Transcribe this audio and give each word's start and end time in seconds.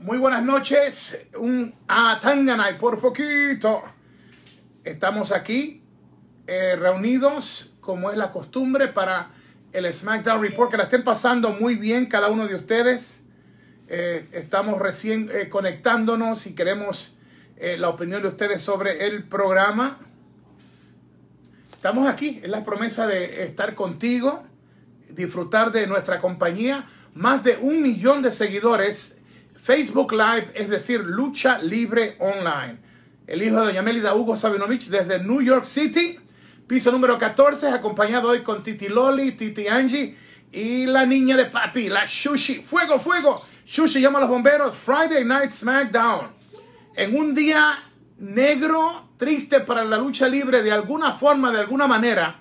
Muy 0.00 0.16
buenas 0.16 0.42
noches. 0.42 1.26
Un 1.36 1.74
Atanganay 1.86 2.78
por 2.78 2.98
poquito. 3.00 3.82
Estamos 4.82 5.30
aquí 5.30 5.82
eh, 6.46 6.74
reunidos, 6.74 7.74
como 7.82 8.10
es 8.10 8.16
la 8.16 8.32
costumbre, 8.32 8.88
para 8.88 9.30
el 9.74 9.92
SmackDown 9.92 10.40
Report. 10.40 10.70
Que 10.70 10.78
la 10.78 10.84
estén 10.84 11.04
pasando 11.04 11.50
muy 11.50 11.74
bien 11.74 12.06
cada 12.06 12.30
uno 12.30 12.48
de 12.48 12.54
ustedes. 12.54 13.24
Eh, 13.88 14.26
estamos 14.32 14.78
recién 14.78 15.28
eh, 15.34 15.50
conectándonos 15.50 16.46
y 16.46 16.54
queremos 16.54 17.12
eh, 17.58 17.76
la 17.76 17.90
opinión 17.90 18.22
de 18.22 18.28
ustedes 18.28 18.62
sobre 18.62 19.06
el 19.06 19.24
programa. 19.24 19.98
Estamos 21.72 22.08
aquí, 22.08 22.40
es 22.42 22.48
la 22.48 22.64
promesa 22.64 23.06
de 23.06 23.44
estar 23.44 23.74
contigo, 23.74 24.44
disfrutar 25.10 25.72
de 25.72 25.86
nuestra 25.86 26.20
compañía. 26.20 26.88
Más 27.12 27.44
de 27.44 27.58
un 27.58 27.82
millón 27.82 28.22
de 28.22 28.32
seguidores. 28.32 29.19
Facebook 29.62 30.12
Live, 30.12 30.52
es 30.54 30.68
decir, 30.68 31.00
Lucha 31.04 31.58
Libre 31.58 32.16
Online. 32.18 32.78
El 33.26 33.42
hijo 33.42 33.60
de 33.60 33.66
Doña 33.66 33.82
Melida 33.82 34.14
Hugo 34.14 34.36
Sabinovich 34.36 34.88
desde 34.88 35.22
New 35.22 35.42
York 35.42 35.64
City. 35.64 36.18
Piso 36.66 36.90
número 36.90 37.18
14, 37.18 37.68
acompañado 37.68 38.30
hoy 38.30 38.40
con 38.40 38.62
Titi 38.62 38.88
Loli, 38.88 39.32
Titi 39.32 39.68
Angie 39.68 40.16
y 40.50 40.86
la 40.86 41.04
niña 41.04 41.36
de 41.36 41.44
papi, 41.46 41.88
la 41.88 42.04
Shushi. 42.06 42.62
Fuego, 42.62 42.98
fuego. 42.98 43.44
Shushi 43.66 44.00
llama 44.00 44.18
a 44.18 44.22
los 44.22 44.30
bomberos. 44.30 44.74
Friday 44.74 45.24
Night 45.24 45.52
SmackDown. 45.52 46.28
En 46.96 47.16
un 47.16 47.34
día 47.34 47.84
negro, 48.18 49.10
triste 49.16 49.60
para 49.60 49.84
la 49.84 49.98
lucha 49.98 50.26
libre, 50.26 50.62
de 50.62 50.72
alguna 50.72 51.12
forma, 51.12 51.52
de 51.52 51.60
alguna 51.60 51.86
manera, 51.86 52.40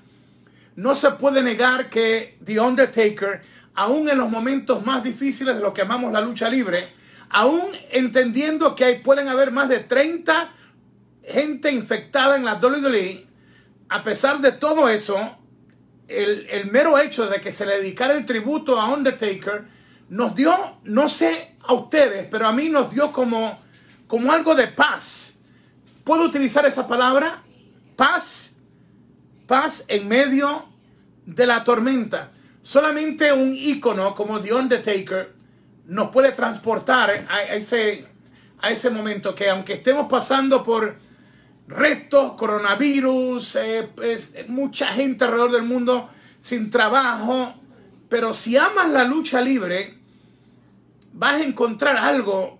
no 0.76 0.96
se 0.96 1.12
puede 1.12 1.44
negar 1.44 1.90
que 1.90 2.38
The 2.44 2.60
Undertaker, 2.60 3.42
aún 3.76 4.10
en 4.10 4.18
los 4.18 4.30
momentos 4.30 4.86
más 4.86 5.04
difíciles 5.04 5.56
de 5.56 5.62
lo 5.62 5.74
que 5.74 5.82
amamos 5.82 6.12
la 6.12 6.22
lucha 6.22 6.50
libre, 6.50 6.99
aún 7.30 7.70
entendiendo 7.92 8.76
que 8.76 8.86
hay, 8.86 8.96
pueden 9.00 9.28
haber 9.28 9.52
más 9.52 9.70
de 9.70 9.80
30 9.80 10.52
gente 11.24 11.72
infectada 11.72 12.36
en 12.36 12.46
la 12.46 12.56
WWE, 12.56 13.26
a 13.90 14.04
pesar 14.04 14.40
de 14.42 14.52
todo 14.52 14.90
eso, 14.90 15.38
el, 16.08 16.48
el 16.50 16.72
mero 16.72 16.98
hecho 16.98 17.28
de 17.28 17.40
que 17.40 17.52
se 17.52 17.66
le 17.66 17.78
dedicara 17.78 18.16
el 18.16 18.26
tributo 18.26 18.80
a 18.80 18.90
Undertaker 18.90 19.66
nos 20.10 20.36
dio, 20.36 20.78
no 20.84 21.08
sé 21.08 21.56
a 21.64 21.74
ustedes, 21.74 22.28
pero 22.30 22.48
a 22.48 22.54
mí 22.54 22.70
nos 22.70 22.92
dio 22.92 23.12
como, 23.12 23.60
como 24.08 24.32
algo 24.32 24.56
de 24.56 24.68
paz. 24.68 25.36
¿Puedo 26.04 26.24
utilizar 26.24 26.66
esa 26.66 26.88
palabra? 26.88 27.44
Paz. 27.96 28.52
Paz 29.48 29.86
en 29.88 30.08
medio 30.08 30.66
de 31.26 31.46
la 31.46 31.64
tormenta. 31.64 32.32
Solamente 32.62 33.32
un 33.32 33.54
ícono 33.54 34.16
como 34.16 34.40
The 34.40 34.54
Undertaker 34.54 35.39
nos 35.90 36.10
puede 36.12 36.32
transportar 36.32 37.26
a, 37.28 37.44
ese, 37.44 38.08
a 38.62 38.70
ese 38.70 38.92
momento 38.92 39.34
que 39.34 39.50
aunque 39.50 39.74
estemos 39.74 40.08
pasando 40.08 40.64
por 40.64 40.96
retos, 41.68 42.34
coronavirus, 42.34 43.56
eh, 43.56 43.90
pues, 43.96 44.34
mucha 44.48 44.88
gente 44.88 45.26
alrededor 45.26 45.52
del 45.52 45.64
mundo 45.64 46.10
sin 46.40 46.70
trabajo, 46.70 47.54
pero 48.08 48.34
si 48.34 48.56
amas 48.56 48.90
la 48.90 49.04
lucha 49.04 49.42
libre, 49.42 49.98
vas 51.14 51.42
a 51.42 51.44
encontrar 51.44 51.98
algo 51.98 52.60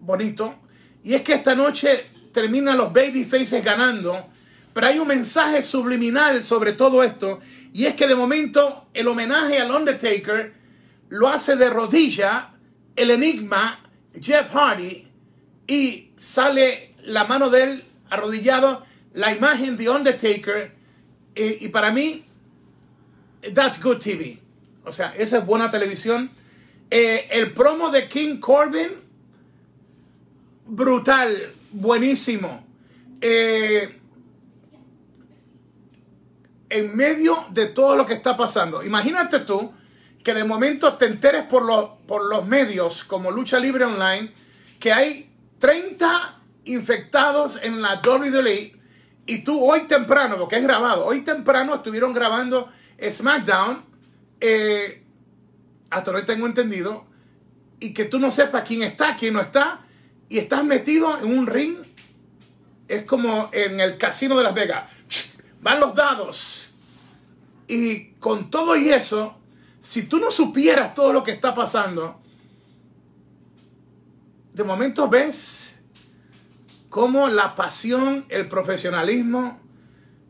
bonito. 0.00 0.54
Y 1.02 1.14
es 1.14 1.22
que 1.22 1.34
esta 1.34 1.56
noche 1.56 2.06
terminan 2.32 2.78
los 2.78 2.92
babyfaces 2.92 3.64
ganando, 3.64 4.28
pero 4.72 4.86
hay 4.86 4.98
un 5.00 5.08
mensaje 5.08 5.62
subliminal 5.62 6.44
sobre 6.44 6.72
todo 6.72 7.02
esto. 7.02 7.40
Y 7.72 7.86
es 7.86 7.96
que 7.96 8.06
de 8.06 8.14
momento 8.14 8.86
el 8.94 9.08
homenaje 9.08 9.58
al 9.58 9.70
Undertaker 9.72 10.54
lo 11.08 11.28
hace 11.28 11.56
de 11.56 11.68
rodilla 11.68 12.50
el 13.00 13.10
enigma 13.10 13.80
Jeff 14.20 14.50
Hardy 14.52 15.06
y 15.66 16.10
sale 16.16 16.94
la 17.04 17.24
mano 17.24 17.48
de 17.50 17.62
él 17.62 17.84
arrodillado, 18.10 18.84
la 19.14 19.34
imagen 19.34 19.76
de 19.76 19.88
Undertaker. 19.88 20.72
Y, 21.34 21.64
y 21.64 21.68
para 21.68 21.92
mí, 21.92 22.24
that's 23.54 23.82
good 23.82 23.98
TV. 23.98 24.40
O 24.84 24.92
sea, 24.92 25.14
esa 25.16 25.38
es 25.38 25.46
buena 25.46 25.70
televisión. 25.70 26.30
Eh, 26.90 27.28
el 27.30 27.52
promo 27.52 27.90
de 27.90 28.08
King 28.08 28.38
Corbin, 28.38 28.90
brutal, 30.66 31.54
buenísimo. 31.70 32.66
Eh, 33.20 33.96
en 36.68 36.96
medio 36.96 37.46
de 37.50 37.66
todo 37.66 37.96
lo 37.96 38.06
que 38.06 38.14
está 38.14 38.36
pasando, 38.36 38.82
imagínate 38.84 39.40
tú 39.40 39.72
que 40.22 40.34
de 40.34 40.44
momento 40.44 40.94
te 40.94 41.06
enteres 41.06 41.44
por 41.44 41.64
los, 41.64 41.90
por 42.06 42.24
los 42.24 42.46
medios 42.46 43.04
como 43.04 43.30
Lucha 43.30 43.58
Libre 43.58 43.84
Online 43.84 44.32
que 44.78 44.92
hay 44.92 45.30
30 45.58 46.40
infectados 46.64 47.58
en 47.62 47.82
la 47.82 48.00
WWE 48.04 48.80
y 49.26 49.44
tú 49.44 49.62
hoy 49.64 49.82
temprano, 49.82 50.38
porque 50.38 50.56
es 50.56 50.62
grabado, 50.62 51.04
hoy 51.04 51.20
temprano 51.20 51.76
estuvieron 51.76 52.12
grabando 52.12 52.68
SmackDown. 53.00 53.84
Eh, 54.40 55.04
hasta 55.90 56.10
hoy 56.10 56.24
tengo 56.24 56.46
entendido, 56.46 57.06
y 57.78 57.94
que 57.94 58.04
tú 58.04 58.18
no 58.18 58.30
sepas 58.30 58.64
quién 58.66 58.82
está, 58.82 59.16
quién 59.16 59.34
no 59.34 59.40
está, 59.40 59.86
y 60.28 60.38
estás 60.38 60.64
metido 60.64 61.18
en 61.18 61.38
un 61.38 61.46
ring, 61.46 61.76
es 62.88 63.04
como 63.04 63.48
en 63.52 63.80
el 63.80 63.96
casino 63.98 64.36
de 64.36 64.44
Las 64.44 64.54
Vegas. 64.54 64.90
Van 65.60 65.78
los 65.78 65.94
dados. 65.94 66.70
Y 67.68 68.12
con 68.14 68.50
todo 68.50 68.76
y 68.76 68.90
eso, 68.90 69.39
si 69.80 70.04
tú 70.04 70.18
no 70.18 70.30
supieras 70.30 70.94
todo 70.94 71.12
lo 71.12 71.24
que 71.24 71.32
está 71.32 71.54
pasando, 71.54 72.20
de 74.52 74.64
momento 74.64 75.08
ves 75.08 75.74
cómo 76.88 77.28
la 77.28 77.54
pasión, 77.54 78.26
el 78.28 78.46
profesionalismo, 78.48 79.58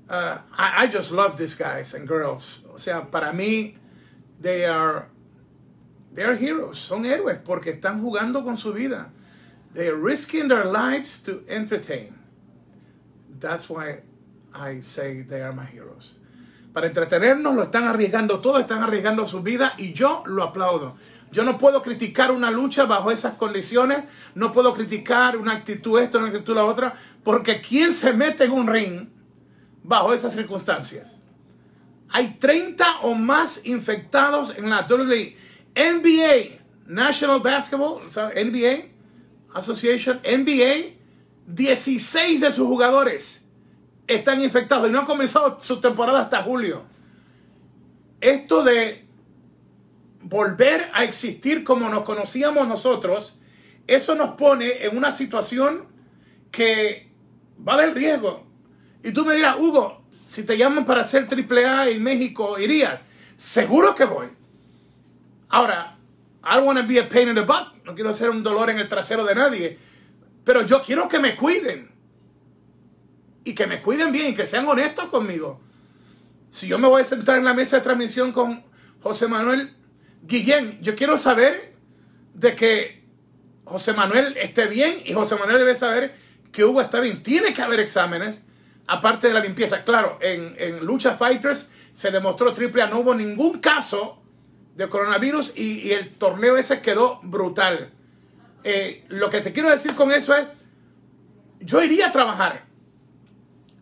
uh, 0.08 0.38
I, 0.56 0.88
just 0.90 1.12
love 1.12 1.36
these 1.36 1.54
guys 1.54 1.94
and 1.94 2.08
girls. 2.08 2.62
O 2.72 2.78
sea, 2.78 3.10
para 3.10 3.32
mí, 3.32 3.76
they 4.40 4.64
are 4.64 5.08
They're 6.12 6.36
heroes, 6.36 6.78
son 6.78 7.04
héroes 7.04 7.38
porque 7.38 7.70
están 7.70 8.02
jugando 8.02 8.44
con 8.44 8.56
su 8.56 8.72
vida. 8.72 9.12
They're 9.72 9.94
risking 9.94 10.48
their 10.48 10.64
lives 10.64 11.22
to 11.22 11.44
entertain. 11.48 12.18
That's 13.38 13.70
why 13.70 14.02
I 14.52 14.80
say 14.80 15.22
they 15.22 15.42
are 15.42 15.52
my 15.52 15.64
heroes. 15.64 16.14
Para 16.72 16.86
entretenernos 16.86 17.54
lo 17.54 17.64
están 17.64 17.84
arriesgando 17.84 18.38
todo, 18.38 18.58
están 18.58 18.82
arriesgando 18.82 19.26
su 19.26 19.42
vida 19.42 19.74
y 19.76 19.92
yo 19.92 20.22
lo 20.26 20.44
aplaudo. 20.44 20.96
Yo 21.32 21.44
no 21.44 21.58
puedo 21.58 21.82
criticar 21.82 22.30
una 22.32 22.50
lucha 22.50 22.86
bajo 22.86 23.10
esas 23.10 23.34
condiciones, 23.34 24.04
no 24.34 24.52
puedo 24.52 24.74
criticar 24.74 25.36
una 25.36 25.52
actitud 25.52 26.00
esto, 26.00 26.18
una 26.18 26.28
actitud 26.28 26.54
la 26.54 26.64
otra, 26.64 26.94
porque 27.22 27.60
¿quién 27.60 27.92
se 27.92 28.12
mete 28.12 28.44
en 28.44 28.52
un 28.52 28.66
ring 28.66 29.08
bajo 29.82 30.12
esas 30.12 30.32
circunstancias? 30.34 31.18
Hay 32.08 32.36
30 32.38 33.00
o 33.02 33.14
más 33.14 33.64
infectados 33.64 34.56
en 34.56 34.68
la 34.68 34.86
WWE. 34.88 35.36
NBA, 35.76 36.58
National 36.86 37.40
Basketball, 37.40 38.02
NBA 38.02 38.88
Association, 39.54 40.20
NBA, 40.24 40.96
16 41.46 42.40
de 42.40 42.52
sus 42.52 42.66
jugadores 42.66 43.39
están 44.14 44.42
infectados 44.42 44.88
y 44.88 44.92
no 44.92 45.00
han 45.00 45.06
comenzado 45.06 45.58
su 45.60 45.80
temporada 45.80 46.22
hasta 46.22 46.42
julio. 46.42 46.82
Esto 48.20 48.64
de 48.64 49.06
volver 50.22 50.90
a 50.92 51.04
existir 51.04 51.64
como 51.64 51.88
nos 51.88 52.02
conocíamos 52.02 52.66
nosotros, 52.66 53.36
eso 53.86 54.14
nos 54.16 54.30
pone 54.30 54.84
en 54.84 54.96
una 54.96 55.12
situación 55.12 55.86
que 56.50 57.10
vale 57.56 57.84
el 57.84 57.94
riesgo. 57.94 58.46
Y 59.04 59.12
tú 59.12 59.24
me 59.24 59.34
dirás, 59.34 59.56
Hugo, 59.58 60.02
si 60.26 60.42
te 60.42 60.58
llaman 60.58 60.84
para 60.84 61.02
hacer 61.02 61.28
AAA 61.30 61.90
en 61.90 62.02
México, 62.02 62.58
¿irías? 62.58 63.00
Seguro 63.36 63.94
que 63.94 64.04
voy. 64.04 64.26
Ahora, 65.48 65.96
I 66.44 66.56
don't 66.56 66.66
want 66.66 66.80
to 66.80 66.86
be 66.86 66.98
a 66.98 67.08
pain 67.08 67.28
in 67.28 67.34
the 67.34 67.42
butt. 67.42 67.84
No 67.84 67.94
quiero 67.94 68.10
hacer 68.10 68.30
un 68.30 68.42
dolor 68.42 68.70
en 68.70 68.78
el 68.78 68.88
trasero 68.88 69.24
de 69.24 69.34
nadie. 69.34 69.78
Pero 70.44 70.66
yo 70.66 70.82
quiero 70.82 71.08
que 71.08 71.18
me 71.18 71.36
cuiden. 71.36 71.89
Y 73.44 73.54
que 73.54 73.66
me 73.66 73.82
cuiden 73.82 74.12
bien 74.12 74.30
y 74.30 74.34
que 74.34 74.46
sean 74.46 74.68
honestos 74.68 75.06
conmigo. 75.06 75.60
Si 76.50 76.66
yo 76.66 76.78
me 76.78 76.88
voy 76.88 77.02
a 77.02 77.04
sentar 77.04 77.38
en 77.38 77.44
la 77.44 77.54
mesa 77.54 77.76
de 77.76 77.82
transmisión 77.82 78.32
con 78.32 78.64
José 79.00 79.28
Manuel 79.28 79.74
Guillén, 80.22 80.78
yo 80.82 80.94
quiero 80.94 81.16
saber 81.16 81.74
de 82.34 82.54
que 82.56 83.04
José 83.64 83.92
Manuel 83.92 84.36
esté 84.36 84.66
bien 84.66 85.02
y 85.04 85.12
José 85.12 85.36
Manuel 85.36 85.58
debe 85.58 85.74
saber 85.74 86.14
que 86.52 86.64
Hugo 86.64 86.80
está 86.80 87.00
bien. 87.00 87.22
Tiene 87.22 87.54
que 87.54 87.62
haber 87.62 87.80
exámenes, 87.80 88.42
aparte 88.86 89.28
de 89.28 89.34
la 89.34 89.40
limpieza. 89.40 89.84
Claro, 89.84 90.18
en, 90.20 90.54
en 90.58 90.84
Lucha 90.84 91.16
Fighters 91.16 91.70
se 91.92 92.10
demostró 92.10 92.52
triple 92.52 92.82
A, 92.82 92.86
no 92.88 92.98
hubo 93.00 93.14
ningún 93.14 93.60
caso 93.60 94.20
de 94.74 94.88
coronavirus 94.88 95.52
y, 95.56 95.92
el 95.92 96.14
torneo 96.14 96.56
ese 96.56 96.80
quedó 96.80 97.20
brutal. 97.22 97.92
Eh, 98.64 99.04
lo 99.08 99.30
que 99.30 99.40
te 99.40 99.52
quiero 99.52 99.70
decir 99.70 99.94
con 99.94 100.10
eso 100.10 100.34
es, 100.34 100.46
yo 101.60 101.82
iría 101.82 102.08
a 102.08 102.12
trabajar. 102.12 102.66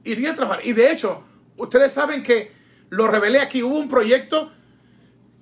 Iría 0.05 0.33
a 0.33 0.35
trabajar. 0.35 0.65
Y 0.65 0.73
de 0.73 0.91
hecho, 0.91 1.25
ustedes 1.56 1.93
saben 1.93 2.23
que 2.23 2.53
lo 2.91 3.06
revelé 3.06 3.41
aquí, 3.41 3.62
hubo 3.62 3.79
un 3.79 3.89
proyecto 3.89 4.53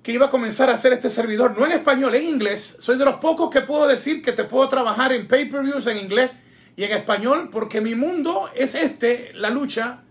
que 0.03 0.13
iba 0.13 0.27
a 0.27 0.29
comenzar 0.29 0.69
a 0.69 0.73
hacer 0.75 0.93
este 0.93 1.09
servidor, 1.09 1.57
no 1.57 1.65
en 1.65 1.73
español, 1.73 2.15
en 2.15 2.23
inglés. 2.23 2.77
Soy 2.79 2.97
de 2.97 3.05
los 3.05 3.15
pocos 3.15 3.49
que 3.49 3.61
puedo 3.61 3.87
decir 3.87 4.21
que 4.21 4.31
te 4.31 4.45
puedo 4.45 4.69
trabajar 4.69 5.11
en 5.11 5.27
pay-per-views 5.27 5.85
en 5.87 5.97
inglés 5.97 6.31
y 6.75 6.83
en 6.83 6.91
español, 6.91 7.49
porque 7.51 7.81
mi 7.81 7.95
mundo 7.95 8.49
es 8.55 8.75
este, 8.75 9.31
la 9.33 9.49
lucha, 9.49 10.03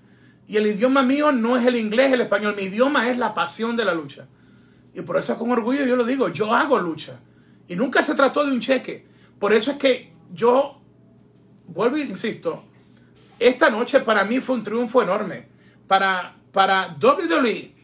y 0.48 0.56
el 0.56 0.66
idioma 0.66 1.02
mío 1.02 1.32
no 1.32 1.56
es 1.56 1.66
el 1.66 1.76
inglés, 1.76 2.12
el 2.12 2.20
español, 2.20 2.54
mi 2.56 2.64
idioma 2.64 3.08
es 3.10 3.18
la 3.18 3.34
pasión 3.34 3.76
de 3.76 3.84
la 3.84 3.94
lucha. 3.94 4.26
Y 4.94 5.02
por 5.02 5.16
eso 5.16 5.36
con 5.36 5.50
orgullo 5.50 5.84
yo 5.84 5.96
lo 5.96 6.04
digo, 6.04 6.28
yo 6.28 6.54
hago 6.54 6.78
lucha. 6.78 7.18
Y 7.68 7.76
nunca 7.76 8.02
se 8.02 8.14
trató 8.14 8.44
de 8.44 8.52
un 8.52 8.60
cheque. 8.60 9.06
Por 9.38 9.52
eso 9.52 9.72
es 9.72 9.76
que 9.76 10.12
yo, 10.32 10.80
vuelvo 11.66 11.96
e 11.96 12.02
insisto, 12.02 12.64
esta 13.38 13.70
noche 13.70 14.00
para 14.00 14.24
mí 14.24 14.40
fue 14.40 14.56
un 14.56 14.64
triunfo 14.64 15.02
enorme. 15.02 15.48
Para, 15.86 16.34
para 16.52 16.96
WWE 17.00 17.76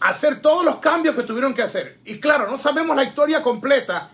hacer 0.00 0.40
todos 0.40 0.64
los 0.64 0.76
cambios 0.76 1.14
que 1.14 1.22
tuvieron 1.22 1.54
que 1.54 1.62
hacer. 1.62 1.98
Y 2.04 2.20
claro, 2.20 2.50
no 2.50 2.58
sabemos 2.58 2.96
la 2.96 3.04
historia 3.04 3.42
completa. 3.42 4.10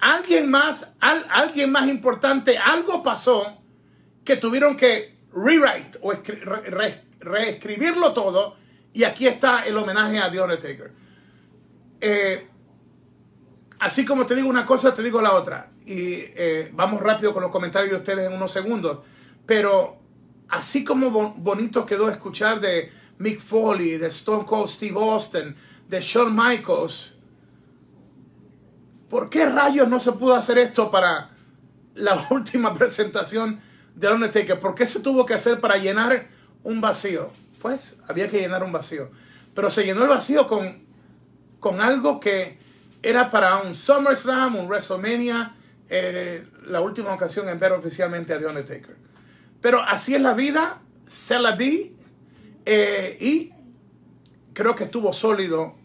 Alguien 0.00 0.50
más, 0.50 0.92
alguien 1.00 1.70
más 1.70 1.88
importante, 1.88 2.58
algo 2.58 3.02
pasó 3.02 3.62
que 4.24 4.36
tuvieron 4.36 4.76
que 4.76 5.16
rewrite 5.32 5.98
o 6.02 6.12
reescribirlo 7.20 8.12
todo. 8.12 8.56
Y 8.92 9.04
aquí 9.04 9.26
está 9.26 9.64
el 9.64 9.76
homenaje 9.76 10.18
a 10.18 10.30
The 10.30 10.40
Undertaker. 10.40 10.92
Eh, 12.00 12.48
así 13.82 14.04
como 14.04 14.26
te 14.26 14.36
digo 14.36 14.48
una 14.48 14.64
cosa, 14.64 14.94
te 14.94 15.02
digo 15.02 15.20
la 15.20 15.32
otra. 15.32 15.72
Y 15.84 16.14
eh, 16.14 16.70
vamos 16.72 17.00
rápido 17.00 17.34
con 17.34 17.42
los 17.42 17.50
comentarios 17.50 17.90
de 17.90 17.96
ustedes 17.96 18.26
en 18.28 18.32
unos 18.32 18.52
segundos. 18.52 19.00
Pero 19.44 19.98
así 20.48 20.84
como 20.84 21.10
bonito 21.10 21.84
quedó 21.84 22.08
escuchar 22.08 22.60
de 22.60 22.92
Mick 23.18 23.40
Foley, 23.40 23.98
de 23.98 24.06
Stone 24.06 24.44
Cold 24.46 24.68
Steve 24.68 24.94
Austin, 24.96 25.56
de 25.88 26.00
Shawn 26.00 26.34
Michaels. 26.34 27.14
¿Por 29.10 29.28
qué 29.28 29.46
rayos 29.46 29.88
no 29.88 29.98
se 29.98 30.12
pudo 30.12 30.34
hacer 30.34 30.58
esto 30.58 30.88
para 30.90 31.30
la 31.96 32.24
última 32.30 32.74
presentación 32.74 33.60
de 33.96 34.08
Undertaker? 34.08 34.60
¿Por 34.60 34.76
qué 34.76 34.86
se 34.86 35.00
tuvo 35.00 35.26
que 35.26 35.34
hacer 35.34 35.60
para 35.60 35.76
llenar 35.76 36.28
un 36.62 36.80
vacío? 36.80 37.32
Pues 37.60 37.96
había 38.06 38.30
que 38.30 38.38
llenar 38.38 38.62
un 38.62 38.70
vacío. 38.70 39.10
Pero 39.54 39.70
se 39.70 39.84
llenó 39.84 40.02
el 40.02 40.08
vacío 40.08 40.46
con, 40.46 40.86
con 41.58 41.80
algo 41.80 42.20
que 42.20 42.61
era 43.02 43.28
para 43.30 43.58
un 43.58 43.74
SummerSlam, 43.74 44.56
un 44.56 44.66
WrestleMania, 44.66 45.56
eh, 45.88 46.46
la 46.66 46.80
última 46.80 47.12
ocasión 47.12 47.48
en 47.48 47.58
ver 47.58 47.72
oficialmente 47.72 48.32
a 48.32 48.38
The 48.38 48.46
Undertaker. 48.46 48.96
Pero 49.60 49.82
así 49.82 50.14
es 50.14 50.20
la 50.20 50.34
vida, 50.34 50.80
se 51.06 51.38
la 51.38 51.52
vi 51.52 51.96
eh, 52.64 53.16
y 53.20 53.52
creo 54.52 54.74
que 54.74 54.84
estuvo 54.84 55.12
sólido 55.12 55.76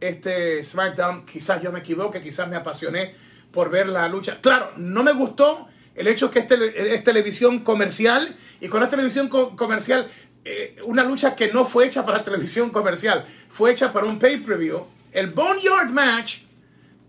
este 0.00 0.62
SmackDown. 0.62 1.26
Quizás 1.26 1.60
yo 1.62 1.72
me 1.72 1.80
equivoque, 1.80 2.22
quizás 2.22 2.48
me 2.48 2.56
apasioné 2.56 3.14
por 3.50 3.70
ver 3.70 3.88
la 3.88 4.08
lucha. 4.08 4.40
Claro, 4.40 4.72
no 4.76 5.02
me 5.02 5.12
gustó 5.12 5.68
el 5.94 6.06
hecho 6.08 6.30
que 6.30 6.40
es, 6.40 7.04
televisión 7.04 7.60
comercial 7.60 8.36
y 8.60 8.68
con 8.68 8.80
la 8.80 8.88
televisión 8.88 9.28
comercial, 9.28 10.10
eh, 10.44 10.76
una 10.84 11.04
lucha 11.04 11.36
que 11.36 11.52
no 11.52 11.66
fue 11.66 11.86
hecha 11.86 12.06
para 12.06 12.24
televisión 12.24 12.70
comercial, 12.70 13.26
fue 13.48 13.72
hecha 13.72 13.92
para 13.92 14.06
un 14.06 14.18
pay-per-view. 14.18 14.86
El 15.12 15.30
Boneyard 15.30 15.90
Match 15.90 16.42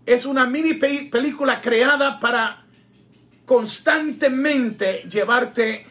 es 0.06 0.26
una 0.26 0.46
mini 0.46 0.74
película 0.74 1.60
creada 1.60 2.20
para 2.20 2.64
constantemente 3.46 5.06
llevarte 5.10 5.86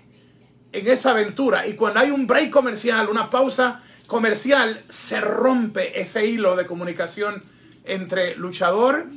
en 0.72 0.88
esa 0.88 1.12
aventura. 1.12 1.68
Y 1.68 1.74
cuando 1.74 2.00
hay 2.00 2.12
un 2.12 2.28
break 2.28 2.50
comercial, 2.50 3.10
una 3.10 3.30
pausa 3.30 3.82
comercial, 4.08 4.84
se 4.90 5.22
rompe 5.22 6.00
ese 6.00 6.28
hilo 6.28 6.56
de 6.56 6.66
comunicación 6.66 7.44
entre 7.86 8.36
luchador, 8.36 9.08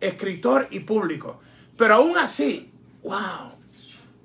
escritor 0.00 0.68
y 0.70 0.80
público. 0.80 1.40
Pero 1.76 1.94
aún 1.94 2.16
así, 2.16 2.70
wow, 3.02 3.52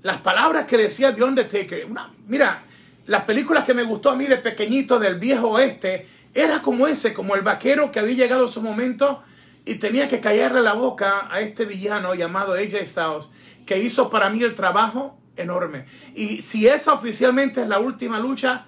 las 0.03 0.17
palabras 0.17 0.65
que 0.65 0.77
decía 0.77 1.13
The 1.13 1.23
Undertaker, 1.23 1.87
mira, 2.27 2.63
las 3.07 3.23
películas 3.23 3.63
que 3.63 3.73
me 3.73 3.83
gustó 3.83 4.09
a 4.09 4.15
mí 4.15 4.25
de 4.25 4.37
pequeñito 4.37 4.99
del 4.99 5.19
viejo 5.19 5.49
oeste, 5.49 6.07
era 6.33 6.61
como 6.61 6.87
ese, 6.87 7.13
como 7.13 7.35
el 7.35 7.41
vaquero 7.41 7.91
que 7.91 7.99
había 7.99 8.15
llegado 8.15 8.47
a 8.47 8.51
su 8.51 8.61
momento 8.61 9.21
y 9.65 9.75
tenía 9.75 10.07
que 10.07 10.19
callarle 10.19 10.61
la 10.61 10.73
boca 10.73 11.27
a 11.29 11.41
este 11.41 11.65
villano 11.65 12.15
llamado 12.15 12.53
AJ 12.53 12.85
Styles, 12.85 13.27
que 13.65 13.79
hizo 13.79 14.09
para 14.09 14.29
mí 14.29 14.41
el 14.41 14.55
trabajo 14.55 15.17
enorme. 15.35 15.85
Y 16.15 16.41
si 16.41 16.67
esa 16.67 16.93
oficialmente 16.93 17.61
es 17.61 17.67
la 17.67 17.79
última 17.79 18.19
lucha, 18.19 18.65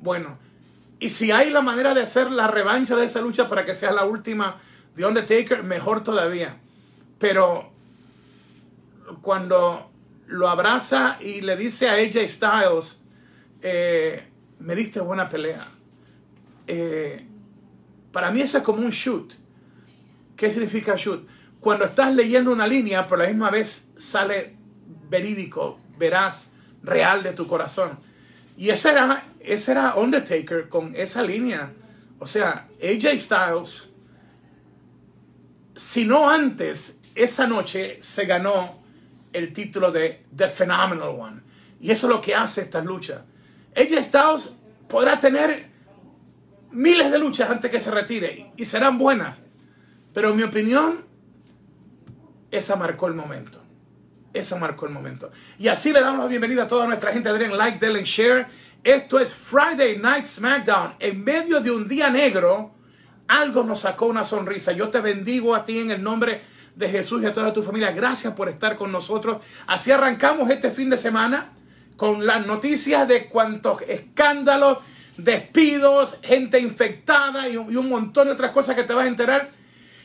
bueno. 0.00 0.38
Y 0.98 1.10
si 1.10 1.30
hay 1.30 1.50
la 1.50 1.62
manera 1.62 1.94
de 1.94 2.02
hacer 2.02 2.30
la 2.30 2.46
revancha 2.46 2.96
de 2.96 3.06
esa 3.06 3.20
lucha 3.20 3.48
para 3.48 3.64
que 3.64 3.74
sea 3.74 3.92
la 3.92 4.04
última 4.04 4.56
de 4.94 5.04
Undertaker, 5.06 5.62
mejor 5.62 6.02
todavía. 6.02 6.58
Pero 7.18 7.72
cuando 9.22 9.90
lo 10.26 10.48
abraza 10.48 11.16
y 11.20 11.40
le 11.40 11.56
dice 11.56 11.88
a 11.88 11.94
AJ 11.94 12.28
Styles, 12.28 13.00
eh, 13.62 14.26
me 14.58 14.74
diste 14.74 15.00
buena 15.00 15.28
pelea. 15.28 15.66
Eh, 16.66 17.26
para 18.12 18.30
mí 18.30 18.40
es 18.40 18.52
como 18.58 18.82
un 18.82 18.90
shoot. 18.90 19.32
¿Qué 20.40 20.50
significa 20.50 20.96
shoot? 20.96 21.28
Cuando 21.60 21.84
estás 21.84 22.14
leyendo 22.14 22.50
una 22.50 22.66
línea, 22.66 23.00
a 23.00 23.16
la 23.18 23.26
misma 23.26 23.50
vez 23.50 23.88
sale 23.98 24.56
verídico, 25.10 25.78
veraz, 25.98 26.52
real 26.82 27.22
de 27.22 27.34
tu 27.34 27.46
corazón. 27.46 27.98
Y 28.56 28.70
ese 28.70 28.88
era, 28.88 29.22
ese 29.40 29.72
era 29.72 29.96
Undertaker 29.96 30.70
con 30.70 30.96
esa 30.96 31.22
línea. 31.22 31.70
O 32.18 32.24
sea, 32.24 32.66
AJ 32.82 33.20
Styles, 33.20 33.90
si 35.76 36.06
no 36.06 36.30
antes, 36.30 37.00
esa 37.14 37.46
noche 37.46 37.98
se 38.00 38.24
ganó 38.24 38.82
el 39.34 39.52
título 39.52 39.92
de 39.92 40.22
The 40.34 40.48
Phenomenal 40.48 41.08
One. 41.08 41.42
Y 41.82 41.90
eso 41.90 42.06
es 42.06 42.14
lo 42.14 42.22
que 42.22 42.34
hace 42.34 42.62
esta 42.62 42.80
lucha. 42.80 43.26
AJ 43.76 44.04
Styles 44.04 44.50
podrá 44.88 45.20
tener 45.20 45.68
miles 46.70 47.12
de 47.12 47.18
luchas 47.18 47.50
antes 47.50 47.70
que 47.70 47.78
se 47.78 47.90
retire 47.90 48.52
y 48.56 48.64
serán 48.64 48.96
buenas. 48.96 49.49
Pero 50.12 50.30
en 50.30 50.36
mi 50.36 50.42
opinión, 50.42 51.04
esa 52.50 52.76
marcó 52.76 53.06
el 53.06 53.14
momento. 53.14 53.60
Eso 54.32 54.58
marcó 54.58 54.86
el 54.86 54.92
momento. 54.92 55.30
Y 55.58 55.68
así 55.68 55.92
le 55.92 56.00
damos 56.00 56.20
la 56.20 56.26
bienvenida 56.28 56.64
a 56.64 56.68
toda 56.68 56.86
nuestra 56.86 57.12
gente. 57.12 57.32
Den 57.32 57.56
like, 57.56 57.78
denle 57.78 58.04
share. 58.04 58.46
Esto 58.82 59.18
es 59.18 59.34
Friday 59.34 59.98
Night 59.98 60.26
SmackDown. 60.26 60.94
En 60.98 61.22
medio 61.22 61.60
de 61.60 61.70
un 61.70 61.86
día 61.86 62.10
negro, 62.10 62.72
algo 63.28 63.64
nos 63.64 63.80
sacó 63.80 64.06
una 64.06 64.24
sonrisa. 64.24 64.72
Yo 64.72 64.88
te 64.88 65.00
bendigo 65.00 65.54
a 65.54 65.64
ti 65.64 65.78
en 65.78 65.90
el 65.90 66.02
nombre 66.02 66.42
de 66.74 66.88
Jesús 66.88 67.22
y 67.22 67.26
a 67.26 67.32
toda 67.32 67.52
tu 67.52 67.62
familia. 67.62 67.92
Gracias 67.92 68.32
por 68.34 68.48
estar 68.48 68.76
con 68.76 68.90
nosotros. 68.92 69.42
Así 69.66 69.90
arrancamos 69.90 70.48
este 70.50 70.70
fin 70.70 70.90
de 70.90 70.98
semana 70.98 71.52
con 71.96 72.24
las 72.24 72.46
noticias 72.46 73.06
de 73.06 73.26
cuantos 73.26 73.82
escándalos, 73.82 74.78
despidos, 75.16 76.18
gente 76.22 76.58
infectada 76.58 77.48
y 77.48 77.56
un 77.56 77.88
montón 77.88 78.28
de 78.28 78.32
otras 78.32 78.52
cosas 78.52 78.74
que 78.74 78.84
te 78.84 78.94
vas 78.94 79.04
a 79.04 79.08
enterar 79.08 79.59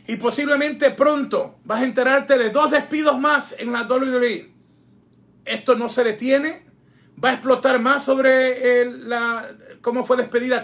y 0.07 0.17
posiblemente 0.17 0.91
pronto 0.91 1.59
vas 1.63 1.81
a 1.81 1.85
enterarte 1.85 2.37
de 2.37 2.51
dos 2.51 2.71
despidos 2.71 3.19
más 3.19 3.55
en 3.57 3.71
la 3.71 3.83
WWE. 3.83 4.51
Esto 5.45 5.75
no 5.75 5.89
se 5.89 6.03
detiene. 6.03 6.65
Va 7.23 7.29
a 7.29 7.33
explotar 7.33 7.79
más 7.79 8.03
sobre 8.03 8.85
la, 8.85 9.47
cómo 9.81 10.05
fue 10.05 10.17
despedida 10.17 10.63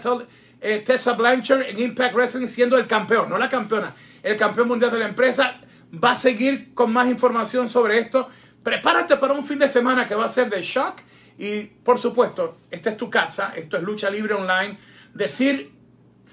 eh, 0.60 0.84
Tessa 0.86 1.14
Blanchard 1.14 1.62
en 1.62 1.80
Impact 1.80 2.14
Wrestling 2.14 2.48
siendo 2.48 2.78
el 2.78 2.86
campeón, 2.86 3.30
no 3.30 3.38
la 3.38 3.50
campeona, 3.50 3.96
el 4.22 4.38
campeón 4.38 4.68
mundial 4.68 4.92
de 4.92 5.00
la 5.00 5.08
empresa. 5.08 5.60
Va 5.92 6.12
a 6.12 6.16
seguir 6.16 6.74
con 6.74 6.94
más 6.94 7.08
información 7.08 7.70
sobre 7.70 8.00
esto. 8.00 8.30
Prepárate 8.62 9.18
para 9.18 9.34
un 9.34 9.46
fin 9.46 9.58
de 9.58 9.70
semana 9.70 10.06
que 10.06 10.14
va 10.14 10.26
a 10.26 10.30
ser 10.30 10.50
de 10.50 10.62
shock. 10.62 11.00
Y 11.38 11.64
por 11.64 11.98
supuesto, 11.98 12.58
esta 12.70 12.92
es 12.92 12.98
tu 12.98 13.10
casa, 13.10 13.54
esto 13.56 13.78
es 13.78 13.84
Lucha 13.84 14.10
Libre 14.10 14.36
Online. 14.36 14.78
Decir 15.14 15.72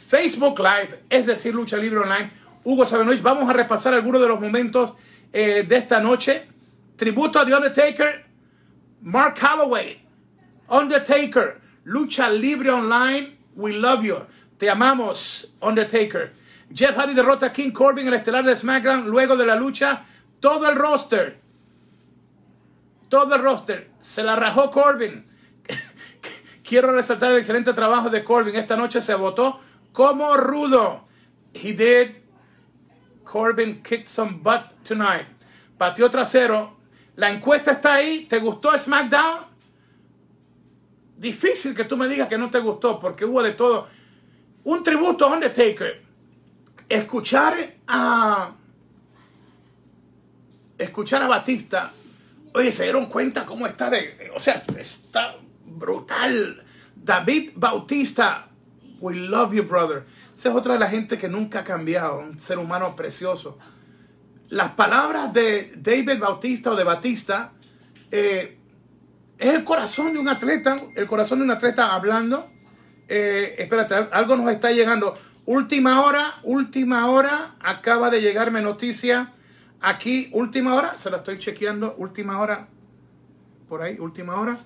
Facebook 0.08 0.58
Live 0.58 1.04
es 1.08 1.26
decir 1.26 1.54
Lucha 1.54 1.76
Libre 1.76 2.00
Online 2.00 2.30
Hugo 2.68 2.84
Sabenois. 2.84 3.22
Vamos 3.22 3.48
a 3.48 3.54
repasar 3.54 3.94
algunos 3.94 4.20
de 4.20 4.28
los 4.28 4.38
momentos 4.38 4.92
eh, 5.32 5.64
de 5.66 5.76
esta 5.76 6.00
noche. 6.00 6.46
Tributo 6.96 7.40
a 7.40 7.46
The 7.46 7.54
Undertaker, 7.54 8.26
Mark 9.00 9.36
Calloway, 9.40 10.04
Undertaker, 10.68 11.62
Lucha 11.84 12.28
Libre 12.28 12.70
Online, 12.70 13.38
We 13.54 13.72
Love 13.72 14.02
You. 14.02 14.16
Te 14.58 14.68
amamos, 14.68 15.50
Undertaker. 15.62 16.34
Jeff 16.70 16.94
Hardy 16.94 17.14
derrota 17.14 17.46
a 17.46 17.52
King 17.54 17.70
Corbin 17.70 18.06
el 18.06 18.12
estelar 18.12 18.44
de 18.44 18.54
SmackDown 18.54 19.08
luego 19.08 19.34
de 19.34 19.46
la 19.46 19.56
lucha. 19.56 20.04
Todo 20.38 20.68
el 20.68 20.76
roster, 20.76 21.40
todo 23.08 23.34
el 23.34 23.42
roster, 23.42 23.88
se 23.98 24.22
la 24.22 24.36
rajó 24.36 24.70
Corbin. 24.70 25.24
Quiero 26.62 26.92
resaltar 26.92 27.32
el 27.32 27.38
excelente 27.38 27.72
trabajo 27.72 28.10
de 28.10 28.22
Corbin. 28.22 28.56
Esta 28.56 28.76
noche 28.76 29.00
se 29.00 29.14
votó 29.14 29.58
como 29.90 30.36
rudo. 30.36 31.08
He 31.54 31.72
did 31.72 32.27
Corbin 33.30 33.82
kicked 33.82 34.08
some 34.08 34.40
butt 34.42 34.72
tonight. 34.84 35.26
Pateó 35.78 36.10
trasero. 36.10 36.76
La 37.16 37.30
encuesta 37.30 37.72
está 37.72 37.94
ahí. 37.94 38.26
¿Te 38.28 38.38
gustó 38.38 38.78
SmackDown? 38.78 39.46
Difícil 41.16 41.74
que 41.74 41.84
tú 41.84 41.96
me 41.96 42.06
digas 42.08 42.28
que 42.28 42.38
no 42.38 42.48
te 42.48 42.60
gustó 42.60 43.00
porque 43.00 43.24
hubo 43.24 43.42
de 43.42 43.52
todo. 43.52 43.88
un 44.68 44.82
tributo 44.82 45.24
a 45.24 45.32
Undertaker, 45.32 46.02
escuchar 46.88 47.56
a 47.86 48.52
escuchar 50.76 51.22
a 51.22 51.28
Batista, 51.28 51.92
oye, 52.52 52.70
se 52.70 52.82
dieron 52.84 53.06
cuenta 53.06 53.46
cómo 53.46 53.66
está 53.66 53.88
de, 53.88 54.30
o 54.34 54.38
sea, 54.38 54.62
está 54.78 55.36
brutal. 55.64 56.62
David 56.94 57.52
Bautista, 57.56 58.48
we 59.00 59.14
love 59.14 59.54
you, 59.54 59.62
brother. 59.62 60.04
Esa 60.38 60.50
es 60.50 60.54
otra 60.54 60.74
de 60.74 60.78
la 60.78 60.86
gente 60.86 61.18
que 61.18 61.28
nunca 61.28 61.58
ha 61.58 61.64
cambiado, 61.64 62.20
un 62.20 62.38
ser 62.38 62.58
humano 62.58 62.94
precioso. 62.94 63.58
Las 64.50 64.70
palabras 64.70 65.32
de 65.32 65.72
David 65.78 66.20
Bautista 66.20 66.70
o 66.70 66.76
de 66.76 66.84
Batista 66.84 67.54
eh, 68.12 68.56
es 69.36 69.52
el 69.52 69.64
corazón 69.64 70.12
de 70.12 70.20
un 70.20 70.28
atleta, 70.28 70.76
el 70.94 71.08
corazón 71.08 71.40
de 71.40 71.44
un 71.46 71.50
atleta 71.50 71.92
hablando. 71.92 72.52
Eh, 73.08 73.56
espérate, 73.58 73.96
algo 74.12 74.36
nos 74.36 74.52
está 74.52 74.70
llegando. 74.70 75.18
Última 75.44 76.02
hora, 76.02 76.36
última 76.44 77.10
hora, 77.10 77.56
acaba 77.58 78.08
de 78.08 78.20
llegarme 78.20 78.62
noticia. 78.62 79.32
Aquí, 79.80 80.30
última 80.32 80.76
hora, 80.76 80.94
se 80.94 81.10
la 81.10 81.16
estoy 81.16 81.40
chequeando, 81.40 81.96
última 81.98 82.38
hora, 82.38 82.68
por 83.68 83.82
ahí, 83.82 83.98
última 83.98 84.36
hora. 84.36 84.56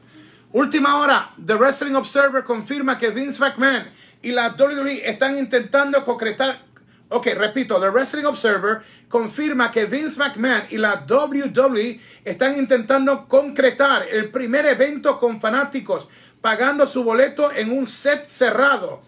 Última 0.52 0.98
hora, 0.98 1.30
The 1.42 1.54
Wrestling 1.54 1.94
Observer 1.94 2.44
confirma 2.44 2.98
que 2.98 3.08
Vince 3.08 3.40
McMahon 3.40 4.01
y 4.22 4.32
la 4.32 4.54
WWE 4.58 5.08
están 5.08 5.36
intentando 5.36 6.04
concretar. 6.04 6.62
Ok, 7.08 7.26
repito, 7.36 7.78
The 7.78 7.90
Wrestling 7.90 8.24
Observer 8.24 8.80
confirma 9.08 9.70
que 9.70 9.84
Vince 9.84 10.18
McMahon 10.18 10.62
y 10.70 10.78
la 10.78 11.04
WWE 11.06 12.00
están 12.24 12.56
intentando 12.56 13.28
concretar 13.28 14.06
el 14.10 14.30
primer 14.30 14.64
evento 14.64 15.20
con 15.20 15.40
fanáticos, 15.40 16.08
pagando 16.40 16.86
su 16.86 17.04
boleto 17.04 17.52
en 17.52 17.70
un 17.76 17.86
set 17.86 18.24
cerrado 18.24 19.02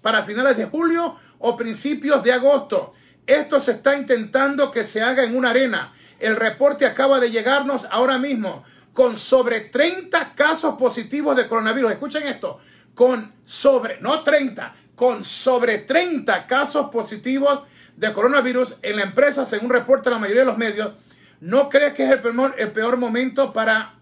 para 0.00 0.22
finales 0.22 0.56
de 0.56 0.64
julio 0.64 1.16
o 1.38 1.56
principios 1.56 2.22
de 2.22 2.32
agosto. 2.32 2.94
Esto 3.26 3.60
se 3.60 3.72
está 3.72 3.94
intentando 3.96 4.70
que 4.70 4.84
se 4.84 5.02
haga 5.02 5.24
en 5.24 5.36
una 5.36 5.50
arena. 5.50 5.92
El 6.18 6.36
reporte 6.36 6.86
acaba 6.86 7.20
de 7.20 7.30
llegarnos 7.30 7.86
ahora 7.90 8.18
mismo 8.18 8.64
con 8.92 9.18
sobre 9.18 9.60
30 9.60 10.34
casos 10.34 10.76
positivos 10.76 11.36
de 11.36 11.46
coronavirus. 11.46 11.92
Escuchen 11.92 12.26
esto, 12.26 12.58
con 13.00 13.32
sobre, 13.46 13.98
no 14.02 14.22
30, 14.22 14.74
con 14.94 15.24
sobre 15.24 15.78
30 15.78 16.46
casos 16.46 16.90
positivos 16.90 17.62
de 17.96 18.12
coronavirus 18.12 18.76
en 18.82 18.96
la 18.96 19.04
empresa, 19.04 19.46
según 19.46 19.70
reporta 19.70 20.10
la 20.10 20.18
mayoría 20.18 20.42
de 20.42 20.46
los 20.48 20.58
medios. 20.58 20.92
¿No 21.40 21.70
crees 21.70 21.94
que 21.94 22.04
es 22.04 22.10
el 22.10 22.20
peor, 22.20 22.54
el 22.58 22.72
peor 22.72 22.98
momento 22.98 23.54
para 23.54 23.94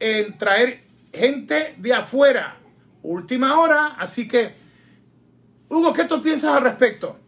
eh, 0.00 0.34
traer 0.36 0.82
gente 1.12 1.76
de 1.78 1.94
afuera? 1.94 2.56
Última 3.04 3.56
hora, 3.60 3.94
así 3.96 4.26
que, 4.26 4.52
Hugo, 5.68 5.92
¿qué 5.92 6.06
tú 6.06 6.20
piensas 6.20 6.56
al 6.56 6.64
respecto? 6.64 7.20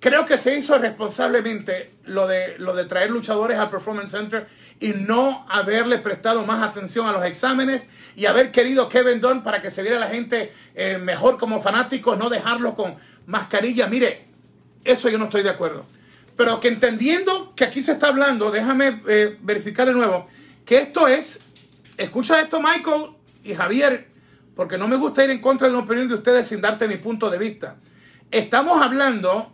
Creo 0.00 0.24
que 0.24 0.38
se 0.38 0.56
hizo 0.56 0.78
responsablemente 0.78 1.92
lo 2.04 2.26
de, 2.26 2.56
lo 2.56 2.74
de 2.74 2.86
traer 2.86 3.10
luchadores 3.10 3.58
al 3.58 3.68
Performance 3.68 4.12
Center 4.12 4.46
y 4.80 4.88
no 4.92 5.46
haberle 5.48 5.98
prestado 5.98 6.44
más 6.46 6.62
atención 6.62 7.06
a 7.06 7.12
los 7.12 7.24
exámenes 7.24 7.82
y 8.16 8.26
haber 8.26 8.52
querido 8.52 8.88
Kevin 8.88 9.20
Dunn 9.20 9.42
para 9.42 9.60
que 9.60 9.70
se 9.70 9.82
viera 9.82 9.98
la 9.98 10.08
gente 10.08 10.52
eh, 10.74 10.98
mejor 10.98 11.38
como 11.38 11.60
fanáticos, 11.60 12.18
no 12.18 12.28
dejarlo 12.28 12.74
con 12.74 12.96
mascarilla. 13.26 13.86
Mire, 13.86 14.26
eso 14.84 15.08
yo 15.08 15.18
no 15.18 15.24
estoy 15.24 15.42
de 15.42 15.50
acuerdo. 15.50 15.86
Pero 16.36 16.60
que 16.60 16.68
entendiendo 16.68 17.52
que 17.56 17.64
aquí 17.64 17.82
se 17.82 17.92
está 17.92 18.08
hablando, 18.08 18.50
déjame 18.50 19.02
eh, 19.08 19.36
verificar 19.40 19.88
de 19.88 19.94
nuevo, 19.94 20.28
que 20.64 20.78
esto 20.78 21.08
es, 21.08 21.40
escucha 21.96 22.40
esto 22.40 22.60
Michael 22.60 23.10
y 23.42 23.54
Javier, 23.54 24.08
porque 24.54 24.78
no 24.78 24.86
me 24.86 24.96
gusta 24.96 25.24
ir 25.24 25.30
en 25.30 25.40
contra 25.40 25.68
de 25.68 25.74
una 25.74 25.84
opinión 25.84 26.08
de 26.08 26.14
ustedes 26.14 26.46
sin 26.46 26.60
darte 26.60 26.86
mi 26.86 26.96
punto 26.96 27.30
de 27.30 27.38
vista. 27.38 27.76
Estamos 28.30 28.80
hablando 28.82 29.52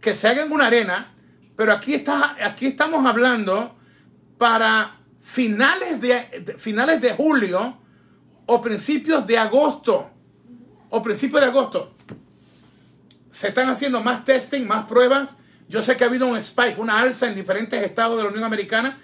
que 0.00 0.14
se 0.14 0.28
haga 0.28 0.44
en 0.44 0.52
una 0.52 0.66
arena, 0.66 1.12
pero 1.56 1.72
aquí, 1.72 1.94
está, 1.94 2.36
aquí 2.44 2.66
estamos 2.66 3.04
hablando 3.06 3.76
para 4.42 4.96
finales 5.20 6.00
de, 6.00 6.56
finales 6.58 7.00
de 7.00 7.12
julio 7.12 7.78
o 8.44 8.60
principios 8.60 9.24
de 9.24 9.38
agosto. 9.38 10.10
O 10.90 11.00
principios 11.00 11.42
de 11.42 11.46
agosto. 11.46 11.94
Se 13.30 13.46
están 13.46 13.70
haciendo 13.70 14.02
más 14.02 14.24
testing, 14.24 14.66
más 14.66 14.86
pruebas. 14.86 15.36
Yo 15.68 15.80
sé 15.80 15.96
que 15.96 16.02
ha 16.02 16.08
habido 16.08 16.26
un 16.26 16.36
spike, 16.38 16.76
una 16.76 16.98
alza 16.98 17.28
en 17.28 17.36
diferentes 17.36 17.80
estados 17.84 18.16
de 18.16 18.24
la 18.24 18.30
Unión 18.30 18.42
Americana, 18.42 18.98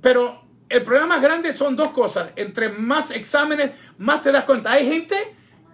pero 0.00 0.42
el 0.68 0.82
problema 0.82 1.06
más 1.06 1.22
grande 1.22 1.54
son 1.54 1.76
dos 1.76 1.92
cosas. 1.92 2.30
Entre 2.34 2.68
más 2.68 3.12
exámenes, 3.12 3.70
más 3.98 4.20
te 4.20 4.32
das 4.32 4.42
cuenta. 4.42 4.72
Hay 4.72 4.88
gente 4.88 5.14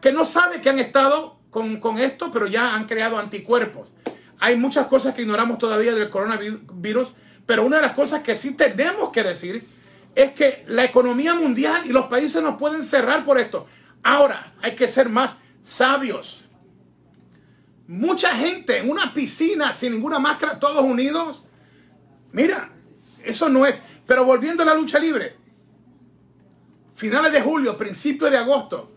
que 0.02 0.12
no 0.12 0.26
sabe 0.26 0.60
que 0.60 0.68
han 0.68 0.78
estado 0.78 1.38
con, 1.48 1.80
con 1.80 1.96
esto, 1.96 2.30
pero 2.30 2.46
ya 2.46 2.74
han 2.74 2.84
creado 2.84 3.16
anticuerpos. 3.18 3.88
Hay 4.38 4.58
muchas 4.58 4.86
cosas 4.86 5.14
que 5.14 5.22
ignoramos 5.22 5.56
todavía 5.56 5.94
del 5.94 6.10
coronavirus, 6.10 7.08
pero 7.48 7.64
una 7.64 7.76
de 7.76 7.82
las 7.82 7.92
cosas 7.92 8.22
que 8.22 8.36
sí 8.36 8.52
tenemos 8.52 9.08
que 9.10 9.24
decir 9.24 9.66
es 10.14 10.32
que 10.32 10.66
la 10.68 10.84
economía 10.84 11.32
mundial 11.32 11.86
y 11.86 11.92
los 11.92 12.04
países 12.04 12.42
nos 12.42 12.58
pueden 12.58 12.82
cerrar 12.82 13.24
por 13.24 13.38
esto. 13.38 13.64
Ahora, 14.02 14.52
hay 14.60 14.76
que 14.76 14.86
ser 14.86 15.08
más 15.08 15.38
sabios. 15.62 16.46
Mucha 17.86 18.36
gente 18.36 18.76
en 18.76 18.90
una 18.90 19.14
piscina 19.14 19.72
sin 19.72 19.92
ninguna 19.92 20.18
máscara, 20.18 20.58
todos 20.58 20.84
unidos. 20.84 21.42
Mira, 22.32 22.70
eso 23.24 23.48
no 23.48 23.64
es. 23.64 23.80
Pero 24.06 24.26
volviendo 24.26 24.62
a 24.62 24.66
la 24.66 24.74
lucha 24.74 24.98
libre, 24.98 25.34
finales 26.96 27.32
de 27.32 27.40
julio, 27.40 27.78
principios 27.78 28.30
de 28.30 28.36
agosto, 28.36 28.92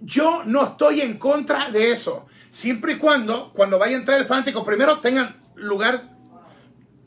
yo 0.00 0.42
no 0.46 0.68
estoy 0.68 1.02
en 1.02 1.18
contra 1.18 1.70
de 1.70 1.92
eso. 1.92 2.24
Siempre 2.48 2.94
y 2.94 2.96
cuando, 2.96 3.52
cuando 3.52 3.78
vaya 3.78 3.94
a 3.94 4.00
entrar 4.00 4.18
el 4.18 4.26
fanático, 4.26 4.64
primero 4.64 5.00
tengan 5.00 5.38
lugar 5.56 6.11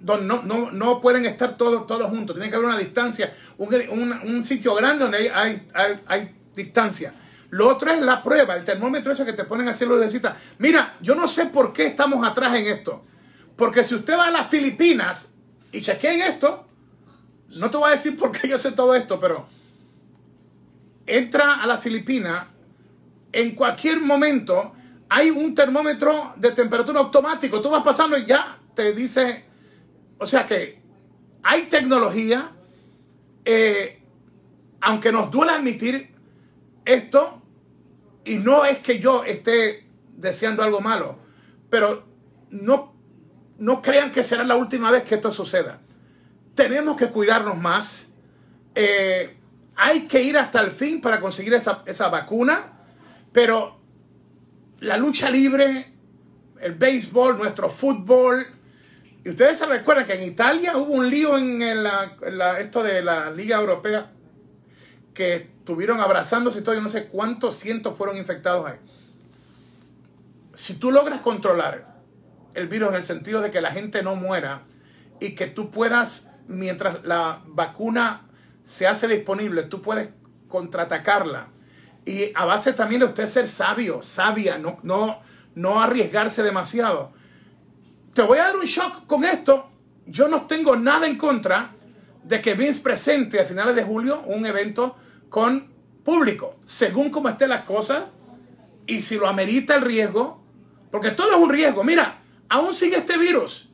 donde 0.05 0.27
no, 0.27 0.71
no, 0.71 1.01
pueden 1.01 1.25
estar 1.25 1.57
todos, 1.57 1.87
todos 1.87 2.09
juntos. 2.09 2.35
Tiene 2.35 2.49
que 2.49 2.55
haber 2.55 2.67
una 2.67 2.77
distancia, 2.77 3.33
un, 3.57 4.45
sitio 4.45 4.75
grande 4.75 5.03
donde 5.03 5.31
hay, 5.31 5.67
hay, 6.07 6.35
distancia. 6.55 7.11
Lo 7.49 7.67
otro 7.69 7.91
es 7.91 8.01
la 8.01 8.21
prueba, 8.21 8.55
el 8.55 8.63
termómetro 8.63 9.11
eso 9.11 9.25
que 9.25 9.33
te 9.33 9.45
ponen 9.45 9.67
a 9.67 9.71
hacerlo 9.71 9.97
de 9.97 10.09
cita. 10.09 10.37
Mira, 10.59 10.95
yo 11.01 11.15
no 11.15 11.27
sé 11.27 11.47
por 11.47 11.73
qué 11.73 11.87
estamos 11.87 12.25
atrás 12.25 12.53
en 12.55 12.67
esto. 12.67 13.03
Porque 13.55 13.83
si 13.83 13.95
usted 13.95 14.17
va 14.17 14.27
a 14.27 14.31
las 14.31 14.47
Filipinas 14.47 15.29
y 15.71 15.81
chequeen 15.81 16.21
esto, 16.21 16.67
no 17.49 17.71
te 17.71 17.77
voy 17.77 17.89
a 17.89 17.95
decir 17.95 18.17
por 18.17 18.31
qué 18.31 18.47
yo 18.47 18.59
sé 18.59 18.73
todo 18.73 18.93
esto, 18.93 19.19
pero 19.19 19.47
entra 21.07 21.63
a 21.63 21.65
las 21.65 21.81
Filipinas 21.81 22.45
en 23.31 23.55
cualquier 23.55 24.01
momento 24.01 24.73
hay 25.09 25.29
un 25.29 25.55
termómetro 25.55 26.33
de 26.35 26.51
temperatura 26.51 26.99
automático. 26.99 27.61
Tú 27.61 27.69
vas 27.69 27.83
pasando 27.83 28.17
y 28.17 28.25
ya 28.25 28.57
te 28.73 28.93
dice, 28.93 29.45
o 30.17 30.25
sea 30.25 30.45
que 30.45 30.81
hay 31.43 31.63
tecnología, 31.63 32.51
eh, 33.43 34.01
aunque 34.81 35.11
nos 35.11 35.29
duele 35.31 35.53
admitir 35.53 36.11
esto, 36.85 37.41
y 38.25 38.37
no 38.37 38.65
es 38.65 38.79
que 38.79 38.99
yo 38.99 39.23
esté 39.23 39.87
deseando 40.15 40.63
algo 40.63 40.81
malo, 40.81 41.19
pero 41.69 42.05
no, 42.49 42.93
no 43.59 43.81
crean 43.81 44.11
que 44.11 44.23
será 44.23 44.43
la 44.43 44.55
última 44.55 44.91
vez 44.91 45.03
que 45.03 45.15
esto 45.15 45.31
suceda. 45.31 45.79
Tenemos 46.55 46.97
que 46.97 47.09
cuidarnos 47.09 47.57
más. 47.57 48.07
Eh, 48.73 49.37
hay 49.75 50.07
que 50.07 50.23
ir 50.23 50.37
hasta 50.37 50.61
el 50.61 50.71
fin 50.71 51.01
para 51.01 51.19
conseguir 51.19 51.53
esa, 51.53 51.83
esa 51.85 52.09
vacuna, 52.09 52.73
pero 53.31 53.79
la 54.79 54.97
lucha 54.97 55.29
libre, 55.29 55.93
el 56.61 56.73
béisbol, 56.73 57.37
nuestro 57.37 57.69
fútbol. 57.69 58.47
Y 59.25 59.31
ustedes 59.31 59.57
se 59.57 59.65
recuerdan 59.65 60.05
que 60.05 60.13
en 60.13 60.21
Italia 60.21 60.77
hubo 60.77 60.93
un 60.93 61.09
lío 61.09 61.35
en, 61.35 61.59
esto 62.59 62.83
de 62.83 63.01
la 63.01 63.31
Liga 63.31 63.57
Europea 63.57 64.11
que 65.15 65.33
estuvieron 65.35 65.99
abrazándose 65.99 66.59
y 66.59 66.61
todo, 66.61 66.75
yo 66.75 66.81
no 66.81 66.91
sé 66.91 67.07
cuántos 67.07 67.57
cientos 67.57 67.97
fueron 67.97 68.17
infectados 68.17 68.67
ahí. 68.67 68.77
Si 70.53 70.75
tú 70.75 70.91
logras 70.91 71.21
controlar 71.21 71.95
el 72.53 72.67
virus 72.67 72.89
en 72.89 72.95
el 72.95 73.03
sentido 73.03 73.41
de 73.41 73.49
que 73.49 73.61
la 73.61 73.71
gente 73.71 74.03
no 74.03 74.15
muera 74.15 74.61
y 75.19 75.31
que 75.33 75.47
tú 75.47 75.71
puedas, 75.71 76.29
mientras 76.47 77.03
la 77.03 77.41
vacuna 77.47 78.27
se 78.63 78.85
hace 78.85 79.07
disponible, 79.07 79.63
tú 79.63 79.81
puedes 79.81 80.09
contraatacarla 80.49 81.47
y 82.05 82.31
a 82.35 82.45
base 82.45 82.73
también 82.73 82.99
de 82.99 83.07
usted 83.07 83.25
ser 83.25 83.47
sabio, 83.47 84.03
sabia, 84.03 84.59
no, 84.59 84.77
no, 84.83 85.19
no 85.55 85.81
arriesgarse 85.81 86.43
demasiado. 86.43 87.11
Te 88.15 88.21
voy 88.21 88.39
a 88.39 88.43
dar 88.43 88.55
un 88.55 88.63
shock 88.63 89.05
con 89.07 89.25
esto. 89.25 89.69
Yo 90.05 90.29
no 90.29 90.43
tengo 90.43 90.77
nada 90.77 91.05
en 91.05 91.17
contra 91.17 91.75
de 92.23 92.41
que 92.41 92.53
Vince 92.53 92.81
presente 92.81 93.41
a 93.41 93.43
finales 93.43 93.75
de 93.75 93.83
julio 93.83 94.23
un 94.27 94.45
evento 94.45 94.95
con 95.29 95.67
público, 96.01 96.55
según 96.65 97.09
como 97.09 97.27
estén 97.27 97.49
las 97.49 97.65
cosas 97.65 98.05
y 98.87 99.01
si 99.01 99.17
lo 99.17 99.27
amerita 99.27 99.75
el 99.75 99.81
riesgo, 99.81 100.41
porque 100.91 101.11
todo 101.11 101.31
es 101.31 101.35
un 101.35 101.49
riesgo. 101.49 101.83
Mira, 101.83 102.21
aún 102.47 102.73
sigue 102.73 102.95
este 102.95 103.17
virus. 103.17 103.67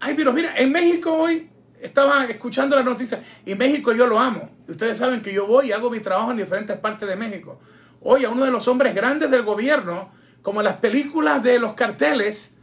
Hay 0.00 0.14
virus. 0.14 0.32
Mira, 0.32 0.56
en 0.56 0.72
México 0.72 1.12
hoy 1.12 1.50
estaba 1.82 2.24
escuchando 2.24 2.76
las 2.76 2.84
noticias 2.86 3.20
y 3.44 3.54
México 3.56 3.92
yo 3.92 4.06
lo 4.06 4.18
amo. 4.18 4.48
Ustedes 4.66 4.96
saben 4.96 5.20
que 5.20 5.34
yo 5.34 5.46
voy 5.46 5.66
y 5.68 5.72
hago 5.72 5.90
mi 5.90 6.00
trabajo 6.00 6.30
en 6.30 6.38
diferentes 6.38 6.78
partes 6.78 7.06
de 7.06 7.14
México. 7.14 7.60
oye, 8.00 8.24
a 8.24 8.30
uno 8.30 8.46
de 8.46 8.50
los 8.50 8.66
hombres 8.68 8.94
grandes 8.94 9.30
del 9.30 9.42
gobierno, 9.42 10.21
como 10.42 10.62
las 10.62 10.76
películas 10.76 11.42
de 11.42 11.58
los 11.58 11.74
carteles, 11.74 12.54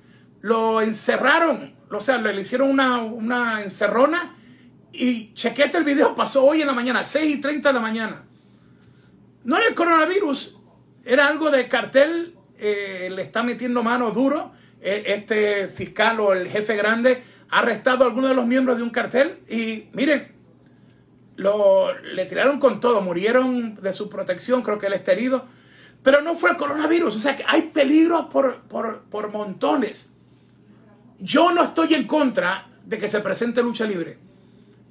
lo 0.42 0.82
encerraron, 0.82 1.76
o 1.90 2.02
sea, 2.02 2.18
le 2.18 2.40
hicieron 2.40 2.70
una, 2.70 3.02
una 3.02 3.64
encerrona 3.64 4.36
y 4.92 5.34
chequete 5.34 5.78
el 5.78 5.84
video, 5.84 6.16
pasó 6.16 6.46
hoy 6.46 6.62
en 6.62 6.68
la 6.68 6.74
mañana, 6.74 7.04
6 7.04 7.38
y 7.38 7.42
30 7.42 7.70
de 7.70 7.74
la 7.74 7.80
mañana. 7.80 8.24
No 9.44 9.58
era 9.58 9.68
el 9.68 9.76
coronavirus, 9.76 10.58
era 11.06 11.28
algo 11.28 11.50
de 11.50 11.68
cartel, 11.68 12.36
eh, 12.58 13.10
le 13.12 13.22
está 13.22 13.44
metiendo 13.44 13.82
mano 13.82 14.12
duro. 14.12 14.52
Eh, 14.82 15.04
este 15.08 15.68
fiscal 15.68 16.20
o 16.20 16.34
el 16.34 16.48
jefe 16.48 16.76
grande 16.76 17.24
ha 17.50 17.60
arrestado 17.60 18.04
a 18.04 18.08
algunos 18.08 18.30
de 18.30 18.36
los 18.36 18.46
miembros 18.46 18.78
de 18.78 18.84
un 18.84 18.92
cartel 18.92 19.40
y 19.50 19.90
miren, 19.94 20.32
lo, 21.36 21.98
le 22.00 22.26
tiraron 22.26 22.60
con 22.60 22.80
todo, 22.80 23.02
murieron 23.02 23.76
de 23.76 23.94
su 23.94 24.10
protección, 24.10 24.62
creo 24.62 24.78
que 24.78 24.88
él 24.88 24.94
está 24.94 25.14
herido, 25.14 25.46
pero 26.04 26.22
no 26.22 26.36
fue 26.36 26.52
el 26.52 26.58
coronavirus, 26.58 27.16
o 27.16 27.20
sea 27.20 27.36
que 27.36 27.44
hay 27.48 27.64
peligros 27.64 28.26
por, 28.26 28.62
por, 28.62 29.02
por 29.04 29.32
montones. 29.32 30.10
Yo 31.20 31.52
no 31.52 31.64
estoy 31.64 31.94
en 31.94 32.06
contra 32.06 32.68
de 32.86 32.98
que 32.98 33.10
se 33.10 33.20
presente 33.20 33.62
lucha 33.62 33.86
libre, 33.86 34.18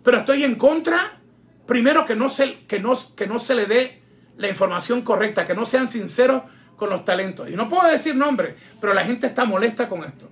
pero 0.02 0.18
estoy 0.18 0.44
en 0.44 0.56
contra, 0.56 1.18
primero, 1.66 2.04
que 2.04 2.14
no 2.14 2.28
se, 2.28 2.60
que 2.66 2.80
no, 2.80 2.98
que 3.16 3.26
no 3.26 3.38
se 3.38 3.54
le 3.54 3.66
dé 3.66 4.02
la 4.36 4.48
información 4.48 5.02
correcta, 5.02 5.46
que 5.46 5.54
no 5.54 5.66
sean 5.66 5.88
sinceros 5.88 6.42
con 6.76 6.90
los 6.90 7.04
talentos. 7.04 7.50
Y 7.50 7.56
no 7.56 7.68
puedo 7.68 7.90
decir 7.90 8.14
nombre, 8.14 8.54
pero 8.80 8.94
la 8.94 9.04
gente 9.04 9.26
está 9.26 9.44
molesta 9.44 9.88
con 9.88 10.04
esto. 10.04 10.30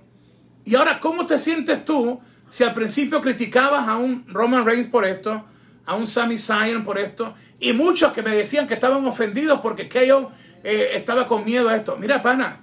Y 0.63 0.75
ahora, 0.75 0.99
¿cómo 0.99 1.25
te 1.25 1.37
sientes 1.37 1.83
tú 1.85 2.19
si 2.49 2.63
al 2.63 2.73
principio 2.73 3.21
criticabas 3.21 3.87
a 3.87 3.97
un 3.97 4.25
Roman 4.27 4.65
Reigns 4.65 4.89
por 4.89 5.05
esto, 5.05 5.45
a 5.85 5.95
un 5.95 6.07
Sami 6.07 6.37
Zayn 6.37 6.83
por 6.83 6.97
esto, 6.97 7.35
y 7.59 7.73
muchos 7.73 8.13
que 8.13 8.21
me 8.21 8.31
decían 8.31 8.67
que 8.67 8.75
estaban 8.75 9.05
ofendidos 9.05 9.59
porque 9.61 9.89
KO 9.89 10.31
eh, 10.69 10.97
estaba 10.97 11.25
con 11.25 11.45
miedo 11.45 11.69
a 11.69 11.77
esto? 11.77 11.95
Mira, 11.95 12.21
pana, 12.21 12.59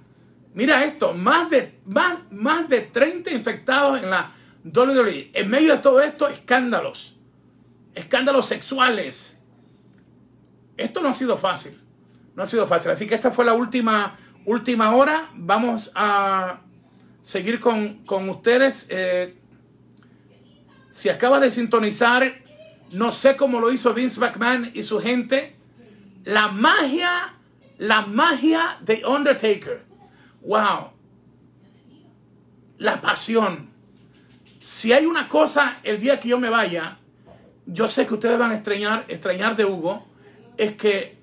mira 0.53 0.85
esto, 0.85 1.15
más 1.15 1.49
de, 1.49 1.81
más, 1.87 2.19
más 2.31 2.69
de 2.69 2.83
30 2.83 3.31
infectados 3.31 4.03
en 4.03 4.11
la 4.11 4.31
WWE. 4.63 5.31
En 5.33 5.49
medio 5.49 5.77
de 5.77 5.79
todo 5.81 6.03
esto, 6.03 6.29
escándalos, 6.29 7.17
escándalos 7.95 8.45
sexuales. 8.45 9.41
Esto 10.77 11.01
no 11.01 11.09
ha 11.09 11.13
sido 11.15 11.39
fácil, 11.39 11.81
no 12.37 12.43
ha 12.43 12.47
sido 12.47 12.67
fácil. 12.67 12.91
Así 12.91 13.07
que 13.07 13.15
esta 13.15 13.31
fue 13.31 13.47
la 13.47 13.55
última, 13.55 14.19
última 14.45 14.95
hora. 14.95 15.31
Vamos 15.35 15.91
a 15.95 16.61
seguir 17.23 17.59
con, 17.59 18.05
con 18.05 18.29
ustedes. 18.29 18.87
Eh, 18.91 19.35
si 20.91 21.09
acaba 21.09 21.41
de 21.41 21.51
sintonizar, 21.51 22.43
no 22.93 23.13
sé 23.13 23.35
cómo 23.37 23.61
lo 23.61 23.73
hizo 23.73 23.95
Vince 23.95 24.21
McMahon 24.21 24.73
y 24.75 24.83
su 24.83 25.01
gente. 25.01 25.57
La 26.25 26.49
magia, 26.49 27.35
la 27.79 28.07
magia 28.07 28.79
de 28.83 29.05
Undertaker. 29.05 29.85
Wow. 30.43 30.91
La 32.79 33.01
pasión. 33.01 33.71
Si 34.63 34.93
hay 34.93 35.07
una 35.07 35.29
cosa 35.29 35.79
el 35.83 36.01
día 36.01 36.21
que 36.21 36.29
yo 36.29 36.39
me 36.39 36.51
vaya, 36.51 36.99
yo 37.67 37.89
sé 37.89 38.07
que 38.07 38.15
ustedes 38.15 38.39
van 38.39 38.53
a 38.53 38.55
extrañar, 38.55 39.05
extrañar 39.09 39.57
de 39.57 39.65
Hugo, 39.65 40.07
es 40.57 40.75
que 40.75 41.19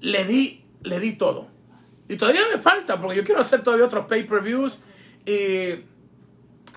le 0.00 0.24
di, 0.24 0.64
le 0.82 1.00
di 1.00 1.12
todo. 1.12 1.48
Y 2.08 2.16
todavía 2.16 2.42
me 2.52 2.60
falta, 2.60 3.00
porque 3.00 3.16
yo 3.16 3.24
quiero 3.24 3.40
hacer 3.40 3.62
todavía 3.62 3.86
otros 3.86 4.06
pay-per-views. 4.06 4.78
Y 5.26 5.84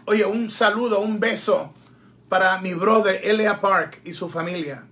Oye, 0.06 0.26
un 0.26 0.52
saludo, 0.52 1.00
un 1.00 1.20
beso 1.20 1.74
para 2.28 2.60
mi 2.60 2.74
brother 2.74 3.22
Elia 3.24 3.62
Park 3.62 4.02
y 4.04 4.12
su 4.12 4.30
familia. 4.30 4.84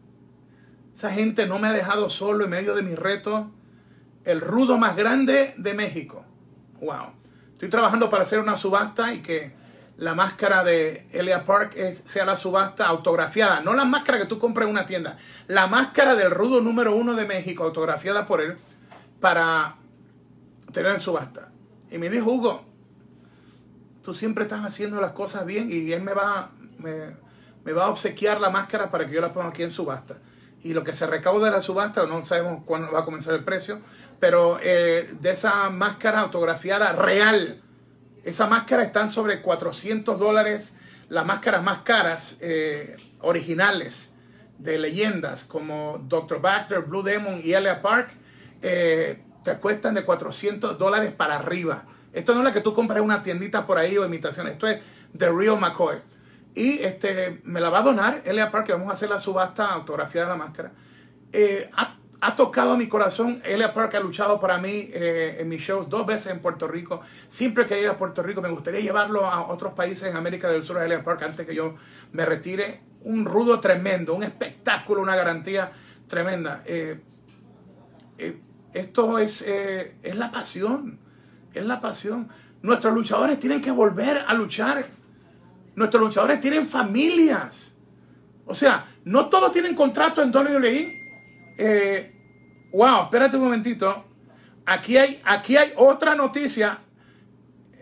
Esa 1.01 1.09
gente 1.09 1.47
no 1.47 1.57
me 1.57 1.67
ha 1.67 1.73
dejado 1.73 2.11
solo 2.11 2.43
en 2.43 2.51
medio 2.51 2.75
de 2.75 2.83
mis 2.83 2.95
retos. 2.95 3.47
El 4.23 4.39
rudo 4.39 4.77
más 4.77 4.95
grande 4.95 5.55
de 5.57 5.73
México. 5.73 6.23
Wow. 6.79 7.13
Estoy 7.53 7.69
trabajando 7.71 8.11
para 8.11 8.21
hacer 8.21 8.39
una 8.39 8.55
subasta 8.55 9.11
y 9.11 9.23
que 9.23 9.51
la 9.97 10.13
máscara 10.13 10.63
de 10.63 11.07
Elia 11.11 11.43
Park 11.43 11.75
sea 12.05 12.23
la 12.23 12.35
subasta 12.35 12.85
autografiada. 12.85 13.61
No 13.61 13.73
la 13.73 13.83
máscara 13.83 14.19
que 14.19 14.25
tú 14.25 14.37
compras 14.37 14.67
en 14.67 14.73
una 14.73 14.85
tienda. 14.85 15.17
La 15.47 15.65
máscara 15.65 16.13
del 16.13 16.29
rudo 16.29 16.61
número 16.61 16.95
uno 16.95 17.15
de 17.15 17.25
México, 17.25 17.63
autografiada 17.63 18.27
por 18.27 18.39
él, 18.39 18.57
para 19.19 19.77
tener 20.71 20.91
en 20.91 20.99
subasta. 20.99 21.49
Y 21.89 21.97
me 21.97 22.11
dijo, 22.11 22.31
Hugo, 22.31 22.63
tú 24.03 24.13
siempre 24.13 24.43
estás 24.43 24.63
haciendo 24.63 25.01
las 25.01 25.13
cosas 25.13 25.47
bien 25.47 25.67
y 25.71 25.91
él 25.93 26.03
me 26.03 26.13
va, 26.13 26.51
me, 26.77 27.73
va 27.73 27.85
a 27.85 27.89
obsequiar 27.89 28.39
la 28.39 28.51
máscara 28.51 28.91
para 28.91 29.07
que 29.07 29.15
yo 29.15 29.21
la 29.21 29.33
ponga 29.33 29.47
aquí 29.47 29.63
en 29.63 29.71
subasta. 29.71 30.17
Y 30.63 30.73
lo 30.73 30.83
que 30.83 30.93
se 30.93 31.07
recauda 31.07 31.45
de 31.45 31.51
la 31.51 31.61
subasta, 31.61 32.05
no 32.05 32.23
sabemos 32.25 32.63
cuándo 32.65 32.91
va 32.91 32.99
a 32.99 33.05
comenzar 33.05 33.33
el 33.33 33.43
precio, 33.43 33.81
pero 34.19 34.59
eh, 34.61 35.09
de 35.19 35.31
esa 35.31 35.69
máscara 35.69 36.19
autografiada 36.19 36.93
real, 36.93 37.61
esa 38.23 38.47
máscara 38.47 38.83
están 38.83 39.11
sobre 39.11 39.41
400 39.41 40.19
dólares. 40.19 40.75
Las 41.09 41.25
máscaras 41.25 41.63
más 41.63 41.79
caras, 41.79 42.37
eh, 42.41 42.95
originales, 43.21 44.11
de 44.59 44.77
leyendas 44.77 45.43
como 45.43 45.99
Dr. 46.07 46.39
Baxter, 46.39 46.81
Blue 46.81 47.01
Demon 47.01 47.41
y 47.43 47.53
Elia 47.53 47.81
Park, 47.81 48.11
eh, 48.61 49.23
te 49.43 49.57
cuestan 49.57 49.95
de 49.95 50.05
400 50.05 50.77
dólares 50.77 51.11
para 51.11 51.35
arriba. 51.35 51.85
Esto 52.13 52.33
no 52.33 52.41
es 52.41 52.45
la 52.45 52.53
que 52.53 52.61
tú 52.61 52.73
compras 52.75 52.99
en 52.99 53.05
una 53.05 53.23
tiendita 53.23 53.65
por 53.65 53.79
ahí 53.79 53.97
o 53.97 54.05
imitación. 54.05 54.47
Esto 54.47 54.67
es 54.67 54.79
The 55.17 55.31
Real 55.31 55.59
McCoy. 55.59 55.97
Y 56.53 56.79
este, 56.79 57.41
me 57.43 57.61
la 57.61 57.69
va 57.69 57.79
a 57.79 57.83
donar 57.83 58.21
Elia 58.25 58.51
Park, 58.51 58.67
que 58.67 58.73
vamos 58.73 58.89
a 58.89 58.93
hacer 58.93 59.09
la 59.09 59.19
subasta 59.19 59.71
autografiada 59.71 60.27
de 60.27 60.33
la 60.33 60.43
máscara. 60.43 60.71
Eh, 61.31 61.69
ha, 61.75 62.35
tocado 62.35 62.77
mi 62.77 62.87
corazón. 62.87 63.41
Elia 63.43 63.73
Park 63.73 63.95
ha 63.95 63.99
luchado 63.99 64.39
para 64.39 64.57
mí 64.57 64.89
eh, 64.93 65.37
en 65.39 65.49
mis 65.49 65.61
shows 65.61 65.89
dos 65.89 66.05
veces 66.05 66.31
en 66.33 66.39
Puerto 66.39 66.67
Rico. 66.67 67.01
Siempre 67.27 67.65
que 67.65 67.81
ir 67.81 67.87
a 67.87 67.97
Puerto 67.97 68.21
Rico 68.21 68.41
me 68.41 68.49
gustaría 68.49 68.79
llevarlo 68.79 69.25
a 69.25 69.47
otros 69.47 69.73
países 69.73 70.09
en 70.09 70.17
América 70.17 70.49
del 70.49 70.61
Sur, 70.61 70.77
a 70.77 70.85
Elia 70.85 71.03
Park, 71.03 71.23
antes 71.23 71.45
que 71.47 71.55
yo 71.55 71.75
me 72.11 72.25
retire. 72.25 72.81
Un 73.03 73.25
rudo 73.25 73.59
tremendo, 73.59 74.13
un 74.13 74.23
espectáculo, 74.23 75.01
una 75.01 75.15
garantía 75.15 75.71
tremenda. 76.07 76.61
Eh, 76.65 76.99
esto 78.73 79.17
es, 79.17 79.41
es 79.41 80.15
la 80.15 80.29
pasión 80.29 80.99
es 81.53 81.65
la 81.65 81.81
pasión. 81.81 82.29
Nuestros 82.61 82.93
luchadores 82.93 83.39
tienen 83.39 83.61
que 83.61 83.71
volver 83.71 84.23
a 84.27 84.33
luchar. 84.33 84.85
Nuestros 85.75 86.01
luchadores 86.01 86.41
tienen 86.41 86.67
familias. 86.67 87.73
O 88.45 88.53
sea, 88.53 88.87
no 89.05 89.29
todos 89.29 89.51
tienen 89.51 89.75
contrato 89.75 90.21
en 90.21 90.35
WWE. 90.35 91.01
Eh, 91.57 92.69
wow, 92.73 93.03
espérate 93.03 93.37
un 93.37 93.43
momentito. 93.43 94.05
Aquí 94.65 94.97
hay, 94.97 95.21
aquí 95.23 95.57
hay 95.57 95.71
otra 95.77 96.15
noticia. 96.15 96.79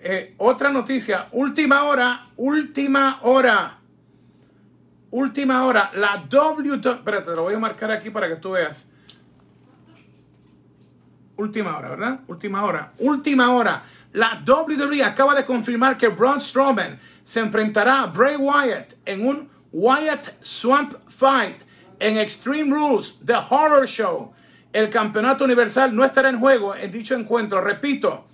Eh, 0.02 0.36
otra 0.38 0.72
noticia. 0.72 1.28
Última 1.32 1.84
hora. 1.84 2.30
Última 2.38 3.20
hora. 3.24 3.80
Última 5.12 5.66
hora. 5.66 5.92
La 5.96 6.26
WWE. 6.32 6.76
Espérate, 6.76 7.30
te 7.30 7.36
lo 7.36 7.44
voy 7.44 7.56
a 7.56 7.60
marcar 7.60 7.92
aquí 7.92 8.10
para 8.10 8.28
que 8.28 8.36
tú 8.36 8.52
veas. 8.52 8.88
Última 11.36 11.78
hora, 11.78 11.90
¿verdad? 11.90 12.20
Última 12.28 12.64
hora. 12.64 12.92
Última 13.00 13.52
hora. 13.52 13.84
La 14.14 14.44
WWE 14.46 15.04
acaba 15.04 15.36
de 15.36 15.46
confirmar 15.46 15.98
que 15.98 16.08
Braun 16.08 16.40
Strowman 16.40 17.00
se 17.24 17.42
enfrentará 17.42 18.02
a 18.02 18.08
Bray 18.08 18.36
Wyatt 18.38 18.94
en 19.06 19.28
un 19.28 19.50
Wyatt 19.72 20.42
Swamp 20.42 20.96
Fight 21.10 21.62
en 22.00 22.18
Extreme 22.18 22.74
Rules, 22.74 23.18
The 23.24 23.36
Horror 23.36 23.86
Show. 23.86 24.34
El 24.74 24.90
campeonato 24.90 25.44
universal 25.44 25.96
no 25.96 26.04
estará 26.04 26.30
en 26.30 26.40
juego 26.40 26.76
en 26.76 26.92
dicho 26.92 27.14
encuentro. 27.14 27.62
Repito, 27.62 28.26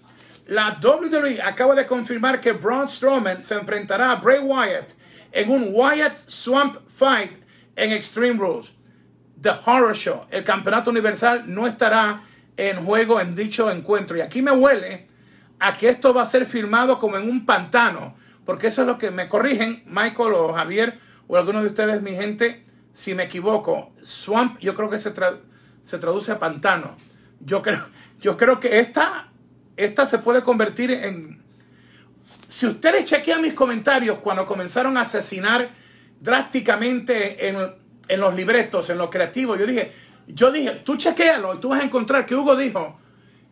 la 0.48 0.80
WWE 0.82 1.42
acaba 1.42 1.76
de 1.76 1.86
confirmar 1.86 2.40
que 2.40 2.54
Braun 2.54 2.88
Strowman 2.88 3.44
se 3.44 3.56
enfrentará 3.56 4.12
a 4.12 4.16
Bray 4.16 4.40
Wyatt 4.40 4.94
en 5.34 5.52
un 5.52 5.70
Wyatt 5.74 6.18
Swamp 6.28 6.78
Fight 6.88 7.32
en 7.76 7.92
Extreme 7.92 8.40
Rules. 8.40 8.72
The 9.42 9.52
Horror 9.66 9.94
Show. 9.94 10.26
El 10.32 10.46
campeonato 10.46 10.90
universal 10.90 11.44
no 11.46 11.68
estará 11.68 12.24
en 12.56 12.86
juego 12.86 13.20
en 13.20 13.36
dicho 13.36 13.70
encuentro. 13.70 14.16
Y 14.16 14.22
aquí 14.22 14.42
me 14.42 14.52
huele 14.52 15.08
a 15.60 15.74
que 15.74 15.90
esto 15.90 16.14
va 16.14 16.24
a 16.24 16.26
ser 16.26 16.46
firmado 16.46 17.00
como 17.00 17.18
en 17.18 17.30
un 17.30 17.46
pantano, 17.46 18.16
porque 18.46 18.68
eso 18.68 18.82
es 18.82 18.88
lo 18.88 18.98
que 18.98 19.12
me 19.12 19.28
corrigen, 19.28 19.84
Michael 19.86 20.34
o 20.34 20.54
Javier 20.54 21.00
o 21.28 21.38
alguno 21.38 21.62
de 21.62 21.70
ustedes, 21.70 22.02
mi 22.02 22.12
gente, 22.12 22.66
si 22.94 23.16
me 23.16 23.24
equivoco. 23.24 23.94
Swamp, 24.04 24.60
yo 24.60 24.76
creo 24.76 24.90
que 24.90 25.00
se, 25.00 25.12
traduce 25.12 26.32
a 26.32 26.40
pantano. 26.40 26.96
Yo 27.40 27.62
creo, 27.62 27.86
yo 28.22 28.38
creo 28.38 28.60
que 28.60 28.80
esta, 28.80 29.30
esta 29.76 30.06
se 30.06 30.20
puede 30.20 30.44
convertir 30.44 30.92
en... 30.92 31.44
Si 32.48 32.68
ustedes 32.68 33.06
chequean 33.06 33.42
mis 33.42 33.54
comentarios 33.54 34.20
cuando 34.20 34.46
comenzaron 34.46 34.98
a 34.98 35.02
asesinar 35.02 35.70
drásticamente 36.22 37.50
en, 37.50 37.58
en 38.08 38.20
los 38.20 38.36
libretos, 38.36 38.90
en 38.90 38.98
los 38.98 39.10
creativos, 39.10 39.60
yo 39.60 39.66
dije, 39.66 39.92
yo 40.28 40.52
dije, 40.52 40.82
tú 40.84 40.96
chequealo 40.96 41.56
y 41.56 41.60
tú 41.60 41.70
vas 41.70 41.82
a 41.82 41.86
encontrar 41.86 42.26
que 42.26 42.36
Hugo 42.36 42.56
dijo 42.56 43.00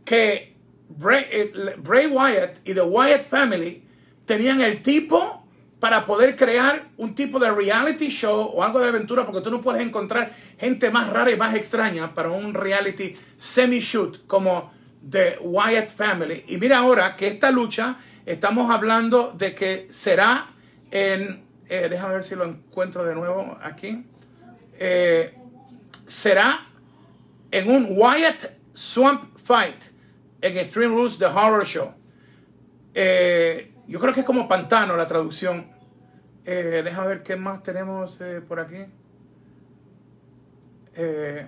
que 0.06 0.53
Bray, 0.90 1.26
eh, 1.32 1.76
Bray 1.78 2.08
Wyatt 2.08 2.60
y 2.66 2.74
The 2.74 2.82
Wyatt 2.82 3.24
Family 3.28 3.84
tenían 4.26 4.62
el 4.62 4.82
tipo 4.82 5.44
para 5.80 6.06
poder 6.06 6.38
crear 6.38 6.88
un 6.96 7.14
tipo 7.14 7.40
de 7.40 7.52
reality 7.52 8.08
show 8.08 8.52
o 8.56 8.64
algo 8.64 8.80
de 8.80 8.88
aventura, 8.88 9.26
porque 9.26 9.42
tú 9.42 9.52
no 9.52 9.62
puedes 9.62 9.82
encontrar 9.82 10.34
gente 10.58 10.90
más 10.92 11.10
rara 11.10 11.30
y 11.30 11.36
más 11.36 11.56
extraña 11.56 12.14
para 12.14 12.30
un 12.30 12.54
reality 12.54 13.18
semi-shoot 13.36 14.26
como 14.26 14.72
The 15.10 15.40
Wyatt 15.42 15.92
Family. 15.92 16.46
Y 16.48 16.58
mira 16.58 16.78
ahora 16.78 17.18
que 17.18 17.28
esta 17.28 17.52
lucha, 17.52 17.98
estamos 18.26 18.72
hablando 18.72 19.34
de 19.38 19.54
que 19.54 19.88
será 19.90 20.54
en, 20.90 21.44
eh, 21.68 21.88
déjame 21.90 22.14
ver 22.14 22.24
si 22.24 22.36
lo 22.36 22.46
encuentro 22.46 23.04
de 23.04 23.16
nuevo 23.16 23.58
aquí, 23.62 24.06
eh, 24.80 25.36
será 26.08 26.66
en 27.52 27.70
un 27.70 27.88
Wyatt 27.90 28.54
Swamp 28.74 29.38
Fight 29.44 29.93
en 30.44 30.58
Extreme 30.58 30.94
Rules 30.94 31.18
The 31.18 31.26
Horror 31.26 31.66
Show. 31.66 31.94
Eh, 32.94 33.74
yo 33.88 34.00
creo 34.00 34.14
que 34.14 34.20
es 34.20 34.26
como 34.26 34.48
pantano 34.48 34.98
la 34.98 35.08
traducción. 35.08 35.72
Eh, 36.46 36.82
déjame 36.84 37.08
ver 37.08 37.24
qué 37.24 37.38
más 37.38 37.64
tenemos 37.64 38.20
eh, 38.20 38.42
por 38.42 38.60
aquí. 38.60 38.86
Eh, 40.96 41.48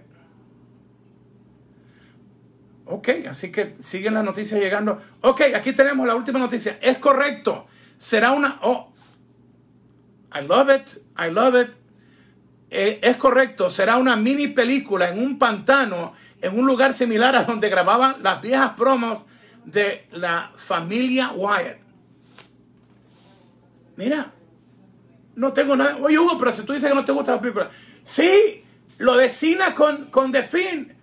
ok, 2.86 3.10
así 3.30 3.52
que 3.52 3.76
siguen 3.82 4.14
las 4.14 4.24
noticias 4.24 4.62
llegando. 4.62 5.02
Ok, 5.22 5.42
aquí 5.54 5.74
tenemos 5.74 6.08
la 6.08 6.16
última 6.16 6.40
noticia. 6.40 6.80
Es 6.82 6.98
correcto. 6.98 7.68
Será 7.98 8.32
una... 8.32 8.60
Oh, 8.64 8.94
I 10.34 10.48
love 10.48 10.70
it. 10.74 11.04
I 11.20 11.32
love 11.32 11.62
it. 11.62 11.70
Es 12.70 13.18
correcto. 13.18 13.70
Será 13.70 13.98
una 13.98 14.16
mini 14.16 14.48
película 14.48 15.10
en 15.10 15.20
un 15.22 15.38
pantano, 15.38 16.14
en 16.46 16.58
un 16.58 16.66
lugar 16.66 16.94
similar 16.94 17.36
a 17.36 17.44
donde 17.44 17.70
grababan 17.70 18.18
las 18.22 18.42
viejas 18.42 18.72
promos 18.78 19.26
de 19.66 20.08
la 20.12 20.52
familia 20.56 21.32
Wyatt. 21.34 21.78
Mira, 23.98 24.32
no 25.36 25.54
tengo 25.54 25.76
nada. 25.76 25.98
Oye, 26.02 26.20
Hugo, 26.20 26.38
pero 26.38 26.52
si 26.52 26.64
tú 26.64 26.74
dices 26.74 26.90
que 26.90 26.96
no 26.96 27.06
te 27.06 27.12
gusta 27.12 27.34
la 27.34 27.42
película. 27.42 27.70
Sí, 28.04 28.64
lo 28.98 29.16
de 29.18 29.30
Cina 29.30 29.74
con, 29.74 30.06
con 30.06 30.32
The 30.32 30.44
Fin. 30.44 30.96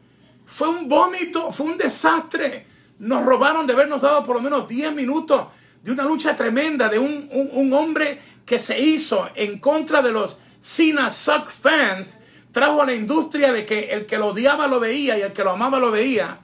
Fue 0.46 0.68
un 0.68 0.88
vómito, 0.88 1.52
fue 1.52 1.66
un 1.66 1.78
desastre. 1.78 2.66
Nos 2.98 3.24
robaron 3.24 3.66
de 3.66 3.72
habernos 3.72 4.00
dado 4.00 4.24
por 4.24 4.36
lo 4.36 4.42
menos 4.42 4.68
10 4.68 4.94
minutos 4.94 5.48
de 5.82 5.90
una 5.90 6.04
lucha 6.04 6.36
tremenda 6.36 6.88
de 6.88 6.98
un, 6.98 7.28
un, 7.32 7.72
hombre 7.72 8.20
que 8.46 8.58
se 8.58 8.78
hizo 8.78 9.28
en 9.34 9.58
contra 9.58 10.00
de 10.02 10.12
los 10.12 10.38
Cena 10.60 11.10
Suck 11.10 11.50
fans. 11.50 12.18
Trajo 12.52 12.82
a 12.82 12.86
la 12.86 12.94
industria 12.94 13.52
de 13.52 13.64
que 13.64 13.90
el 13.90 14.06
que 14.06 14.18
lo 14.18 14.28
odiaba 14.28 14.66
lo 14.66 14.78
veía 14.78 15.18
y 15.18 15.22
el 15.22 15.32
que 15.32 15.42
lo 15.42 15.50
amaba 15.50 15.80
lo 15.80 15.90
veía. 15.90 16.40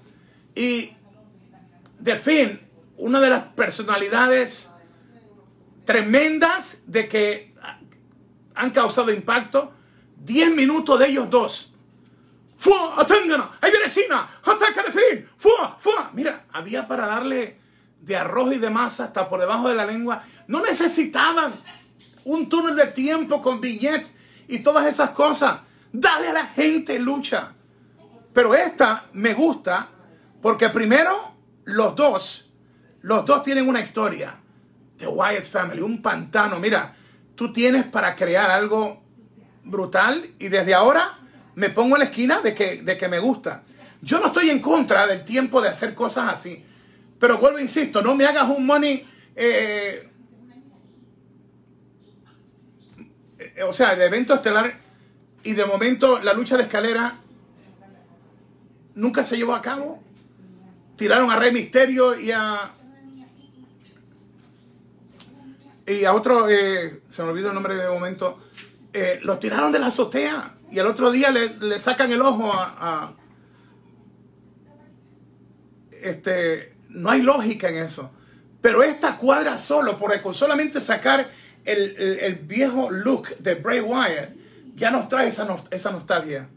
Y 0.55 0.93
The 2.03 2.17
Fin, 2.17 2.61
una 2.97 3.21
de 3.21 3.31
las 3.31 3.45
personalidades 3.45 4.69
tremendas 5.85 6.83
de 6.87 7.09
que 7.09 7.55
han 8.55 8.71
causado 8.71 9.13
impacto. 9.13 9.73
10 10.25 10.55
minutos 10.55 10.99
de 10.99 11.09
ellos 11.09 11.31
dos. 11.31 11.73
¡Fua! 12.59 12.95
¡Aténgana! 12.99 13.53
¡Ahí 13.61 13.71
viene 13.71 13.89
Sina! 13.89 14.29
¡Ataca 14.45 14.83
de 14.83 14.93
fin! 14.93 15.29
¡Fua! 15.39 15.79
¡Fua! 15.79 16.11
Mira, 16.13 16.47
había 16.53 16.89
para 16.89 17.07
darle 17.07 17.59
de 18.01 18.17
arroz 18.17 18.53
y 18.53 18.59
de 18.59 18.69
masa 18.69 19.05
hasta 19.05 19.29
por 19.29 19.39
debajo 19.39 19.69
de 19.69 19.77
la 19.77 19.87
lengua. 19.87 20.25
No 20.49 20.61
necesitaban 20.61 21.53
un 22.25 22.49
túnel 22.49 22.75
de 22.75 22.89
tiempo 22.89 23.41
con 23.41 23.61
billetes 23.61 24.15
y 24.49 24.59
todas 24.59 24.87
esas 24.87 25.11
cosas. 25.11 25.61
Dale 25.93 26.29
a 26.29 26.33
la 26.33 26.47
gente 26.47 26.99
lucha. 26.99 27.53
Pero 28.33 28.55
esta 28.55 29.07
me 29.15 29.35
gusta 29.35 29.89
porque 30.41 30.69
primero 30.69 31.35
los 31.65 31.97
dos, 31.97 32.51
los 33.03 33.25
dos 33.25 33.43
tienen 33.43 33.69
una 33.69 33.81
historia. 33.81 34.35
The 34.97 35.07
Wyatt 35.07 35.45
Family, 35.45 35.81
un 35.81 36.03
pantano. 36.03 36.59
Mira, 36.59 36.95
tú 37.35 37.53
tienes 37.53 37.85
para 37.87 38.15
crear 38.17 38.51
algo 38.51 39.03
brutal 39.65 40.35
y 40.39 40.49
desde 40.49 40.75
ahora 40.75 41.19
me 41.55 41.71
pongo 41.71 41.97
en 41.97 42.01
la 42.01 42.05
esquina 42.07 42.41
de 42.41 42.55
que, 42.55 42.83
de 42.83 42.97
que 42.97 43.09
me 43.09 43.19
gusta. 43.19 43.63
Yo 44.01 44.21
no 44.21 44.29
estoy 44.29 44.51
en 44.51 44.61
contra 44.61 45.07
del 45.07 45.25
tiempo 45.25 45.61
de 45.61 45.69
hacer 45.69 45.95
cosas 45.95 46.33
así, 46.33 46.65
pero 47.19 47.39
vuelvo, 47.39 47.59
insisto, 47.59 48.01
no 48.01 48.15
me 48.15 48.25
hagas 48.25 48.49
un 48.49 48.65
money, 48.65 49.05
eh, 49.35 50.09
eh, 53.39 53.63
o 53.65 53.73
sea, 53.73 53.95
el 53.95 54.03
evento 54.03 54.35
estelar 54.35 54.79
y 55.49 55.55
de 55.55 55.65
momento 55.65 56.19
la 56.19 56.35
lucha 56.35 56.59
de 56.59 56.65
escalera 56.65 57.15
nunca 58.95 59.25
se 59.25 59.39
llevó 59.39 59.55
a 59.55 59.63
cabo. 59.63 59.99
Tiraron 60.95 61.31
a 61.31 61.37
Rey 61.37 61.53
Misterio 61.53 62.21
y 62.21 62.33
a 62.33 62.75
y 65.87 66.05
a 66.05 66.13
otro, 66.13 66.51
eh, 66.51 67.01
se 67.09 67.23
me 67.23 67.31
olvidó 67.31 67.49
el 67.49 67.55
nombre 67.55 67.77
de 67.77 67.89
momento, 67.89 68.39
eh, 68.93 69.21
los 69.23 69.41
tiraron 69.41 69.73
de 69.73 69.79
la 69.79 69.87
azotea 69.87 70.57
y 70.71 70.81
al 70.81 70.87
otro 70.87 71.11
día 71.11 71.31
le, 71.31 71.81
sacan 71.81 72.13
el 72.13 72.21
ojo 72.21 72.53
a, 72.53 72.75
a, 72.79 73.15
Este, 75.93 76.75
no 76.91 77.09
hay 77.09 77.23
lógica 77.23 77.71
en 77.71 77.77
eso. 77.77 78.11
Pero 78.61 78.83
esta 78.83 79.17
cuadra 79.17 79.57
solo, 79.57 79.99
porque 79.99 80.21
con 80.21 80.35
solamente 80.35 80.83
sacar 80.83 81.31
el, 81.65 81.97
el, 81.97 82.19
el 82.19 82.35
viejo 82.35 82.91
look 82.91 83.29
de 83.39 83.55
Bray 83.55 83.81
Wyatt, 83.81 84.38
ya 84.79 84.91
nos 84.91 85.09
trae 85.09 85.29
esa, 85.29 85.47
esa 85.71 85.91
nostalgia. 85.91 86.49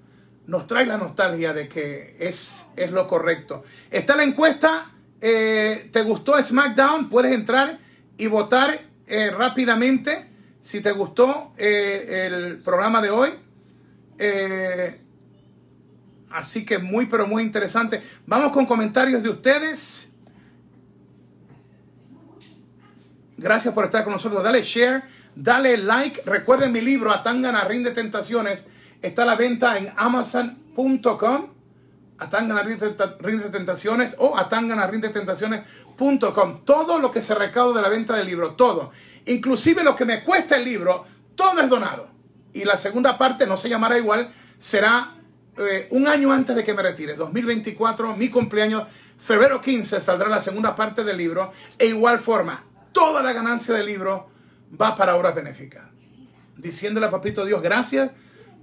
Nos 0.47 0.67
trae 0.67 0.85
la 0.85 0.97
nostalgia 0.97 1.53
de 1.53 1.67
que 1.67 2.15
es, 2.19 2.65
es 2.75 2.91
lo 2.91 3.07
correcto. 3.07 3.63
Está 3.89 4.15
la 4.15 4.23
encuesta. 4.23 4.91
eh, 5.21 5.89
¿Te 5.91 6.01
gustó 6.03 6.41
SmackDown? 6.41 7.09
Puedes 7.09 7.33
entrar 7.33 7.79
y 8.17 8.27
votar 8.27 8.81
eh, 9.07 9.31
rápidamente 9.31 10.27
si 10.61 10.81
te 10.81 10.91
gustó 10.91 11.53
eh, 11.57 12.27
el 12.27 12.57
programa 12.59 13.01
de 13.01 13.09
hoy. 13.09 13.29
Así 16.29 16.65
que 16.65 16.77
muy, 16.79 17.07
pero 17.07 17.27
muy 17.27 17.43
interesante. 17.43 18.01
Vamos 18.25 18.51
con 18.51 18.65
comentarios 18.65 19.21
de 19.23 19.29
ustedes. 19.29 20.11
Gracias 23.37 23.73
por 23.73 23.85
estar 23.85 24.03
con 24.03 24.13
nosotros. 24.13 24.43
Dale 24.43 24.61
share, 24.61 25.03
dale 25.35 25.77
like. 25.77 26.21
Recuerden 26.25 26.71
mi 26.71 26.81
libro, 26.81 27.11
Atangana 27.11 27.63
Rinde 27.63 27.91
Tentaciones. 27.91 28.67
Está 29.01 29.23
a 29.23 29.25
la 29.25 29.35
venta 29.35 29.77
en 29.77 29.91
amazon.com. 29.95 31.47
Atangana 32.17 32.61
Rinde 32.61 33.49
Tentaciones 33.49 34.15
o 34.19 34.37
Atangana 34.37 34.87
Rinde 34.87 35.09
Tentaciones.com. 35.09 36.65
Todo 36.65 36.99
lo 36.99 37.11
que 37.11 37.21
se 37.21 37.33
recauda 37.33 37.77
de 37.77 37.81
la 37.81 37.89
venta 37.89 38.15
del 38.15 38.27
libro, 38.27 38.53
todo. 38.53 38.91
Inclusive 39.25 39.83
lo 39.83 39.95
que 39.95 40.05
me 40.05 40.23
cuesta 40.23 40.57
el 40.57 40.65
libro, 40.65 41.05
todo 41.35 41.61
es 41.61 41.69
donado. 41.69 42.09
Y 42.53 42.63
la 42.63 42.77
segunda 42.77 43.17
parte 43.17 43.47
no 43.47 43.57
se 43.57 43.69
llamará 43.69 43.97
igual, 43.97 44.31
será 44.57 45.15
eh, 45.57 45.87
un 45.91 46.07
año 46.07 46.31
antes 46.31 46.55
de 46.55 46.63
que 46.63 46.73
me 46.73 46.81
retire, 46.81 47.15
2024, 47.15 48.15
mi 48.17 48.29
cumpleaños, 48.29 48.83
febrero 49.19 49.61
15, 49.61 50.01
saldrá 50.01 50.27
la 50.29 50.41
segunda 50.41 50.75
parte 50.75 51.03
del 51.03 51.17
libro. 51.17 51.51
E 51.77 51.87
igual 51.87 52.19
forma, 52.19 52.63
toda 52.91 53.21
la 53.23 53.33
ganancia 53.33 53.73
del 53.73 53.85
libro 53.85 54.29
va 54.79 54.95
para 54.95 55.15
obras 55.15 55.35
benéficas. 55.35 55.83
Diciéndole 56.57 57.07
a 57.07 57.11
Papito 57.11 57.45
Dios, 57.45 57.61
gracias 57.61 58.11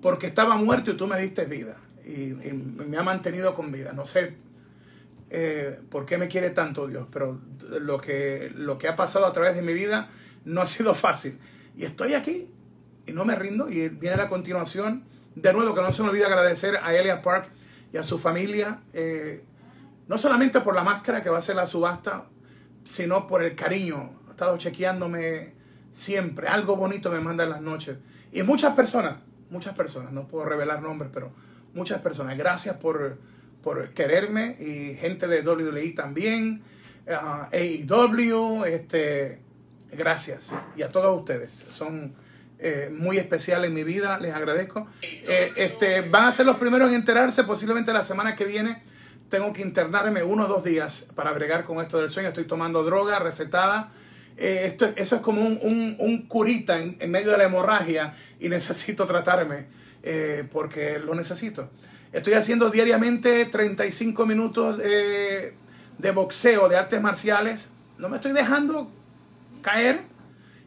porque 0.01 0.27
estaba 0.27 0.57
muerto 0.57 0.91
y 0.91 0.97
tú 0.97 1.07
me 1.07 1.21
diste 1.21 1.45
vida. 1.45 1.77
Y, 2.05 2.33
me 2.33 2.97
ha 2.97 3.03
mantenido 3.03 3.55
con 3.55 3.73
vida. 3.73 3.93
No 3.93 4.07
sé 4.07 4.37
eh, 5.31 5.79
por 5.91 6.07
qué 6.07 6.17
me 6.19 6.29
quiere 6.29 6.51
tanto 6.51 6.87
Dios, 6.87 7.07
pero 7.11 7.41
lo 7.81 8.01
que, 8.01 8.51
lo 8.55 8.79
que 8.79 8.89
ha 8.89 8.97
pasado 8.97 9.27
a 9.27 9.33
través 9.33 9.55
de 9.57 9.63
mi 9.63 9.73
vida 9.73 10.09
no 10.45 10.63
ha 10.63 10.67
sido 10.67 10.95
fácil. 10.95 11.39
Y 11.77 11.85
estoy 11.85 12.15
aquí 12.15 12.51
y 13.07 13.13
no 13.13 13.25
me 13.25 13.35
rindo. 13.35 13.69
Y 13.69 13.89
viene 13.89 14.17
la 14.17 14.29
continuación. 14.29 15.05
De 15.35 15.53
nuevo, 15.53 15.75
que 15.75 15.83
no 15.83 15.93
se 15.93 16.03
me 16.03 16.09
olvide 16.09 16.25
agradecer 16.25 16.79
a 16.83 16.95
Elia 16.95 17.23
Park 17.23 17.51
y 17.93 17.97
a 17.97 18.03
su 18.03 18.19
familia, 18.19 18.81
eh, 18.93 19.45
no 20.09 20.19
solamente 20.19 20.61
por 20.61 20.75
la 20.75 20.83
máscara 20.83 21.23
que 21.23 21.31
va 21.31 21.39
a 21.39 21.43
ser 21.43 21.57
la 21.57 21.67
subasta, 21.67 22.27
sino 22.85 23.27
por 23.27 23.43
el 23.43 23.55
cariño. 23.55 24.11
Ha 24.27 24.31
estado 24.31 24.57
chequeándome 24.57 25.58
siempre. 25.93 26.49
Algo 26.49 26.77
bonito 26.77 27.11
me 27.11 27.21
manda 27.21 27.45
en 27.45 27.51
las 27.51 27.61
noches. 27.61 27.99
Y 28.33 28.43
muchas 28.43 28.75
personas, 28.75 29.17
muchas 29.51 29.75
personas, 29.75 30.13
no 30.13 30.29
puedo 30.29 30.45
revelar 30.45 30.83
nombres, 30.83 31.11
pero 31.13 31.33
muchas 31.75 32.01
personas. 32.01 32.37
Gracias 32.37 32.77
por, 32.77 33.19
por 33.63 33.91
quererme 33.91 34.57
y 34.61 34.97
gente 34.97 35.27
de 35.27 35.43
WWE 35.43 35.93
también, 35.93 36.63
uh, 37.07 37.55
AEW, 37.55 38.65
este, 38.65 39.41
gracias. 39.93 40.51
Y 40.77 40.83
a 40.83 40.91
todos 40.91 41.19
ustedes. 41.19 41.53
Son 41.75 42.15
eh, 42.61 42.91
muy 42.93 43.19
especiales 43.19 43.69
en 43.69 43.75
mi 43.75 43.85
vida, 43.85 44.19
les 44.19 44.35
agradezco. 44.35 44.89
Eh, 45.03 45.53
este, 45.57 46.03
van 46.03 46.25
a 46.25 46.33
ser 46.33 46.45
los 46.47 46.57
primeros 46.57 46.89
en 46.91 46.97
enterarse, 46.97 47.45
posiblemente 47.45 47.93
la 47.93 48.03
semana 48.03 48.35
que 48.35 48.45
viene. 48.45 48.83
Tengo 49.29 49.53
que 49.53 49.63
internarme 49.63 50.23
uno 50.23 50.47
o 50.47 50.49
dos 50.49 50.65
días 50.65 51.07
para 51.15 51.33
bregar 51.33 51.65
con 51.65 51.79
esto 51.79 51.99
del 51.99 52.11
sueño. 52.11 52.29
Estoy 52.29 52.45
tomando 52.45 52.83
droga 52.83 53.19
recetada. 53.19 53.93
Eh, 54.39 54.67
esto, 54.67 54.89
eso 54.97 55.17
es 55.17 55.23
como 55.23 55.43
un, 55.43 55.59
un, 55.63 55.97
un 55.99 56.29
curita 56.29 56.79
en, 56.79 57.11
medio 57.11 57.33
de 57.33 57.39
la 57.39 57.45
hemorragia 57.45 58.15
y 58.39 58.49
necesito 58.49 59.05
tratarme 59.05 59.67
eh, 60.03 60.47
porque 60.51 60.99
lo 60.99 61.15
necesito. 61.15 61.71
Estoy 62.13 62.35
haciendo 62.35 62.71
diariamente 62.71 63.45
35 63.47 64.25
minutos 64.25 64.79
de, 64.79 65.55
de 65.99 66.11
boxeo, 66.13 66.69
de 66.69 66.77
artes 66.77 67.03
marciales. 67.03 67.71
No 67.99 68.09
me 68.09 68.17
estoy 68.17 68.33
dejando 68.33 68.91
caer. 69.61 70.03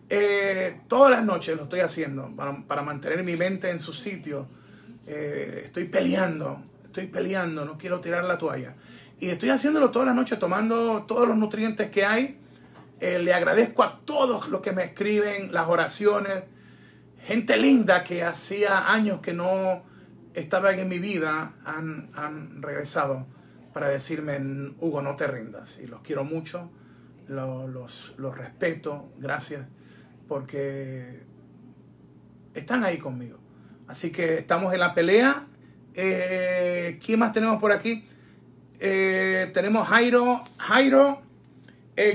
Eh, 0.10 0.82
todas 0.90 1.10
las 1.10 1.24
noches 1.24 1.56
lo 1.56 1.64
estoy 1.64 1.80
haciendo 1.80 2.30
para, 2.68 2.82
mantener 2.82 3.24
mi 3.24 3.38
mente 3.38 3.70
en 3.70 3.80
su 3.80 3.94
sitio. 3.94 4.46
Eh, 5.08 5.64
estoy 5.66 5.86
peleando, 5.86 6.62
estoy 6.84 7.08
peleando, 7.08 7.64
no 7.64 7.78
quiero 7.78 8.02
tirar 8.02 8.26
la 8.26 8.38
toalla. 8.38 8.76
Y 9.20 9.30
estoy 9.30 9.50
haciéndolo 9.50 9.90
todas 9.90 10.08
las 10.08 10.16
noches, 10.16 10.38
tomando 10.38 11.04
todos 11.04 11.28
los 11.28 11.38
nutrientes 11.38 11.90
que 11.90 12.06
hay. 12.06 12.38
Eh, 13.02 13.18
le 13.18 13.34
agradezco 13.34 13.82
a 13.82 14.00
todos 14.06 14.50
los 14.50 14.62
que 14.62 14.72
me 14.74 14.84
escriben, 14.84 15.52
las 15.52 15.68
oraciones. 15.68 16.44
Gente 17.24 17.58
linda 17.58 18.04
que 18.04 18.24
hacía 18.24 18.94
años 18.94 19.22
que 19.22 19.34
no 19.34 19.82
estaban 20.36 20.78
en 20.78 20.88
mi 20.88 21.00
vida 21.00 21.54
han, 21.66 22.12
han 22.14 22.62
regresado 22.62 23.26
para 23.74 23.88
decirme, 23.88 24.38
Hugo, 24.80 25.02
no 25.02 25.16
te 25.16 25.26
rindas. 25.26 25.80
Y 25.80 25.88
los 25.88 26.02
quiero 26.02 26.24
mucho, 26.24 26.70
los, 27.28 28.14
los, 28.18 28.38
respeto, 28.38 29.12
gracias, 29.18 29.66
porque 30.28 31.24
están 32.54 32.84
ahí 32.84 33.00
conmigo. 33.00 33.40
Así 33.88 34.12
que 34.12 34.38
estamos 34.38 34.76
en 34.76 34.80
la 34.80 34.94
pelea. 34.94 35.48
Eh, 35.96 37.00
¿Quién 37.04 37.18
más 37.18 37.34
tenemos 37.34 37.60
por 37.60 37.72
aquí? 37.72 38.06
Eh, 38.80 39.50
tenemos 39.56 39.88
Jairo, 39.88 40.44
Jairo, 40.60 41.31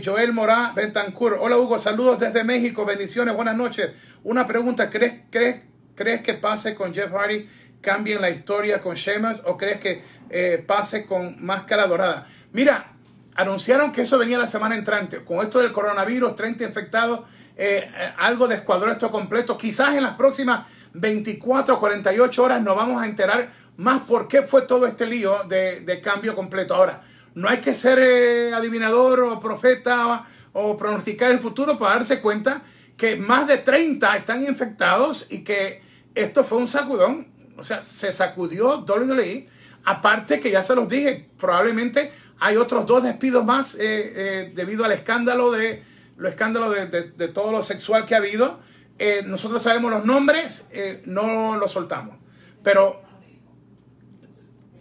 Joel 0.04 0.32
Morá, 0.32 0.72
Bentancur. 0.74 1.38
Hola 1.40 1.58
Hugo, 1.58 1.78
saludos 1.78 2.18
desde 2.18 2.44
México, 2.44 2.84
bendiciones, 2.84 3.34
buenas 3.34 3.56
noches. 3.56 3.92
Una 4.24 4.46
pregunta, 4.46 4.90
¿crees, 4.90 5.22
crees, 5.30 5.62
crees 5.94 6.22
que 6.22 6.34
pase 6.34 6.74
con 6.74 6.92
Jeff 6.92 7.12
Hardy, 7.12 7.48
cambien 7.80 8.20
la 8.20 8.30
historia 8.30 8.80
con 8.80 8.96
Sheamus 8.96 9.42
o 9.44 9.56
crees 9.56 9.78
que 9.80 10.02
eh, 10.28 10.64
pase 10.66 11.06
con 11.06 11.44
máscara 11.44 11.86
dorada. 11.86 12.26
Mira, 12.52 12.92
anunciaron 13.36 13.92
que 13.92 14.02
eso 14.02 14.18
venía 14.18 14.38
la 14.38 14.48
semana 14.48 14.74
entrante. 14.74 15.24
Con 15.24 15.38
esto 15.44 15.60
del 15.60 15.72
coronavirus, 15.72 16.34
30 16.34 16.64
infectados, 16.64 17.20
eh, 17.56 17.88
eh, 17.96 18.12
algo 18.18 18.48
de 18.48 18.56
escuadrón 18.56 18.90
esto 18.90 19.10
completo. 19.10 19.56
Quizás 19.56 19.94
en 19.94 20.02
las 20.02 20.16
próximas 20.16 20.66
24 20.94 21.76
o 21.76 21.80
48 21.80 22.42
horas 22.42 22.62
nos 22.62 22.74
vamos 22.74 23.00
a 23.00 23.06
enterar 23.06 23.52
más 23.76 24.00
por 24.00 24.26
qué 24.26 24.42
fue 24.42 24.62
todo 24.62 24.86
este 24.86 25.06
lío 25.06 25.44
de, 25.44 26.00
cambio 26.02 26.34
completo. 26.34 26.74
Ahora, 26.74 27.02
no 27.36 27.48
hay 27.48 27.58
que 27.58 27.72
ser 27.72 28.52
adivinador 28.52 29.20
o 29.20 29.38
profeta 29.38 30.26
o, 30.52 30.76
pronosticar 30.76 31.30
el 31.30 31.38
futuro 31.38 31.78
para 31.78 31.94
darse 31.94 32.20
cuenta 32.20 32.62
que 32.96 33.16
más 33.16 33.46
de 33.46 33.58
30 33.58 34.16
están 34.16 34.44
infectados 34.44 35.26
y 35.30 35.44
que 35.44 35.82
esto 36.14 36.42
fue 36.44 36.58
un 36.58 36.66
sacudón. 36.66 37.28
O 37.56 37.62
sea, 37.64 37.82
se 37.82 38.12
sacudió 38.12 38.84
WWE 38.84 39.46
Aparte 39.86 40.40
que 40.40 40.50
ya 40.50 40.64
se 40.64 40.74
los 40.74 40.88
dije, 40.88 41.28
probablemente 41.38 42.10
hay 42.40 42.56
otros 42.56 42.86
dos 42.86 43.04
despidos 43.04 43.44
más 43.44 43.76
eh, 43.76 43.78
eh, 43.80 44.52
debido 44.52 44.84
al 44.84 44.90
escándalo 44.90 45.52
de 45.52 45.84
lo 46.16 46.28
escándalo 46.28 46.70
de, 46.70 47.28
todo 47.28 47.52
lo 47.52 47.62
sexual 47.62 48.04
que 48.04 48.16
ha 48.16 48.18
habido. 48.18 48.58
Eh, 48.98 49.22
nosotros 49.26 49.62
sabemos 49.62 49.92
los 49.92 50.04
nombres, 50.04 50.66
no 51.04 51.56
los 51.56 51.70
soltamos. 51.70 52.16
Pero 52.64 53.00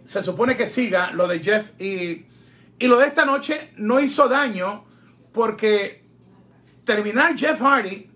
se 0.02 0.24
supone 0.24 0.56
que 0.56 0.66
siga 0.66 1.12
lo 1.12 1.28
de 1.28 1.38
Jeff 1.38 1.80
y, 1.80 2.26
y 2.78 2.86
lo 2.86 2.98
de 2.98 3.06
esta 3.06 3.24
noche 3.24 3.72
no 3.76 4.00
hizo 4.00 4.28
daño 4.28 4.84
porque 5.32 6.04
terminar 6.84 7.36
Jeff 7.36 7.60
Hardy 7.60 8.10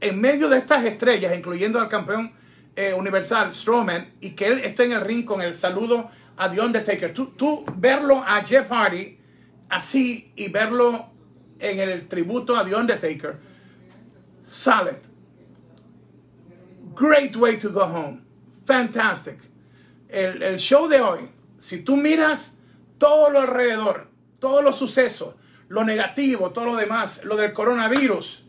en 0.00 0.20
medio 0.20 0.48
de 0.48 0.58
estas 0.58 0.84
estrellas, 0.84 1.36
incluyendo 1.36 1.80
al 1.80 1.88
campeón 1.88 2.32
universal 2.96 3.52
Strowman, 3.52 4.14
y 4.20 4.30
que 4.30 4.46
él 4.46 4.58
esté 4.60 4.84
en 4.84 4.92
el 4.92 5.02
ring 5.02 5.24
con 5.24 5.42
el 5.42 5.54
saludo 5.54 6.10
a 6.36 6.48
The 6.48 6.60
Undertaker. 6.60 7.12
Tú, 7.12 7.26
tú 7.36 7.64
verlo 7.76 8.24
a 8.26 8.42
Jeff 8.42 8.70
Hardy 8.70 9.18
así 9.68 10.32
y 10.34 10.48
verlo 10.48 11.10
en 11.58 11.78
el 11.78 12.08
tributo 12.08 12.56
a 12.56 12.64
The 12.64 12.74
Undertaker, 12.74 13.38
solid. 14.44 14.96
Great 16.94 17.36
way 17.36 17.56
to 17.58 17.70
go 17.70 17.84
home. 17.84 18.22
Fantastic. 18.64 19.38
El, 20.08 20.42
el 20.42 20.58
show 20.58 20.88
de 20.88 21.00
hoy, 21.00 21.28
si 21.58 21.82
tú 21.82 21.96
miras 21.96 22.54
todo 23.00 23.30
lo 23.30 23.40
alrededor, 23.40 24.08
todos 24.38 24.62
los 24.62 24.76
sucesos, 24.76 25.34
lo 25.68 25.82
negativo, 25.82 26.50
todo 26.50 26.66
lo 26.66 26.76
demás, 26.76 27.24
lo 27.24 27.34
del 27.34 27.52
coronavirus, 27.52 28.44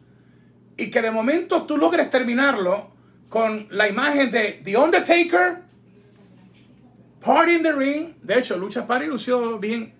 y 0.77 0.91
que 0.91 1.01
de 1.01 1.09
momento 1.09 1.63
tú 1.63 1.77
logres 1.77 2.09
terminarlo 2.09 2.91
con 3.29 3.67
la 3.71 3.87
imagen 3.87 4.29
de 4.29 4.61
The 4.63 4.77
Undertaker 4.77 5.63
Party 7.21 7.55
in 7.55 7.63
the 7.63 7.71
Ring. 7.71 8.15
De 8.21 8.39
hecho, 8.39 8.57
Lucha 8.57 8.85
Party 8.85 9.05
lució 9.05 9.59
bien. 9.59 9.93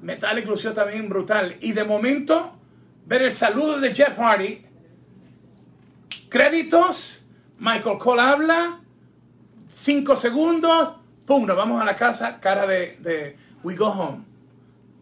Metallic 0.00 0.46
lució 0.46 0.72
también 0.72 1.08
brutal. 1.08 1.56
Y 1.60 1.72
de 1.72 1.84
momento, 1.84 2.56
ver 3.06 3.22
el 3.22 3.32
saludo 3.32 3.80
de 3.80 3.92
Jeff 3.94 4.16
Hardy. 4.16 4.62
Créditos. 6.28 7.22
Michael 7.58 7.98
Cole 7.98 8.22
habla. 8.22 8.80
Cinco 9.68 10.16
segundos. 10.16 10.94
Pum, 11.26 11.44
nos 11.44 11.56
vamos 11.56 11.82
a 11.82 11.84
la 11.84 11.96
casa. 11.96 12.40
Cara 12.40 12.66
de, 12.66 12.96
de 13.00 13.36
We 13.62 13.76
Go 13.76 13.88
Home. 13.88 14.24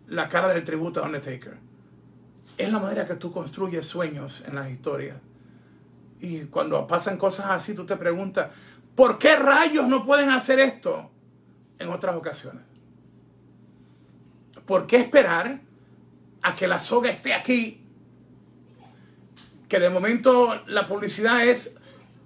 La 0.08 0.28
cara 0.28 0.48
del 0.48 0.64
tributo 0.64 1.02
a 1.02 1.06
Undertaker. 1.06 1.58
Es 2.56 2.72
la 2.72 2.78
manera 2.78 3.06
que 3.06 3.14
tú 3.14 3.32
construyes 3.32 3.84
sueños 3.84 4.44
en 4.46 4.54
las 4.54 4.70
historias. 4.70 5.16
Y 6.20 6.44
cuando 6.44 6.86
pasan 6.86 7.16
cosas 7.16 7.46
así, 7.50 7.74
tú 7.74 7.86
te 7.86 7.96
preguntas, 7.96 8.50
¿por 8.96 9.18
qué 9.18 9.36
rayos 9.36 9.86
no 9.86 10.04
pueden 10.04 10.30
hacer 10.30 10.58
esto? 10.58 11.10
en 11.78 11.88
otras 11.88 12.16
ocasiones. 12.16 12.62
¿Por 14.66 14.86
qué 14.86 14.96
esperar 14.96 15.60
a 16.42 16.54
que 16.54 16.68
la 16.68 16.78
soga 16.78 17.10
esté 17.10 17.34
aquí? 17.34 17.82
Que 19.68 19.78
de 19.78 19.90
momento 19.90 20.62
la 20.66 20.86
publicidad 20.86 21.46
es, 21.46 21.74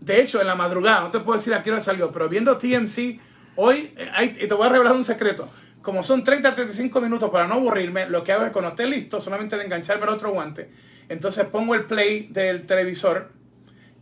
de 0.00 0.20
hecho, 0.20 0.40
en 0.40 0.46
la 0.46 0.54
madrugada, 0.54 1.02
no 1.02 1.10
te 1.10 1.20
puedo 1.20 1.38
decir 1.38 1.54
a 1.54 1.62
qué 1.62 1.70
hora 1.70 1.80
salió, 1.80 2.10
pero 2.12 2.28
viendo 2.28 2.56
TMC, 2.58 3.20
hoy, 3.56 3.94
eh, 3.96 4.36
y 4.40 4.48
te 4.48 4.54
voy 4.54 4.66
a 4.66 4.70
revelar 4.70 4.94
un 4.94 5.04
secreto, 5.04 5.48
como 5.82 6.02
son 6.02 6.24
30 6.24 6.48
a 6.48 6.54
35 6.54 7.00
minutos 7.00 7.30
para 7.30 7.46
no 7.46 7.54
aburrirme, 7.54 8.08
lo 8.08 8.24
que 8.24 8.32
hago 8.32 8.44
es 8.44 8.52
cuando 8.52 8.70
esté 8.70 8.86
listo, 8.86 9.20
solamente 9.20 9.56
de 9.56 9.64
engancharme 9.64 10.04
el 10.04 10.10
otro 10.10 10.30
guante, 10.30 10.70
entonces 11.08 11.44
pongo 11.46 11.74
el 11.74 11.84
play 11.84 12.28
del 12.30 12.66
televisor 12.66 13.30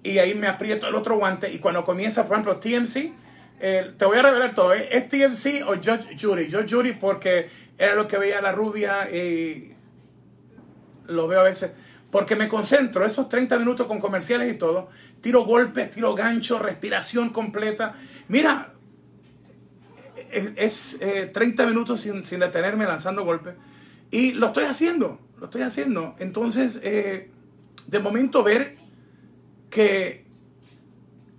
y 0.03 0.19
ahí 0.19 0.35
me 0.35 0.47
aprieto 0.47 0.87
el 0.87 0.95
otro 0.95 1.17
guante 1.17 1.53
y 1.53 1.59
cuando 1.59 1.85
comienza, 1.85 2.27
por 2.27 2.39
ejemplo, 2.39 2.57
TMC, 2.59 3.13
eh, 3.61 3.93
te 3.97 4.05
voy 4.07 4.17
a 4.19 4.23
revelar 4.23 4.55
todo. 4.55 4.73
¿eh? 4.73 4.89
¿Es 4.91 5.09
TMC 5.09 5.67
o 5.67 5.75
Judge 5.75 6.17
Judy? 6.19 6.51
Judge 6.51 6.71
Judy 6.71 6.93
porque 6.93 7.51
era 7.79 7.95
lo 7.95 8.09
que 8.09 8.19
veía 8.19 8.41
la 8.41 8.53
rubia 8.53 9.11
y 9.11 9.75
lo 11.07 11.29
veo 11.29 11.41
a 11.41 11.45
veces. 11.45 11.73
Porque 12.11 12.35
me 12.35 12.49
concentro 12.49 13.05
esos 13.05 13.29
30 13.29 13.59
minutos 13.59 13.87
con 13.87 14.01
comerciales 14.01 14.51
y 14.53 14.57
todo. 14.57 14.89
Tiro 15.21 15.45
golpes, 15.45 15.91
tiro 15.91 16.15
gancho, 16.15 16.59
respiración 16.59 17.31
completa. 17.31 17.95
Mira, 18.29 18.73
es, 20.31 20.99
30 21.33 21.63
eh, 21.63 21.67
minutos 21.67 22.01
sin, 22.01 22.23
sin, 22.25 22.41
detenerme 22.41 22.87
lanzando 22.87 23.25
golpes. 23.25 23.55
Y 24.11 24.33
lo 24.33 24.49
estoy 24.49 24.65
haciendo, 24.65 25.21
lo 25.39 25.47
estoy 25.47 25.63
haciendo. 25.63 26.17
Entonces, 26.19 26.81
de 26.83 27.99
momento 28.03 28.43
ver 28.43 28.77
que 29.69 30.25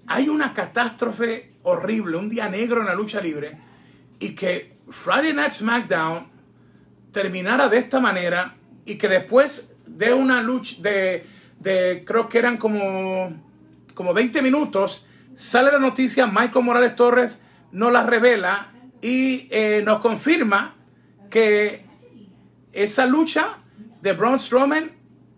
hay 0.07 0.29
una 0.29 0.53
catástrofe 0.53 1.51
horrible, 1.63 2.17
un 2.17 2.29
día 2.29 2.49
negro 2.49 2.81
en 2.81 2.87
la 2.87 2.95
lucha 2.95 3.21
libre, 3.21 3.57
y 4.19 4.35
que 4.35 4.77
Friday 4.89 5.33
Night 5.33 5.51
SmackDown 5.51 6.27
terminara 7.11 7.69
de 7.69 7.77
esta 7.77 7.99
manera 7.99 8.55
y 8.85 8.97
que 8.97 9.07
después 9.07 9.73
de 9.85 10.13
una 10.13 10.41
lucha 10.41 10.77
de, 10.81 11.25
de 11.59 12.03
creo 12.05 12.29
que 12.29 12.39
eran 12.39 12.57
como, 12.57 13.33
como 13.93 14.13
20 14.13 14.41
minutos, 14.41 15.05
sale 15.35 15.71
la 15.71 15.79
noticia, 15.79 16.27
Michael 16.27 16.65
Morales 16.65 16.95
Torres 16.95 17.41
nos 17.71 17.91
la 17.91 18.03
revela 18.03 18.71
y 19.01 19.47
eh, 19.51 19.81
nos 19.85 19.99
confirma 19.99 20.75
que 21.29 21.85
esa 22.71 23.05
lucha 23.05 23.57
de 24.01 24.13
Braun 24.13 24.37
Strowman 24.37 24.91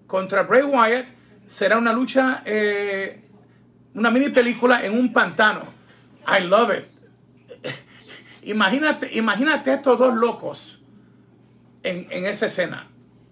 contra 0.07 0.43
Bray 0.43 0.63
Wyatt 0.63 1.05
será 1.45 1.77
una 1.77 1.93
lucha, 1.93 2.43
eh, 2.45 3.23
una 3.93 4.11
mini 4.11 4.29
película 4.29 4.85
en 4.85 4.97
un 4.97 5.13
pantano. 5.13 5.63
I 6.27 6.43
love 6.43 6.71
it. 6.77 6.85
Imagínate, 8.43 9.09
imagínate 9.13 9.73
estos 9.73 9.97
dos 9.97 10.13
locos 10.15 10.81
en, 11.81 12.25
esa 12.25 12.47
escena. 12.47 12.89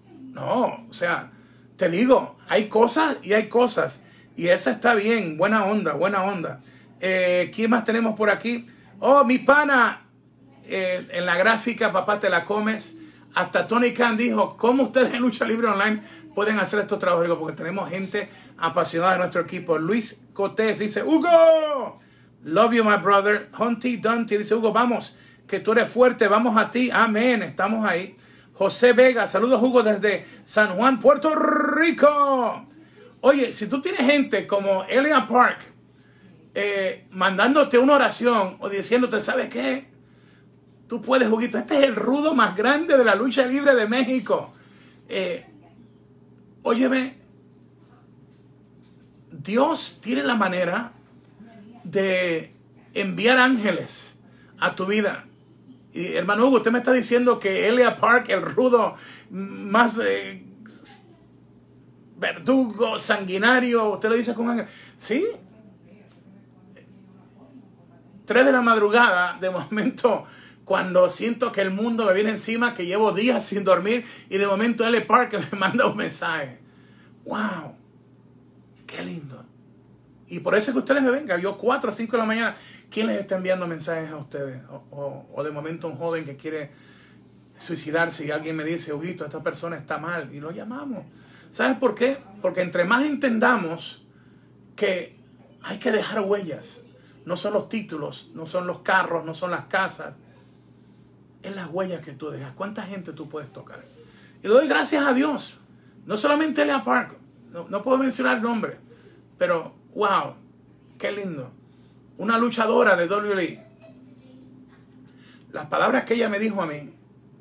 No, 0.08 0.86
o 0.90 0.94
sea, 0.94 1.32
te 1.76 1.90
digo, 1.90 2.38
hay 2.48 2.70
cosas 2.70 3.18
y 3.22 3.34
hay 3.34 3.50
cosas. 3.50 4.02
Y 4.38 4.48
esa 4.48 4.72
está 4.72 4.96
bien, 4.96 5.38
buena 5.38 5.66
onda, 5.66 5.94
buena 5.94 6.24
onda. 6.24 6.62
Eh, 7.02 7.52
¿Quién 7.54 7.72
más 7.72 7.84
tenemos 7.84 8.16
por 8.16 8.30
aquí? 8.30 8.68
Oh, 9.00 9.26
mi 9.26 9.40
pana, 9.40 10.02
eh, 10.66 11.08
en 11.12 11.26
la 11.26 11.38
gráfica, 11.38 11.92
papá, 11.92 12.20
te 12.20 12.30
la 12.30 12.46
comes. 12.46 12.98
Hasta 13.34 13.68
Tony 13.68 13.94
Khan 13.94 14.18
dijo, 14.18 14.58
¿cómo 14.58 14.84
ustedes 14.84 15.14
en 15.14 15.22
Lucha 15.22 15.46
Libre 15.46 15.68
Online 15.68 16.04
pueden 16.36 16.60
hacer 16.60 16.80
estos 16.80 17.00
trabajos? 17.00 17.38
Porque 17.38 17.56
tenemos 17.56 17.90
gente 17.90 18.30
apasionada 18.58 19.14
de 19.14 19.20
nuestro 19.20 19.42
equipo. 19.42 19.78
Luis 19.78 20.22
Cotés 20.34 20.80
dice, 20.80 21.04
Hugo, 21.04 21.98
Love 22.44 22.74
you, 22.74 22.84
my 22.84 22.98
brother. 22.98 23.50
Hunty 23.58 23.98
Dunty 23.98 24.38
dice, 24.38 24.56
Hugo, 24.56 24.74
vamos, 24.74 25.16
que 25.48 25.60
tú 25.60 25.74
eres 25.74 25.90
fuerte, 25.90 26.28
vamos 26.28 26.58
a 26.58 26.72
ti. 26.72 26.90
Amén, 26.92 27.44
estamos 27.44 27.88
ahí. 27.88 28.18
José 28.54 28.94
Vega, 28.94 29.28
saludos, 29.28 29.62
Hugo, 29.62 29.84
desde 29.84 30.26
San 30.44 30.76
Juan, 30.76 31.00
Puerto 31.00 31.36
Rico. 31.36 32.66
Oye, 33.22 33.54
si 33.54 33.68
tú 33.68 33.82
tienes 33.82 34.02
gente 34.02 34.48
como 34.48 34.84
Elia 34.86 35.28
Park 35.28 35.60
eh, 36.56 37.06
mandándote 37.12 37.78
una 37.78 37.94
oración 37.94 38.58
o 38.60 38.70
diciéndote, 38.70 39.22
¿sabes 39.22 39.50
qué? 39.50 39.91
Tú 40.92 41.02
puedes, 41.02 41.30
juguito. 41.30 41.58
Este 41.58 41.80
es 41.80 41.86
el 41.86 41.96
rudo 41.96 42.36
más 42.36 42.54
grande 42.54 42.98
de 42.98 43.06
la 43.06 43.16
lucha 43.16 43.46
libre 43.46 43.74
de 43.76 43.88
México. 43.88 44.54
Eh, 45.08 45.46
óyeme, 46.64 47.16
Dios 49.32 50.00
tiene 50.02 50.22
la 50.24 50.36
manera 50.36 50.92
de 51.86 52.54
enviar 52.94 53.38
ángeles 53.38 54.20
a 54.60 54.76
tu 54.76 54.86
vida. 54.86 55.24
Y 55.94 56.08
hermano 56.08 56.48
Hugo, 56.48 56.58
usted 56.58 56.74
me 56.74 56.80
está 56.80 56.92
diciendo 56.92 57.40
que 57.40 57.70
Elia 57.70 57.96
Park, 57.96 58.28
el 58.28 58.42
rudo 58.42 58.98
más 59.30 59.98
eh, 60.04 60.44
verdugo, 62.18 63.00
sanguinario, 63.00 63.92
usted 63.92 64.10
lo 64.10 64.16
dice 64.16 64.34
con 64.34 64.50
ángel. 64.50 64.68
Sí. 64.98 65.26
Tres 68.26 68.46
de 68.46 68.52
la 68.52 68.62
madrugada, 68.62 69.38
de 69.40 69.50
momento, 69.52 70.28
cuando 70.66 71.10
siento 71.10 71.52
que 71.52 71.62
el 71.62 71.72
mundo 71.72 72.06
me 72.06 72.14
viene 72.14 72.32
encima, 72.32 72.74
que 72.74 72.86
llevo 72.86 73.12
días 73.12 73.46
sin 73.46 73.64
dormir, 73.64 74.06
y 74.30 74.38
de 74.38 74.48
momento 74.48 74.86
Elia 74.86 75.06
Park 75.06 75.40
me 75.52 75.60
manda 75.60 75.88
un 75.88 75.98
mensaje. 75.98 76.60
¡Wow! 77.26 77.76
¡Qué 78.88 79.04
lindo! 79.04 79.46
Y 80.32 80.40
por 80.40 80.56
eso 80.56 80.72
es 80.72 80.76
que 80.76 80.80
ustedes 80.80 81.02
me 81.02 81.12
vengan. 81.12 81.42
Yo 81.42 81.58
cuatro 81.58 81.90
o 81.90 81.94
cinco 81.94 82.14
de 82.14 82.20
la 82.20 82.26
mañana, 82.26 82.56
¿quién 82.90 83.08
les 83.08 83.20
está 83.20 83.36
enviando 83.36 83.68
mensajes 83.68 84.10
a 84.12 84.16
ustedes? 84.16 84.62
O, 84.90 85.44
de 85.44 85.52
momento 85.52 85.90
un 85.90 85.98
joven 85.98 86.24
que 86.24 86.38
quiere 86.38 86.72
suicidarse 87.58 88.26
y 88.26 88.32
alguien 88.32 88.56
me 88.56 88.64
dice, 88.64 88.94
Huguito, 88.94 89.26
esta 89.26 89.44
persona 89.44 89.76
está 89.76 89.98
mal. 89.98 90.34
Y 90.34 90.40
lo 90.40 90.52
llamamos. 90.52 91.04
¿Sabes 91.52 91.78
por 91.78 91.96
qué? 91.96 92.18
Porque 92.42 92.62
entre 92.62 92.86
más 92.86 93.04
entendamos 93.04 94.06
que 94.78 95.20
hay 95.64 95.80
que 95.80 95.92
dejar 95.92 96.22
huellas. 96.22 96.84
No 97.26 97.36
son 97.36 97.52
los 97.52 97.68
títulos, 97.68 98.32
no 98.34 98.46
son 98.46 98.68
los 98.68 98.80
carros, 98.84 99.26
no 99.26 99.34
son 99.34 99.52
las 99.52 99.66
casas. 99.66 100.16
Es 101.44 101.56
las 101.56 101.70
huellas 101.70 102.04
que 102.04 102.12
tú 102.12 102.30
dejas. 102.30 102.54
¿Cuánta 102.56 102.84
gente 102.84 103.14
tú 103.14 103.30
puedes 103.30 103.52
tocar? 103.52 103.84
Y 104.44 104.48
le 104.48 104.54
doy 104.54 104.68
gracias 104.68 105.06
a 105.06 105.14
Dios. 105.14 105.60
No 106.06 106.18
solamente 106.18 106.66
Lea 106.66 106.84
Park. 106.84 107.18
No, 107.52 107.68
no 107.68 107.84
puedo 107.84 107.98
mencionar 107.98 108.42
nombre. 108.42 108.78
Pero 109.38 109.82
Wow, 109.94 110.36
qué 110.98 111.12
lindo. 111.12 111.52
Una 112.18 112.38
luchadora 112.38 112.96
de 112.96 113.08
WWE. 113.08 113.64
Las 115.52 115.66
palabras 115.66 116.06
que 116.06 116.14
ella 116.14 116.30
me 116.30 116.40
dijo 116.40 116.62
a 116.62 116.66
mí 116.66 116.94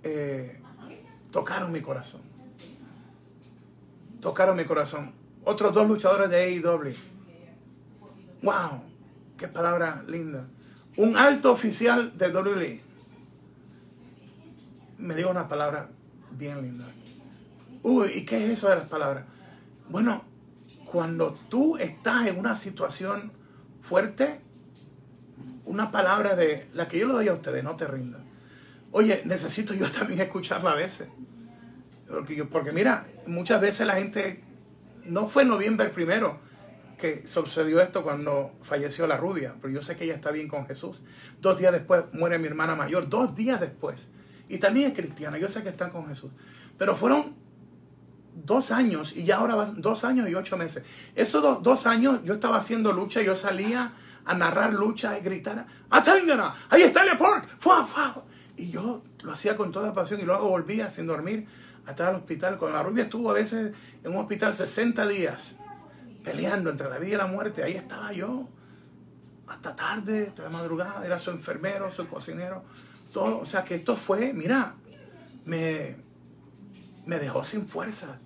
eh, 0.02 0.60
tocaron 1.30 1.70
mi 1.70 1.80
corazón. 1.80 2.22
Tocaron 4.20 4.56
mi 4.56 4.64
corazón. 4.64 5.12
Otros 5.44 5.72
dos 5.72 5.86
luchadores 5.86 6.28
de 6.28 6.42
AEW. 6.42 6.94
Wow, 8.42 8.82
qué 9.38 9.48
palabra 9.48 10.02
linda. 10.08 10.46
Un 10.96 11.16
alto 11.16 11.52
oficial 11.52 12.16
de 12.18 12.28
WWE 12.30 12.80
me 15.00 15.14
dijo 15.14 15.30
una 15.30 15.48
palabra 15.48 15.88
bien 16.32 16.62
linda. 16.62 16.86
Uy, 17.82 18.08
¿y 18.14 18.24
qué 18.24 18.44
es 18.44 18.50
eso 18.50 18.68
de 18.68 18.76
las 18.76 18.88
palabras? 18.88 19.24
Bueno, 19.88 20.24
cuando 20.84 21.34
tú 21.48 21.76
estás 21.76 22.28
en 22.28 22.38
una 22.38 22.54
situación 22.56 23.32
fuerte, 23.82 24.40
una 25.64 25.90
palabra 25.90 26.36
de 26.36 26.68
la 26.74 26.88
que 26.88 26.98
yo 26.98 27.06
le 27.06 27.14
doy 27.14 27.28
a 27.28 27.34
ustedes, 27.34 27.64
no 27.64 27.76
te 27.76 27.86
rindas. 27.86 28.20
Oye, 28.92 29.22
necesito 29.24 29.74
yo 29.74 29.90
también 29.98 30.20
escucharla 30.20 30.72
a 30.72 30.76
veces. 30.76 31.08
Porque, 32.08 32.44
porque 32.44 32.72
mira, 32.72 33.06
muchas 33.26 33.60
veces 33.60 33.86
la 33.86 33.94
gente, 33.94 34.42
no 35.04 35.28
fue 35.28 35.44
en 35.44 35.48
noviembre 35.48 35.88
primero 35.88 36.38
que 36.98 37.26
sucedió 37.26 37.80
esto 37.80 38.02
cuando 38.02 38.52
falleció 38.62 39.06
la 39.06 39.16
rubia, 39.16 39.54
pero 39.62 39.72
yo 39.72 39.82
sé 39.82 39.96
que 39.96 40.04
ella 40.04 40.14
está 40.14 40.30
bien 40.30 40.48
con 40.48 40.66
Jesús. 40.66 41.02
Dos 41.40 41.56
días 41.56 41.72
después 41.72 42.04
muere 42.12 42.38
mi 42.38 42.46
hermana 42.46 42.76
mayor, 42.76 43.08
dos 43.08 43.34
días 43.34 43.58
después. 43.60 44.10
Y 44.50 44.58
también 44.58 44.90
es 44.90 44.96
cristiana, 44.96 45.38
yo 45.38 45.48
sé 45.48 45.62
que 45.62 45.68
está 45.68 45.90
con 45.90 46.08
Jesús. 46.08 46.32
Pero 46.76 46.96
fueron 46.96 47.36
dos 48.34 48.72
años 48.72 49.16
y 49.16 49.24
ya 49.24 49.36
ahora 49.36 49.54
va 49.54 49.66
dos 49.66 50.04
años 50.04 50.28
y 50.28 50.34
ocho 50.34 50.56
meses. 50.56 50.82
Esos 51.14 51.62
dos 51.62 51.86
años 51.86 52.20
yo 52.24 52.34
estaba 52.34 52.56
haciendo 52.58 52.92
lucha, 52.92 53.22
yo 53.22 53.36
salía 53.36 53.92
a 54.24 54.34
narrar 54.34 54.74
lucha 54.74 55.16
y 55.16 55.22
gritar, 55.22 55.66
¡Atángana! 55.88 56.54
¡Ahí 56.68 56.82
está 56.82 57.04
el 57.04 57.16
Park! 57.16 57.48
¡Fua, 57.60 58.24
Y 58.56 58.70
yo 58.70 59.04
lo 59.22 59.32
hacía 59.32 59.56
con 59.56 59.70
toda 59.70 59.92
pasión 59.92 60.20
y 60.20 60.24
luego 60.24 60.48
volvía 60.48 60.90
sin 60.90 61.06
dormir 61.06 61.46
hasta 61.86 62.10
el 62.10 62.16
hospital. 62.16 62.58
Con 62.58 62.72
la 62.72 62.82
rubia 62.82 63.04
estuvo 63.04 63.30
a 63.30 63.34
veces 63.34 63.72
en 64.02 64.10
un 64.10 64.18
hospital 64.18 64.52
60 64.52 65.06
días 65.06 65.58
peleando 66.24 66.70
entre 66.70 66.90
la 66.90 66.98
vida 66.98 67.14
y 67.14 67.18
la 67.18 67.26
muerte. 67.28 67.62
Ahí 67.62 67.74
estaba 67.74 68.12
yo 68.12 68.48
hasta 69.46 69.76
tarde, 69.76 70.26
hasta 70.28 70.42
la 70.42 70.50
madrugada. 70.50 71.06
Era 71.06 71.18
su 71.18 71.30
enfermero, 71.30 71.88
su 71.92 72.08
cocinero, 72.08 72.64
todo. 73.10 73.40
O 73.40 73.46
sea 73.46 73.64
que 73.64 73.74
esto 73.74 73.96
fue, 73.96 74.32
mira, 74.32 74.74
me 75.44 75.96
me 77.10 77.18
dejó 77.18 77.42
sin 77.42 77.66
fuerzas. 77.66 78.18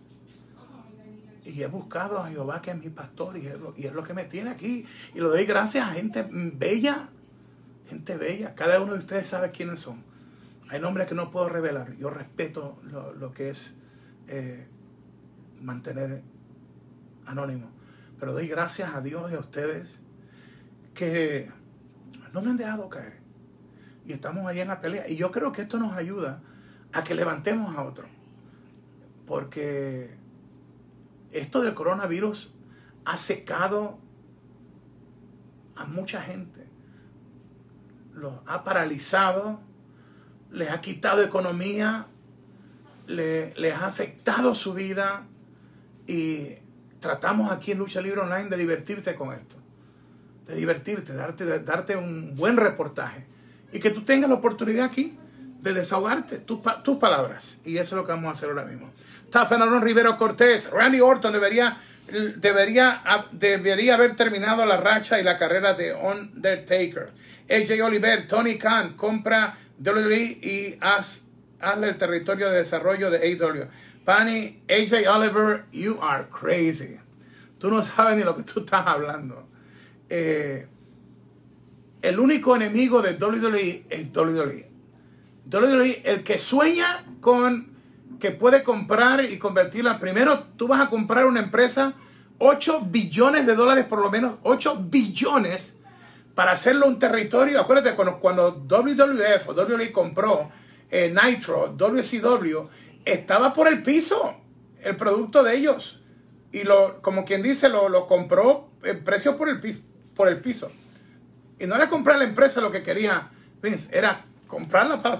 Y 1.44 1.62
he 1.62 1.66
buscado 1.66 2.18
a 2.18 2.29
Jehová 2.29 2.61
que 2.62 2.70
es 2.70 2.77
mi 2.77 2.90
pastor 2.90 3.37
y 3.38 3.47
es, 3.47 3.59
lo, 3.59 3.75
y 3.77 3.87
es 3.87 3.92
lo 3.92 4.03
que 4.03 4.14
me 4.14 4.25
tiene 4.25 4.51
aquí. 4.51 4.87
Y 5.14 5.20
lo 5.20 5.31
doy 5.31 5.47
gracias 5.47 5.88
a 5.88 5.92
gente 5.92 6.27
bella, 6.31 7.09
gente 7.88 8.16
bella. 8.16 8.55
Cada 8.55 8.81
uno 8.81 8.92
de 8.92 8.99
ustedes 8.99 9.27
sabe 9.27 9.51
quiénes 9.51 9.81
son. 9.81 10.03
Hay 10.68 10.81
nombres 10.81 11.09
que 11.09 11.14
no 11.14 11.31
puedo 11.31 11.49
revelar. 11.49 11.97
Yo 11.97 12.11
respeto 12.11 12.79
lo, 13.18 13.33
que 13.33 13.51
es 13.51 13.77
eh, 14.29 14.66
mantener 15.61 16.23
anónimo. 17.27 17.70
Pero 18.20 18.33
doy 18.33 18.49
gracias 18.49 18.94
a 18.94 19.01
Dios 19.01 19.33
y 19.33 19.35
a 19.35 19.40
ustedes 19.40 20.01
que 20.94 21.51
no 22.33 22.42
me 22.42 22.51
han 22.51 22.57
dejado 22.57 22.88
caer. 22.88 23.23
Y 24.07 24.12
estamos 24.12 24.47
ahí 24.47 24.61
en 24.61 24.69
la 24.69 24.81
pelea. 24.81 25.09
Y 25.09 25.17
yo 25.17 25.31
creo 25.31 25.53
que 25.53 25.62
esto 25.62 25.79
nos 25.79 25.95
ayuda 25.95 26.43
a 26.93 27.05
que 27.05 27.14
levantemos 27.14 27.77
a 27.77 27.83
otros 27.83 28.09
porque 29.27 30.17
esto 31.33 31.62
del 31.62 31.75
coronavirus 31.75 32.53
ha 33.05 33.17
secado 33.17 33.99
a 35.77 35.87
mucha 35.87 36.23
gente, 36.23 36.67
los 38.12 38.35
ha 38.47 38.64
paralizado, 38.64 39.61
les 40.51 40.71
ha 40.71 40.81
quitado 40.81 41.23
economía, 41.23 42.07
les 43.07 43.75
ha 43.75 43.87
afectado 43.87 44.55
su 44.55 44.73
vida. 44.73 45.27
Y 46.07 46.59
tratamos 47.01 47.51
aquí 47.51 47.73
en 47.73 47.79
Lucha 47.79 48.01
Libre 48.01 48.21
Online 48.21 48.49
de 48.49 48.57
divertirte 48.57 49.14
con 49.14 49.33
esto, 49.33 49.57
de 50.47 50.55
divertirte, 50.55 51.14
darte, 51.14 51.45
de 51.45 51.61
darte 51.61 51.97
un 51.97 52.37
buen 52.37 52.57
reportaje 52.57 53.27
y 53.74 53.80
que 53.80 53.90
tú 53.90 54.02
tengas 54.02 54.30
la 54.30 54.37
oportunidad 54.37 54.87
aquí 54.87 55.18
de 55.60 55.74
desahogarte 55.74 56.38
tus, 56.38 56.60
tus 56.84 56.96
palabras. 56.98 57.58
Y 57.64 57.76
eso 57.76 57.96
es 57.96 58.00
lo 58.00 58.06
que 58.06 58.12
vamos 58.12 58.28
a 58.28 58.32
hacer 58.32 58.48
ahora 58.48 58.64
mismo. 58.64 58.92
Está 59.24 59.46
Fernando 59.46 59.80
Rivero 59.80 60.16
Cortés. 60.16 60.70
Randy 60.70 61.00
Orton 61.00 61.32
debería, 61.32 61.78
debería, 62.37 63.02
debería 63.32 63.94
haber 63.94 64.14
terminado 64.14 64.64
la 64.64 64.76
racha 64.76 65.18
y 65.18 65.24
la 65.24 65.37
carrera 65.38 65.74
de 65.74 65.92
Undertaker. 65.92 67.10
AJ 67.50 67.84
Oliver, 67.84 68.28
Tony 68.28 68.58
Khan, 68.58 68.94
compra 68.96 69.58
WWE 69.84 70.38
y 70.40 70.78
haz, 70.80 71.22
hazle 71.60 71.88
el 71.88 71.98
territorio 71.98 72.50
de 72.50 72.58
desarrollo 72.58 73.10
de 73.10 73.18
AW. 73.18 73.66
Pani, 74.04 74.62
AJ 74.68 75.08
Oliver, 75.08 75.64
you 75.72 75.98
are 76.00 76.26
crazy. 76.30 77.00
Tú 77.58 77.70
no 77.70 77.82
sabes 77.82 78.18
ni 78.18 78.22
lo 78.22 78.37
que 78.37 78.44
tú 78.44 78.60
estás 78.60 78.87
hablando. 78.87 79.48
Eh, 80.08 80.68
el 82.05 82.21
único 82.21 82.55
enemigo 82.55 83.01
de 83.01 83.14
WWE 83.14 83.87
es 83.88 84.14
WWE. 84.14 84.71
WWE, 85.51 86.03
el 86.05 86.23
que 86.23 86.38
sueña 86.38 87.07
con 87.23 87.73
que 88.21 88.31
puede 88.31 88.62
comprar 88.62 89.25
y 89.25 89.38
convertirla. 89.38 89.99
Primero, 89.99 90.45
tú 90.59 90.69
vas 90.69 90.83
a 90.83 90.90
comprar 90.90 91.25
una 91.25 91.40
empresa, 91.40 91.95
8 92.38 92.88
billones 92.90 93.47
de 93.47 93.55
dólares 93.55 93.87
por 93.87 94.01
lo 94.01 94.11
menos, 94.11 94.35
8 94.43 94.85
billones 94.90 95.79
para 96.35 96.53
hacerlo 96.53 96.88
un 96.88 96.99
territorio. 96.99 97.59
Acuérdate, 97.59 97.97
cuando, 97.97 98.21
cuando 98.21 98.51
WWF 98.51 99.49
o 99.49 99.53
WWE 99.53 99.90
compró 99.90 100.50
eh, 100.90 101.09
Nitro, 101.11 101.75
WCW, 101.75 102.69
estaba 103.07 103.55
por 103.55 103.67
el 103.67 103.83
piso 103.83 104.35
el 104.83 104.96
producto 104.96 105.42
de 105.42 105.57
ellos. 105.57 106.02
Y 106.52 106.65
lo, 106.65 107.00
como 107.00 107.25
quien 107.25 107.40
dice, 107.40 107.71
lo, 107.71 107.88
lo 107.88 108.07
compró 108.07 108.69
el 108.83 109.02
precio 109.02 109.38
por 109.38 109.48
el, 109.48 109.59
piso, 109.59 109.81
por 110.15 110.29
el 110.29 110.42
piso. 110.42 110.71
Y 111.59 111.67
no 111.67 111.75
era 111.75 111.88
comprar 111.88 112.19
la 112.19 112.25
empresa 112.25 112.61
lo 112.61 112.73
que 112.73 112.83
quería 112.83 113.31
Vince, 113.63 113.96
era 113.96 114.25
comprarla 114.46 115.02
para, 115.02 115.19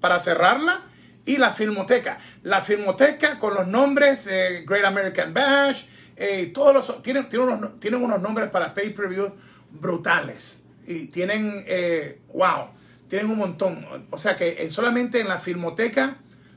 para 0.00 0.18
cerrarla 0.18 0.82
y 1.24 1.36
la 1.36 1.52
filmoteca. 1.52 2.18
La 2.42 2.62
filmoteca 2.62 3.38
con 3.38 3.54
los 3.54 3.66
nombres 3.66 4.24
de 4.24 4.64
Great 4.66 4.84
American 4.84 5.34
Bash, 5.34 5.86
eh, 6.16 6.50
todos 6.54 6.74
los, 6.74 7.02
tienen, 7.02 7.28
tienen, 7.28 7.48
unos, 7.48 7.80
tienen 7.80 8.02
unos 8.02 8.20
nombres 8.20 8.50
para 8.50 8.72
pay-per-view 8.72 9.32
brutales. 9.70 10.62
Y 10.86 11.06
tienen, 11.06 11.64
eh, 11.66 12.20
wow, 12.32 12.68
tienen 13.08 13.30
un 13.30 13.38
montón. 13.38 14.06
O 14.10 14.18
sea 14.18 14.36
que 14.36 14.64
eh, 14.64 14.70
solamente 14.70 15.20
en 15.20 15.28
la 15.28 15.38
filmoteca, 15.38 16.16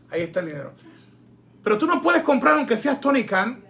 ahí 0.10 0.22
está 0.22 0.42
el 0.42 0.48
dinero. 0.48 0.74
Pero 1.64 1.78
tú 1.78 1.88
no 1.88 2.02
puedes 2.02 2.24
comprar, 2.24 2.56
aunque 2.56 2.78
seas 2.78 3.02
Tony 3.02 3.24
Khan, 3.24 3.64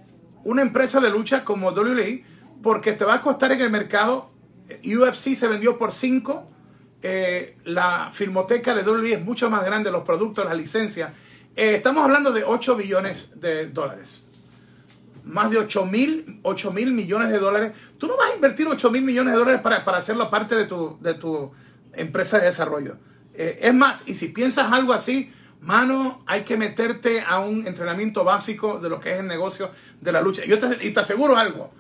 una 0.44 0.62
empresa 0.62 1.00
de 1.00 1.10
lucha 1.10 1.44
como 1.44 1.72
WWE 1.72 2.24
porque 2.62 2.94
te 2.94 3.06
va 3.06 3.16
a 3.16 3.22
costar 3.22 3.52
en 3.52 3.62
el 3.62 3.70
mercado. 3.70 4.32
UFC 4.84 5.36
se 5.36 5.48
vendió 5.48 5.78
por 5.78 5.92
5. 5.92 6.52
Eh, 7.04 7.58
la 7.66 8.10
filmoteca 8.12 8.74
de 8.74 8.90
WWE 8.90 9.14
es 9.14 9.24
mucho 9.24 9.50
más 9.50 9.64
grande, 9.64 9.92
los 9.92 10.04
productos, 10.04 10.46
las 10.46 10.58
licencias. 10.58 11.12
Eh, 11.56 11.76
estamos 11.76 12.04
hablando 12.04 12.32
de 12.32 12.44
8 12.44 12.76
billones 12.76 13.40
de 13.40 13.70
dólares. 13.70 14.26
Más 15.24 15.52
de 15.52 15.58
8 15.58 15.86
mil, 15.86 16.40
8 16.44 16.72
mil 16.72 16.92
millones 16.94 17.30
de 17.30 17.40
dólares. 17.40 17.74
Tú 17.98 18.08
no 18.08 18.18
vas 18.18 18.32
a 18.32 18.36
invertir 18.36 18.68
8 18.68 18.92
mil 18.92 19.04
millones 19.04 19.34
de 19.34 19.40
dólares 19.40 19.62
para, 19.62 19.84
para 19.84 19.98
hacerlo 19.98 20.30
parte 20.30 20.56
de 20.56 20.66
tu, 20.66 20.98
de 21.02 21.14
tu 21.14 21.52
empresa 21.94 22.40
de 22.40 22.46
desarrollo. 22.46 22.98
Eh, 23.34 23.60
es 23.62 23.74
más, 23.74 24.04
y 24.08 24.16
si 24.16 24.30
piensas 24.30 24.72
algo 24.72 24.94
así, 24.94 25.32
mano, 25.62 26.24
hay 26.26 26.42
que 26.42 26.58
meterte 26.58 27.22
a 27.22 27.40
un 27.40 27.68
entrenamiento 27.68 28.24
básico 28.24 28.80
de 28.80 28.90
lo 28.90 29.00
que 29.00 29.12
es 29.12 29.20
el 29.20 29.28
negocio 29.28 29.72
de 30.02 30.12
la 30.12 30.22
lucha. 30.22 30.44
Yo 30.46 30.60
te, 30.60 30.86
y 30.88 30.92
te 30.92 31.00
aseguro 31.00 31.38
algo, 31.38 31.72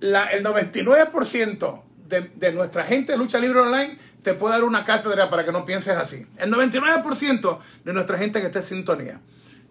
el 0.00 0.44
99% 0.44 1.82
de, 2.20 2.52
nuestra 2.52 2.84
gente 2.84 3.16
lucha 3.16 3.38
libre 3.38 3.60
online 3.60 3.98
te 4.22 4.34
puede 4.34 4.54
dar 4.54 4.64
una 4.64 4.84
cátedra 4.84 5.30
para 5.30 5.44
que 5.44 5.52
no 5.52 5.64
pienses 5.64 5.96
así. 5.96 6.26
El 6.36 6.52
99% 6.52 7.58
de 7.84 7.92
nuestra 7.92 8.18
gente 8.18 8.40
que 8.40 8.46
esté 8.46 8.58
en 8.58 8.64
sintonía. 8.64 9.20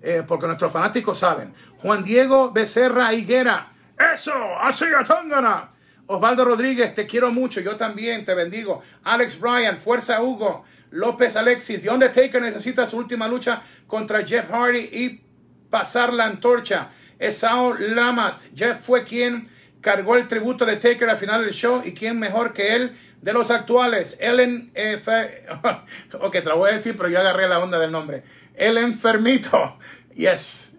Eh, 0.02 0.24
porque 0.28 0.48
nuestros 0.48 0.72
fanáticos 0.72 1.20
saben. 1.20 1.54
Juan 1.78 2.04
Diego 2.04 2.52
Becerra 2.52 3.14
Higuera. 3.14 3.70
Eso, 4.14 4.34
así 4.60 4.86
a 4.86 5.70
Osvaldo 6.08 6.44
Rodríguez, 6.44 6.94
te 6.96 7.06
quiero 7.06 7.32
mucho. 7.32 7.62
Yo 7.62 7.78
también 7.78 8.26
te 8.26 8.34
bendigo. 8.34 8.82
Alex 9.04 9.40
Bryan, 9.40 9.78
Fuerza 9.78 10.22
Hugo. 10.22 10.66
López 10.92 11.38
Alexis, 11.38 11.82
The 11.82 11.90
Undertaker 11.90 12.42
necesita 12.42 12.86
su 12.86 12.98
última 12.98 13.28
lucha 13.28 13.62
contra 13.88 14.26
Jeff 14.26 14.50
Hardy 14.52 14.90
y 14.92 15.22
pasar 15.70 16.12
la 16.12 16.26
antorcha. 16.26 16.90
Esao 17.18 17.74
Lamas, 17.74 18.50
Jeff 18.56 18.82
fue 18.82 19.06
quien 19.06 19.48
cargó 19.82 20.16
el 20.16 20.28
tributo 20.28 20.66
de 20.66 20.78
Taker 20.78 21.10
al 21.10 21.18
final 21.18 21.44
del 21.44 21.54
show 21.54 21.82
y 21.84 21.94
quién 21.94 22.20
mejor 22.20 22.54
que 22.54 22.76
él 22.76 22.98
de 23.22 23.34
los 23.34 23.52
actuales. 23.52 24.18
Ellen 24.20 24.72
F. 24.74 25.46
ok, 26.20 26.32
te 26.32 26.44
lo 26.44 26.58
voy 26.58 26.72
a 26.72 26.76
decir, 26.76 26.96
pero 26.98 27.10
yo 27.10 27.20
agarré 27.20 27.48
la 27.48 27.60
onda 27.60 27.80
del 27.80 27.92
nombre. 27.92 28.24
El 28.56 28.78
enfermito. 28.78 29.78
Yes. 30.14 30.74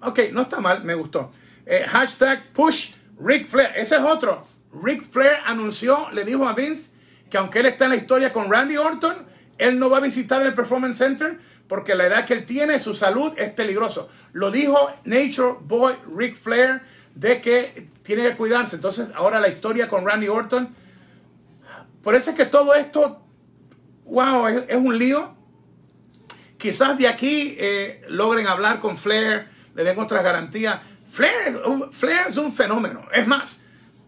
ok, 0.00 0.18
no 0.32 0.42
está 0.42 0.60
mal, 0.60 0.82
me 0.82 0.94
gustó. 0.94 1.30
Eh, 1.66 1.84
hashtag 1.86 2.52
push 2.54 2.92
Rick 3.20 3.48
Flair. 3.48 3.70
Ese 3.76 3.96
es 3.96 4.00
otro. 4.00 4.46
Rick 4.72 5.10
Flair 5.10 5.36
anunció, 5.44 6.08
le 6.12 6.24
dijo 6.24 6.48
a 6.48 6.54
Vince 6.54 6.90
que 7.30 7.36
aunque 7.36 7.60
él 7.60 7.66
está 7.66 7.84
en 7.84 7.90
la 7.90 7.96
historia 7.96 8.32
con 8.32 8.50
Randy 8.50 8.78
Orton, 8.78 9.26
él 9.58 9.78
no 9.78 9.90
va 9.90 9.98
a 9.98 10.00
visitar 10.00 10.40
el 10.42 10.54
Performance 10.54 10.96
Center 10.96 11.38
porque 11.68 11.94
la 11.94 12.06
edad 12.06 12.24
que 12.24 12.32
él 12.32 12.46
tiene, 12.46 12.80
su 12.80 12.94
salud 12.94 13.32
es 13.36 13.50
peligroso. 13.50 14.08
Lo 14.32 14.50
dijo 14.50 14.90
Nature 15.04 15.58
Boy 15.60 15.94
Rick 16.16 16.36
Flair 16.36 16.80
de 17.16 17.40
que 17.40 17.88
tiene 18.02 18.22
que 18.22 18.36
cuidarse. 18.36 18.76
Entonces, 18.76 19.10
ahora 19.14 19.40
la 19.40 19.48
historia 19.48 19.88
con 19.88 20.06
Randy 20.06 20.28
Orton. 20.28 20.74
Por 22.02 22.14
eso 22.14 22.30
es 22.30 22.36
que 22.36 22.44
todo 22.44 22.74
esto, 22.74 23.20
wow, 24.04 24.46
es, 24.46 24.76
un 24.76 24.96
lío. 24.96 25.34
Quizás 26.58 26.96
de 26.98 27.08
aquí 27.08 27.56
eh, 27.58 28.04
logren 28.08 28.46
hablar 28.46 28.80
con 28.80 28.96
Flair, 28.96 29.48
le 29.74 29.82
den 29.82 29.98
otras 29.98 30.22
garantías. 30.22 30.80
Flair, 31.10 31.60
Flair 31.90 32.26
es 32.28 32.36
un 32.36 32.52
fenómeno. 32.52 33.08
Es 33.12 33.26
más, 33.26 33.60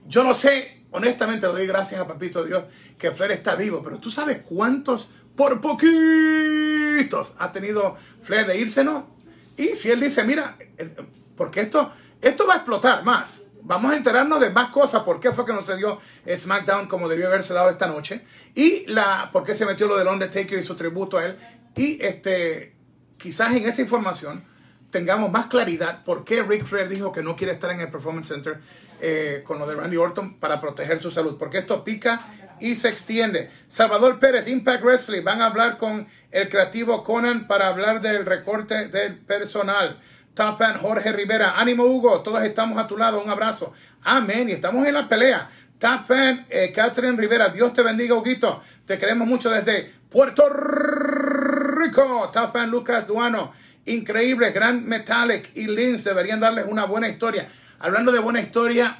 yo 0.06 0.22
no 0.22 0.34
sé, 0.34 0.84
honestamente 0.90 1.46
le 1.46 1.52
doy 1.54 1.66
gracias 1.66 2.00
a 2.00 2.06
Papito 2.06 2.44
Dios 2.44 2.64
que 2.98 3.10
Flair 3.10 3.32
está 3.32 3.54
vivo, 3.54 3.82
pero 3.82 3.98
tú 3.98 4.10
sabes 4.10 4.42
cuántos 4.46 5.08
por 5.34 5.60
poquitos 5.60 7.34
ha 7.38 7.52
tenido 7.52 7.96
Flair 8.22 8.46
de 8.46 8.58
irse, 8.58 8.84
¿no? 8.84 9.08
Y 9.56 9.68
si 9.76 9.90
él 9.90 10.00
dice, 10.00 10.24
mira, 10.24 10.56
eh, 10.76 10.94
porque 11.36 11.62
esto, 11.62 11.92
esto 12.20 12.46
va 12.46 12.54
a 12.54 12.56
explotar 12.56 13.04
más. 13.04 13.42
Vamos 13.62 13.92
a 13.92 13.96
enterarnos 13.96 14.40
de 14.40 14.50
más 14.50 14.70
cosas, 14.70 15.02
por 15.02 15.20
qué 15.20 15.30
fue 15.32 15.44
que 15.44 15.52
no 15.52 15.62
se 15.62 15.76
dio 15.76 15.98
SmackDown 16.26 16.88
como 16.88 17.08
debió 17.08 17.26
haberse 17.26 17.52
dado 17.52 17.70
esta 17.70 17.86
noche. 17.86 18.24
Y 18.54 18.86
la, 18.86 19.30
por 19.32 19.44
qué 19.44 19.54
se 19.54 19.66
metió 19.66 19.86
lo 19.86 19.96
del 19.96 20.08
Undertaker 20.08 20.58
y 20.58 20.64
su 20.64 20.74
tributo 20.74 21.18
a 21.18 21.26
él. 21.26 21.38
Y 21.76 22.02
este, 22.02 22.74
quizás 23.18 23.54
en 23.54 23.68
esa 23.68 23.82
información 23.82 24.44
tengamos 24.90 25.30
más 25.30 25.46
claridad 25.46 26.02
por 26.04 26.24
qué 26.24 26.42
Rick 26.42 26.64
Flair 26.64 26.88
dijo 26.88 27.12
que 27.12 27.22
no 27.22 27.36
quiere 27.36 27.52
estar 27.52 27.70
en 27.70 27.80
el 27.80 27.90
Performance 27.90 28.28
Center 28.28 28.58
eh, 29.00 29.42
con 29.46 29.58
lo 29.58 29.66
de 29.66 29.74
Randy 29.74 29.96
Orton 29.96 30.38
para 30.40 30.60
proteger 30.60 30.98
su 30.98 31.10
salud. 31.10 31.36
Porque 31.38 31.58
esto 31.58 31.84
pica 31.84 32.20
y 32.60 32.76
se 32.76 32.88
extiende. 32.88 33.50
Salvador 33.68 34.18
Pérez, 34.18 34.48
Impact 34.48 34.82
Wrestling, 34.82 35.22
van 35.22 35.42
a 35.42 35.46
hablar 35.46 35.78
con 35.78 36.08
el 36.30 36.48
creativo 36.48 37.04
Conan 37.04 37.46
para 37.46 37.68
hablar 37.68 38.00
del 38.00 38.24
recorte 38.24 38.88
del 38.88 39.18
personal. 39.18 40.00
Top 40.38 40.62
Jorge 40.80 41.10
Rivera, 41.10 41.58
ánimo 41.58 41.82
Hugo, 41.82 42.20
todos 42.20 42.44
estamos 42.44 42.78
a 42.78 42.86
tu 42.86 42.96
lado, 42.96 43.20
un 43.20 43.28
abrazo. 43.28 43.72
Amén, 44.04 44.48
y 44.48 44.52
estamos 44.52 44.86
en 44.86 44.94
la 44.94 45.08
pelea. 45.08 45.50
Top 45.80 46.08
eh, 46.12 46.72
Catherine 46.72 47.16
Rivera, 47.16 47.48
Dios 47.48 47.72
te 47.72 47.82
bendiga, 47.82 48.14
Huguito. 48.14 48.62
Te 48.86 49.00
queremos 49.00 49.26
mucho 49.26 49.50
desde 49.50 49.92
Puerto 50.08 50.48
Rico. 50.48 52.30
Top 52.32 52.54
Lucas 52.68 53.08
Duano, 53.08 53.52
increíble, 53.86 54.52
Gran 54.52 54.86
Metallic 54.86 55.50
y 55.56 55.66
Lins 55.66 56.04
deberían 56.04 56.38
darles 56.38 56.66
una 56.68 56.84
buena 56.84 57.08
historia. 57.08 57.48
Hablando 57.80 58.12
de 58.12 58.20
buena 58.20 58.40
historia, 58.40 58.96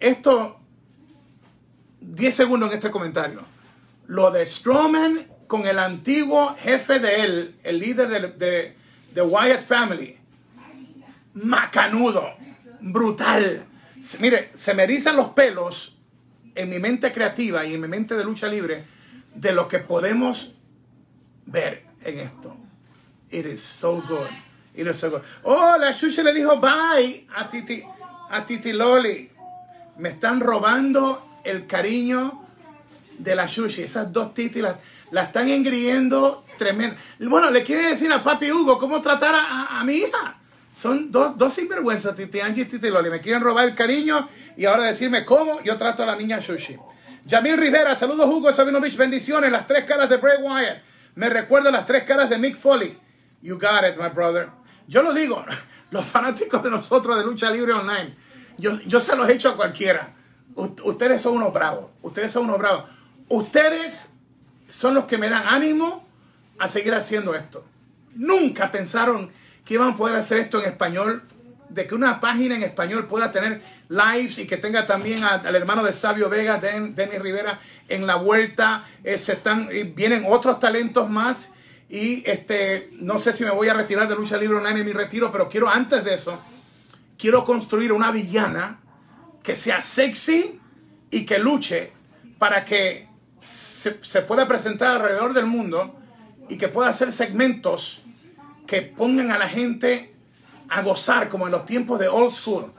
esto 0.00 0.60
10 2.00 2.34
segundos 2.34 2.70
en 2.70 2.76
este 2.76 2.90
comentario. 2.90 3.42
Lo 4.06 4.30
de 4.30 4.46
Strowman 4.46 5.26
con 5.46 5.66
el 5.66 5.78
antiguo 5.78 6.56
jefe 6.56 7.00
de 7.00 7.20
él, 7.22 7.56
el 7.64 7.80
líder 7.80 8.08
de, 8.08 8.28
de, 8.28 8.83
Wyatt 9.22 9.62
Family. 9.62 10.18
Macanudo, 11.34 12.34
brutal. 12.80 13.64
Mire, 14.20 14.50
se 14.54 14.74
me 14.74 14.84
erizan 14.84 15.16
los 15.16 15.30
pelos 15.30 15.96
en 16.54 16.68
mi 16.68 16.78
mente 16.78 17.12
creativa 17.12 17.64
y 17.64 17.74
en 17.74 17.80
mi 17.80 17.88
mente 17.88 18.14
de 18.14 18.24
lucha 18.24 18.46
libre 18.46 18.84
de 19.34 19.52
lo 19.52 19.66
que 19.66 19.80
podemos 19.80 20.52
ver 21.46 21.84
en 22.04 22.18
esto. 22.18 22.56
It 23.30 23.46
is 23.46 23.60
so 23.60 24.02
good. 24.06 24.28
It 24.74 24.86
is 24.86 24.96
so 24.96 25.10
good. 25.10 25.22
Oh, 25.42 25.76
la 25.78 25.92
Xuxa 25.92 26.22
le 26.22 26.32
dijo 26.32 26.60
bye 26.60 27.26
a 27.34 27.48
Titi, 27.48 27.82
a 28.30 28.46
Titi 28.46 28.72
Loli. 28.72 29.30
Me 29.98 30.10
están 30.10 30.40
robando 30.40 31.40
el 31.44 31.66
cariño 31.66 32.44
de 33.18 33.34
la 33.34 33.46
Shushi. 33.46 33.82
Esas 33.82 34.12
dos 34.12 34.34
titis 34.34 34.62
la, 35.10 35.22
están 35.22 35.48
engriendo 35.48 36.43
tremendo. 36.56 36.96
Bueno, 37.18 37.50
le 37.50 37.62
quiere 37.62 37.88
decir 37.88 38.12
a 38.12 38.22
papi 38.22 38.50
Hugo 38.50 38.78
cómo 38.78 39.00
tratar 39.00 39.34
a, 39.34 39.82
mi 39.84 39.94
hija. 39.94 40.38
Son 40.72 41.10
dos, 41.10 41.36
dos 41.38 41.54
sinvergüenzas, 41.54 42.16
Titi 42.16 42.40
Angie 42.40 42.64
y 42.64 42.66
Titi 42.66 42.90
Loli. 42.90 43.10
Me 43.10 43.20
quieren 43.20 43.42
robar 43.42 43.66
el 43.66 43.74
cariño 43.74 44.28
y 44.56 44.64
ahora 44.64 44.84
decirme 44.84 45.24
cómo 45.24 45.62
yo 45.62 45.76
trato 45.76 46.02
a 46.02 46.06
la 46.06 46.16
niña 46.16 46.40
Shushi. 46.40 46.76
Yamil 47.26 47.56
Rivera, 47.56 47.94
saludos 47.94 48.28
Hugo 48.28 48.52
Sabinovich, 48.52 48.96
bendiciones. 48.96 49.50
Las 49.50 49.66
tres 49.66 49.84
caras 49.84 50.08
de 50.08 50.16
Bray 50.16 50.42
Wyatt. 50.42 50.82
Me 51.14 51.28
recuerda 51.28 51.70
las 51.70 51.86
tres 51.86 52.04
caras 52.04 52.28
de 52.28 52.38
Mick 52.38 52.56
Foley. 52.56 52.98
You 53.40 53.58
got 53.58 53.84
it, 53.88 53.96
my 53.96 54.08
brother. 54.08 54.48
Yo 54.88 55.02
lo 55.02 55.14
digo, 55.14 55.44
los 55.90 56.04
fanáticos 56.04 56.62
de 56.62 56.70
nosotros 56.70 57.16
de 57.16 57.24
Lucha 57.24 57.50
Libre 57.50 57.72
Online, 57.72 58.14
yo, 58.58 58.80
yo 58.86 59.00
se 59.00 59.14
los 59.16 59.28
he 59.28 59.48
a 59.48 59.52
cualquiera 59.52 60.14
ustedes 60.54 61.22
son 61.22 61.36
unos 61.36 61.52
bravos, 61.52 61.90
ustedes 62.02 62.32
son 62.32 62.44
unos 62.44 62.58
bravos. 62.58 62.84
Ustedes 63.28 64.10
son 64.68 64.94
los 64.94 65.04
que 65.04 65.18
me 65.18 65.28
dan 65.28 65.44
ánimo 65.46 66.03
a 66.58 66.68
seguir 66.68 66.94
haciendo 66.94 67.34
esto. 67.34 67.64
Nunca 68.14 68.70
pensaron 68.70 69.30
que 69.64 69.74
iban 69.74 69.92
a 69.92 69.96
poder 69.96 70.16
hacer 70.16 70.38
esto 70.38 70.60
en 70.60 70.68
español, 70.68 71.22
de 71.68 71.86
que 71.86 71.94
una 71.94 72.20
página 72.20 72.54
en 72.54 72.62
español 72.62 73.06
pueda 73.06 73.32
tener 73.32 73.62
lives 73.88 74.38
y 74.38 74.46
que 74.46 74.56
tenga 74.56 74.86
también 74.86 75.24
al 75.24 75.54
hermano 75.54 75.82
de 75.82 75.92
Sabio 75.92 76.28
Vega, 76.28 76.58
Denis 76.58 77.18
Rivera, 77.20 77.58
en 77.88 78.06
la 78.06 78.16
vuelta. 78.16 78.84
Eh, 79.02 79.18
se 79.18 79.32
están, 79.32 79.68
vienen 79.94 80.24
otros 80.28 80.60
talentos 80.60 81.10
más. 81.10 81.52
Y 81.88 82.22
este, 82.28 82.90
no 82.92 83.18
sé 83.18 83.32
si 83.32 83.44
me 83.44 83.50
voy 83.50 83.68
a 83.68 83.74
retirar 83.74 84.08
de 84.08 84.14
Lucha 84.14 84.36
Libre 84.36 84.56
Online 84.58 84.80
en 84.80 84.86
mi 84.86 84.92
retiro, 84.92 85.30
pero 85.30 85.48
quiero 85.48 85.68
antes 85.68 86.04
de 86.04 86.14
eso, 86.14 86.40
quiero 87.18 87.44
construir 87.44 87.92
una 87.92 88.10
villana 88.10 88.78
que 89.42 89.56
sea 89.56 89.80
sexy 89.80 90.58
y 91.10 91.26
que 91.26 91.38
luche 91.38 91.92
para 92.38 92.64
que 92.64 93.08
se, 93.42 94.22
pueda 94.22 94.48
presentar 94.48 94.96
alrededor 94.96 95.34
del 95.34 95.46
mundo 95.46 95.94
y 96.48 96.56
que 96.56 96.68
pueda 96.68 96.90
hacer 96.90 97.12
segmentos 97.12 98.02
que 98.66 98.82
pongan 98.82 99.30
a 99.30 99.38
la 99.38 99.48
gente 99.48 100.14
a 100.68 100.82
gozar 100.82 101.28
como 101.28 101.46
en 101.46 101.52
los 101.52 101.66
tiempos 101.66 101.98
de 101.98 102.08
old 102.08 102.32
school. 102.32 102.70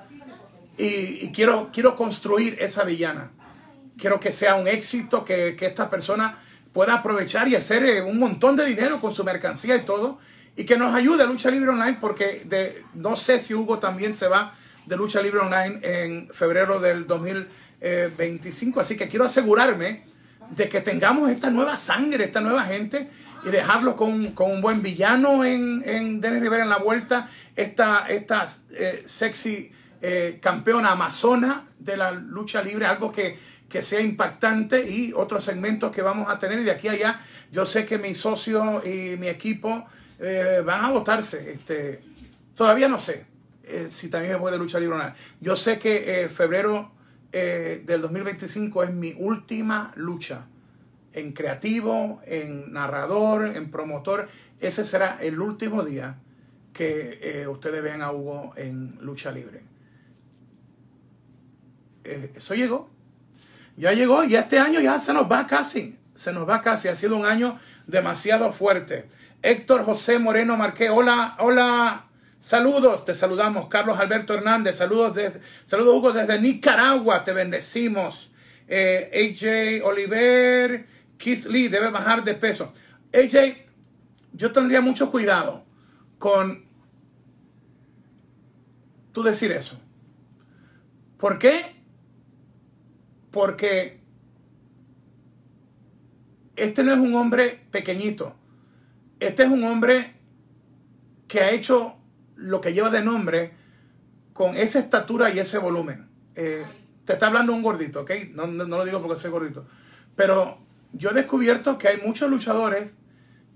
Y, 0.78 1.32
quiero, 1.32 1.70
quiero 1.72 1.96
construir 1.96 2.58
esa 2.60 2.84
villana. 2.84 3.32
Quiero 3.98 4.20
que 4.20 4.32
sea 4.32 4.56
un 4.56 4.68
éxito, 4.68 5.24
que, 5.24 5.56
esta 5.60 5.90
persona 5.90 6.40
pueda 6.74 6.96
aprovechar 6.96 7.48
y 7.48 7.56
hacer 7.56 7.86
eh, 7.86 8.02
un 8.02 8.20
montón 8.20 8.58
de 8.58 8.66
dinero 8.66 9.00
con 9.00 9.14
su 9.14 9.24
mercancía 9.24 9.76
y 9.78 9.82
todo. 9.82 10.20
Y 10.58 10.66
que 10.66 10.78
nos 10.78 10.94
ayude 10.94 11.24
a 11.24 11.26
Lucha 11.26 11.50
Libre 11.50 11.70
Online 11.70 11.98
porque 12.00 12.46
no 12.94 13.16
sé 13.16 13.40
si 13.40 13.54
Hugo 13.54 13.80
también 13.80 14.14
se 14.14 14.28
va 14.28 14.56
de 14.86 14.98
Lucha 14.98 15.22
Libre 15.22 15.40
Online 15.40 15.80
en 15.82 16.30
febrero 16.34 16.80
del 16.80 17.08
2025. 17.08 18.80
Así 18.80 18.98
que 18.98 19.08
quiero 19.08 19.26
asegurarme 19.26 20.04
de 20.50 20.70
que 20.70 20.82
tengamos 20.82 21.30
esta 21.30 21.50
nueva 21.50 21.78
sangre, 21.78 22.26
esta 22.26 22.42
nueva 22.42 22.64
gente 22.64 23.10
y 23.46 23.52
dejarlo 23.52 23.96
con, 23.96 24.34
un 24.38 24.62
buen 24.62 24.82
villano 24.82 25.44
en, 25.44 25.84
en 25.86 26.20
Dennis 26.20 26.42
Rivera 26.42 26.64
en 26.64 26.70
la 26.70 26.80
vuelta. 26.80 27.30
Esta, 27.56 28.08
esta 28.08 28.48
eh, 28.72 29.04
sexy 29.06 29.72
eh, 30.02 30.40
campeona 30.42 30.92
amazona 30.92 31.64
de 31.78 31.96
la 31.96 32.12
lucha 32.12 32.64
libre, 32.64 32.86
algo 32.88 33.12
que, 33.12 33.38
que 33.70 33.84
sea 33.84 34.02
impactante 34.02 34.90
y 34.90 35.14
otros 35.14 35.44
segmentos 35.44 35.92
que 35.92 36.02
vamos 36.02 36.28
a 36.30 36.40
tener. 36.40 36.60
Y 36.60 36.64
de 36.64 36.72
aquí 36.72 36.88
a 36.88 36.94
allá, 36.94 37.22
yo 37.52 37.66
sé 37.66 37.86
que 37.86 38.00
mi 38.00 38.16
socio 38.16 38.82
y 38.84 39.16
mi 39.18 39.28
equipo 39.28 39.86
eh, 40.20 40.64
van 40.66 40.86
a 40.86 40.90
votarse. 40.90 41.52
Este, 41.52 42.02
todavía 42.56 42.88
no 42.88 42.98
sé 42.98 43.28
si 43.90 44.10
también 44.10 44.34
me 44.34 44.38
voy 44.38 44.52
de 44.52 44.60
lucha 44.60 44.80
libre 44.80 44.96
o 44.96 45.00
no. 45.00 45.12
Yo 45.42 45.56
sé 45.56 45.80
que 45.80 46.30
febrero 46.32 46.92
del 47.32 48.00
2025 48.00 48.84
es 48.84 48.94
mi 48.94 49.16
última 49.18 49.92
lucha 49.96 50.46
en 51.16 51.32
creativo, 51.32 52.22
en 52.26 52.74
narrador, 52.74 53.46
en 53.56 53.72
promotor. 53.72 54.28
Ese 54.60 54.86
será 54.86 55.18
el 55.22 55.40
último 55.40 55.84
día 55.84 56.18
que 56.74 57.20
eh, 57.22 57.48
ustedes 57.48 57.82
vean 57.82 58.02
a 58.02 58.12
Hugo 58.12 58.54
en 58.58 58.98
lucha 59.00 59.32
libre. 59.32 59.64
Eh, 62.04 62.34
eso 62.36 62.54
llegó. 62.54 62.90
Ya 63.78 63.94
llegó 63.94 64.24
y 64.24 64.36
este 64.36 64.60
año 64.60 64.80
ya 64.80 65.00
se 65.00 65.14
nos 65.14 65.32
va 65.32 65.48
casi. 65.48 65.98
Se 66.16 66.32
nos 66.34 66.48
va 66.48 66.62
casi. 66.62 66.90
Ha 66.90 66.96
sido 66.96 67.16
un 67.16 67.26
año 67.26 67.60
demasiado 67.88 68.52
fuerte. 68.54 69.06
Héctor 69.42 69.86
José 69.86 70.20
Moreno 70.20 70.58
Marqué. 70.58 70.90
Hola, 70.90 71.36
hola. 71.40 72.08
Saludos, 72.40 73.06
te 73.06 73.16
saludamos. 73.16 73.70
Carlos 73.70 73.98
Alberto 73.98 74.34
Hernández. 74.34 74.78
Saludos, 74.78 75.16
desde, 75.16 75.40
saludos 75.66 75.96
Hugo 75.96 76.14
desde 76.14 76.40
Nicaragua. 76.40 77.24
Te 77.24 77.34
bendecimos. 77.34 78.30
Eh, 78.68 79.10
AJ 79.14 79.86
Oliver. 79.86 80.95
Keith 81.18 81.46
Lee 81.46 81.68
debe 81.68 81.92
bajar 81.92 82.24
de 82.24 82.34
peso. 82.34 82.74
AJ, 83.14 83.58
yo 84.34 84.52
tendría 84.52 84.82
mucho 84.82 85.12
cuidado 85.12 85.64
con 86.20 86.66
tú 89.12 89.24
decir 89.24 89.52
eso. 89.52 89.80
¿Por 91.18 91.40
qué? 91.40 91.76
Porque 93.32 94.02
este 96.56 96.84
no 96.84 96.92
es 96.94 97.00
un 97.00 97.14
hombre 97.16 97.66
pequeñito. 97.72 98.36
Este 99.20 99.44
es 99.44 99.50
un 99.50 99.64
hombre 99.64 100.16
que 101.28 101.40
ha 101.40 101.52
hecho 101.52 101.96
lo 102.36 102.62
que 102.62 102.74
lleva 102.74 102.90
de 102.90 103.02
nombre 103.02 103.54
con 104.34 104.56
esa 104.56 104.80
estatura 104.80 105.34
y 105.34 105.40
ese 105.40 105.58
volumen. 105.58 106.08
Eh, 106.36 106.66
te 107.06 107.14
está 107.14 107.28
hablando 107.28 107.54
un 107.54 107.64
gordito, 107.64 108.02
¿ok? 108.02 108.12
No, 108.34 108.48
no, 108.48 108.66
lo 108.66 108.86
digo 108.86 109.02
porque 109.02 109.20
soy 109.20 109.32
gordito. 109.32 109.66
Pero 110.16 110.60
yo 110.98 111.12
he 111.12 111.14
descubierto 111.14 111.78
que 111.78 111.90
hay 111.90 111.98
muchos 112.06 112.30
luchadores 112.30 112.92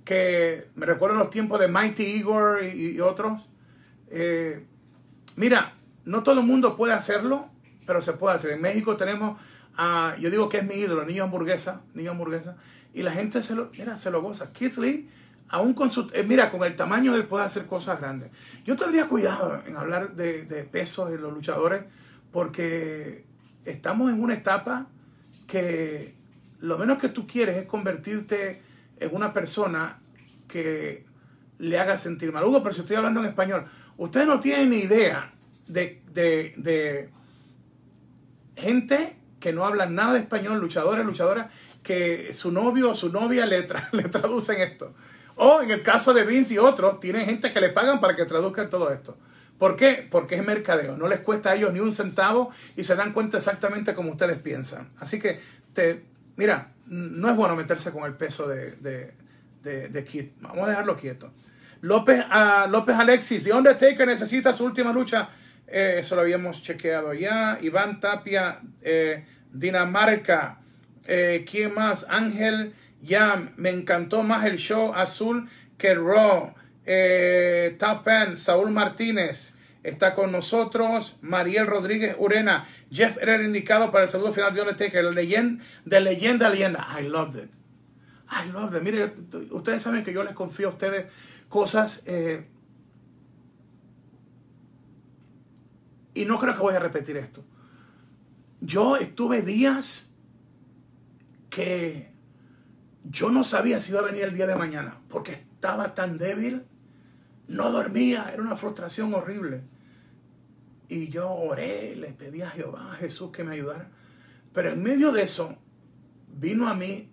que 0.03 0.67
me 0.75 0.85
recuerdo 0.85 1.15
los 1.17 1.29
tiempos 1.29 1.59
de 1.59 1.67
Mighty 1.67 2.03
Igor 2.03 2.63
y, 2.63 2.99
otros. 2.99 3.49
Eh, 4.09 4.65
mira, 5.35 5.73
no 6.03 6.23
todo 6.23 6.41
el 6.41 6.45
mundo 6.45 6.75
puede 6.75 6.93
hacerlo, 6.93 7.47
pero 7.85 8.01
se 8.01 8.13
puede 8.13 8.35
hacer. 8.35 8.51
En 8.51 8.61
México 8.61 8.97
tenemos 8.97 9.39
a, 9.77 10.15
yo 10.19 10.29
digo 10.29 10.49
que 10.49 10.57
es 10.57 10.65
mi 10.65 10.75
ídolo, 10.75 11.05
niño 11.05 11.23
hamburguesa, 11.23 11.81
niño 11.93 12.11
hamburguesa, 12.11 12.57
y 12.93 13.03
la 13.03 13.11
gente 13.11 13.41
se 13.41 13.55
lo, 13.55 13.69
mira, 13.77 13.95
se 13.95 14.11
lo 14.11 14.21
goza. 14.21 14.51
Keith 14.51 14.77
Lee, 14.77 15.09
aún 15.47 15.73
con 15.73 15.91
su, 15.91 16.09
eh, 16.13 16.25
mira, 16.27 16.51
con 16.51 16.63
el 16.63 16.75
tamaño 16.75 17.13
de 17.13 17.19
él 17.19 17.25
puede 17.25 17.45
hacer 17.45 17.65
cosas 17.67 17.99
grandes. 17.99 18.31
Yo 18.65 18.75
tendría 18.75 19.07
cuidado 19.07 19.61
en 19.65 19.77
hablar 19.77 20.15
de, 20.15 20.43
de 20.43 20.63
pesos 20.63 21.09
de 21.09 21.19
los 21.19 21.31
luchadores, 21.31 21.83
porque 22.31 23.25
estamos 23.63 24.11
en 24.11 24.21
una 24.21 24.33
etapa 24.33 24.87
que 25.47 26.18
lo 26.59 26.77
menos 26.77 26.97
que 26.99 27.09
tú 27.09 27.25
quieres 27.27 27.57
es 27.57 27.65
convertirte 27.65 28.61
en 28.99 29.15
una 29.15 29.33
persona 29.33 29.99
que 30.47 31.05
le 31.57 31.79
haga 31.79 31.97
sentir 31.97 32.31
mal. 32.31 32.43
Hugo, 32.43 32.63
pero 32.63 32.73
si 32.73 32.81
estoy 32.81 32.95
hablando 32.95 33.19
en 33.21 33.27
español, 33.27 33.65
ustedes 33.97 34.27
no 34.27 34.39
tienen 34.39 34.69
ni 34.69 34.77
idea 34.77 35.33
de, 35.67 37.09
gente 38.55 39.15
que 39.39 39.53
no 39.53 39.65
habla 39.65 39.85
nada 39.85 40.13
de 40.13 40.19
español, 40.19 40.59
luchadores, 40.59 41.05
luchadoras, 41.05 41.47
que 41.83 42.33
su 42.33 42.51
novio 42.51 42.91
o 42.91 42.95
su 42.95 43.09
novia 43.09 43.45
le, 43.45 43.65
le 43.91 44.03
traducen 44.03 44.59
esto. 44.59 44.93
O 45.35 45.61
en 45.61 45.71
el 45.71 45.81
caso 45.81 46.13
de 46.13 46.25
Vince 46.25 46.55
y 46.55 46.57
otros, 46.57 46.99
tienen 46.99 47.25
gente 47.25 47.53
que 47.53 47.61
le 47.61 47.69
pagan 47.69 48.01
para 48.01 48.15
que 48.15 48.25
traduzcan 48.25 48.69
todo 48.69 48.91
esto. 48.91 49.17
¿Por 49.57 49.75
qué? 49.75 50.07
Porque 50.09 50.35
es 50.35 50.45
mercadeo. 50.45 50.97
No 50.97 51.07
les 51.07 51.19
cuesta 51.19 51.51
a 51.51 51.55
ellos 51.55 51.71
ni 51.71 51.79
un 51.79 51.93
centavo 51.93 52.51
y 52.75 52.83
se 52.83 52.95
dan 52.95 53.13
cuenta 53.13 53.37
exactamente 53.37 53.93
como 53.93 54.11
ustedes 54.11 54.39
piensan. 54.39 54.89
Así 54.99 55.19
que 55.19 55.39
te, 55.73 56.05
Mira, 56.39 56.71
no 56.87 57.29
es 57.29 57.35
bueno 57.35 57.53
meterse 57.57 57.91
con 57.91 58.05
el 58.05 58.13
peso 58.13 58.47
de, 58.47 58.71
de, 58.77 59.11
de, 59.61 60.31
Vamos 60.39 60.65
a 60.65 60.69
dejarlo 60.69 60.95
quieto. 60.95 61.33
López, 61.81 62.23
uh, 62.27 62.69
López 62.69 62.95
Alexis, 62.95 63.43
The 63.43 63.51
Undertaker 63.51 64.07
necesita 64.07 64.53
su 64.53 64.63
última 64.63 64.93
lucha. 64.93 65.27
Eh, 65.67 65.97
eso 65.97 66.15
lo 66.15 66.21
habíamos 66.21 66.63
chequeado 66.63 67.13
ya. 67.13 67.59
Iván 67.61 67.99
Tapia, 67.99 68.61
eh, 68.81 69.25
Dinamarca. 69.51 70.59
Eh, 71.05 71.45
¿Quién 71.49 71.73
más? 71.73 72.05
Ángel 72.07 72.73
Yam. 73.01 73.51
Me 73.57 73.71
encantó 73.71 74.23
más 74.23 74.45
el 74.45 74.55
show 74.55 74.93
azul 74.93 75.49
que 75.77 75.91
el 75.91 76.01
Raw. 76.01 76.53
Eh, 76.85 77.75
Top 77.77 78.07
Saúl 78.35 78.71
Martínez 78.71 79.55
está 79.89 80.15
con 80.15 80.31
nosotros. 80.31 81.17
Mariel 81.21 81.67
Rodríguez 81.67 82.15
Urena. 82.17 82.67
Jeff 82.91 83.17
era 83.21 83.35
el 83.35 83.45
indicado 83.45 83.91
para 83.91 84.05
el 84.05 84.09
saludo 84.09 84.33
final 84.33 84.53
de 84.53 84.61
Undertaker, 84.61 85.03
leyenda, 85.05 85.63
de 85.85 86.01
leyenda 86.01 86.47
a 86.47 86.49
leyenda. 86.49 86.87
I 86.99 87.03
loved 87.03 87.43
it. 87.43 87.51
I 88.31 88.51
loved 88.51 88.75
it. 88.75 88.83
Mire, 88.83 89.13
ustedes 89.51 89.81
saben 89.81 90.03
que 90.03 90.13
yo 90.13 90.23
les 90.23 90.33
confío 90.33 90.69
a 90.69 90.71
ustedes 90.71 91.05
cosas. 91.49 92.03
Eh, 92.05 92.47
y 96.13 96.25
no 96.25 96.39
creo 96.39 96.53
que 96.53 96.61
voy 96.61 96.75
a 96.75 96.79
repetir 96.79 97.17
esto. 97.17 97.43
Yo 98.61 98.97
estuve 98.97 99.41
días 99.41 100.11
que 101.49 102.11
yo 103.03 103.29
no 103.31 103.43
sabía 103.43 103.79
si 103.79 103.91
iba 103.91 104.01
a 104.01 104.03
venir 104.03 104.23
el 104.23 104.33
día 104.33 104.47
de 104.47 104.55
mañana, 104.55 105.01
porque 105.09 105.31
estaba 105.31 105.95
tan 105.95 106.17
débil, 106.17 106.65
no 107.47 107.71
dormía, 107.71 108.29
era 108.31 108.41
una 108.41 108.55
frustración 108.55 109.13
horrible. 109.13 109.63
Y 110.89 111.09
yo 111.09 111.31
oré, 111.31 111.95
le 111.95 112.13
pedí 112.13 112.41
a 112.41 112.49
Jehová, 112.49 112.93
a 112.93 112.95
Jesús 112.95 113.31
que 113.31 113.43
me 113.43 113.53
ayudara. 113.53 113.91
Pero 114.51 114.71
en 114.71 114.81
medio 114.81 115.11
de 115.11 115.21
eso, 115.21 115.55
vino 116.27 116.67
a 116.67 116.73
mí 116.73 117.11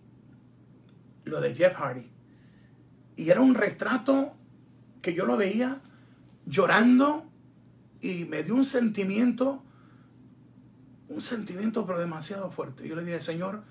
lo 1.25 1.43
de 1.43 1.55
Jeff 1.55 1.75
Hardy. 1.75 2.11
Y 3.17 3.29
era 3.29 3.43
un 3.43 3.55
retrato 3.55 4.35
que 5.03 5.13
yo 5.13 5.27
lo 5.27 5.37
veía 5.37 5.83
llorando 6.47 7.31
y 8.01 8.25
me 8.25 8.43
dio 8.43 8.55
un 8.55 8.65
sentimiento, 8.65 9.63
un 11.09 11.21
sentimiento 11.21 11.87
pero 11.87 11.99
demasiado 11.99 12.51
fuerte. 12.51 12.89
Yo 12.89 12.97
le 12.97 13.05
dije, 13.05 13.21
Señor, 13.21 13.63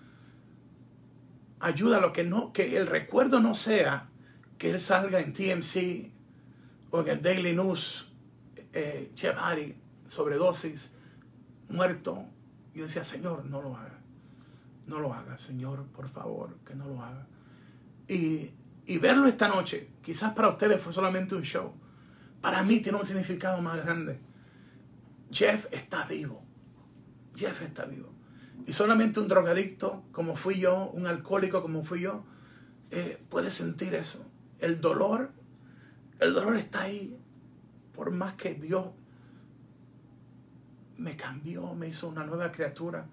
ayúdalo, 1.60 2.14
que, 2.14 2.24
no, 2.24 2.54
que 2.54 2.78
el 2.78 2.86
recuerdo 2.86 3.40
no 3.40 3.56
sea 3.56 4.10
que 4.60 4.70
él 4.70 4.80
salga 4.80 5.20
en 5.20 5.34
TMC 5.34 6.12
o 6.92 7.02
en 7.02 7.08
el 7.08 7.22
Daily 7.24 7.54
News, 7.54 8.12
eh, 8.72 9.12
Jeff 9.16 9.36
Hardy 9.36 9.76
sobredosis, 10.08 10.94
muerto. 11.70 12.26
Y 12.74 12.80
decía, 12.80 13.04
Señor, 13.04 13.46
no 13.46 13.62
lo 13.62 13.76
haga. 13.76 14.00
No 14.88 15.00
lo 15.00 15.14
haga, 15.14 15.38
Señor, 15.38 15.86
por 15.88 16.10
favor, 16.10 16.58
que 16.66 16.76
no 16.76 16.88
lo 16.88 17.02
haga. 17.02 17.28
Y, 18.08 18.52
y 18.86 18.98
verlo 19.00 19.28
esta 19.28 19.48
noche, 19.48 19.90
quizás 20.04 20.34
para 20.34 20.50
ustedes 20.50 20.82
fue 20.82 20.94
solamente 20.94 21.36
un 21.36 21.42
show. 21.42 21.74
Para 22.42 22.62
mí 22.64 22.80
tiene 22.82 23.00
un 23.00 23.06
significado 23.06 23.62
más 23.62 23.84
grande. 23.84 24.20
Jeff 25.32 25.66
está 25.72 26.06
vivo. 26.06 26.44
Jeff 27.36 27.62
está 27.62 27.86
vivo. 27.86 28.14
Y 28.68 28.74
solamente 28.74 29.20
un 29.20 29.28
drogadicto 29.28 30.04
como 30.12 30.36
fui 30.36 30.60
yo, 30.60 30.90
un 30.92 31.08
alcohólico 31.08 31.62
como 31.62 31.84
fui 31.84 32.02
yo, 32.02 32.24
eh, 32.92 33.22
puede 33.30 33.50
sentir 33.50 33.96
eso. 33.96 34.26
El 34.60 34.82
dolor, 34.82 35.32
el 36.20 36.34
dolor 36.34 36.56
está 36.58 36.84
ahí. 36.84 37.18
Por 37.94 38.12
más 38.12 38.36
que 38.36 38.54
Dios 38.54 38.88
me 40.98 41.16
cambió, 41.16 41.74
me 41.74 41.88
hizo 41.88 42.08
una 42.08 42.26
nueva 42.26 42.52
criatura. 42.52 43.06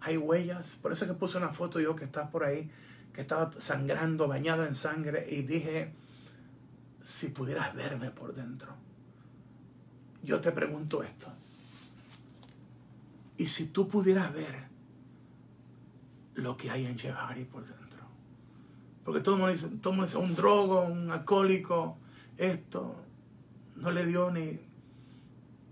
Hay 0.00 0.16
huellas. 0.16 0.76
Por 0.80 0.92
eso 0.92 1.06
que 1.06 1.14
puse 1.14 1.38
una 1.38 1.50
foto 1.50 1.80
yo 1.80 1.96
que 1.96 2.04
está 2.04 2.30
por 2.30 2.44
ahí, 2.44 2.70
que 3.12 3.20
estaba 3.20 3.50
sangrando, 3.58 4.28
bañado 4.28 4.64
en 4.64 4.74
sangre. 4.74 5.26
Y 5.30 5.42
dije, 5.42 5.92
si 7.04 7.28
pudieras 7.28 7.74
verme 7.74 8.10
por 8.10 8.34
dentro. 8.34 8.74
Yo 10.22 10.40
te 10.40 10.52
pregunto 10.52 11.02
esto. 11.02 11.32
Y 13.36 13.46
si 13.46 13.68
tú 13.68 13.88
pudieras 13.88 14.32
ver 14.32 14.68
lo 16.34 16.56
que 16.56 16.70
hay 16.70 16.86
en 16.86 16.98
Jeff 16.98 17.16
por 17.50 17.64
dentro. 17.64 18.02
Porque 19.04 19.20
todo 19.20 19.36
el 19.36 19.40
mundo 19.40 19.52
dice, 19.52 19.68
todo 19.80 19.92
el 19.92 19.96
mundo 19.96 20.06
dice 20.06 20.18
un 20.18 20.34
drogo, 20.34 20.82
un 20.82 21.10
alcohólico, 21.10 21.98
esto. 22.36 22.96
No 23.76 23.90
le 23.90 24.04
dio 24.04 24.30
ni 24.30 24.67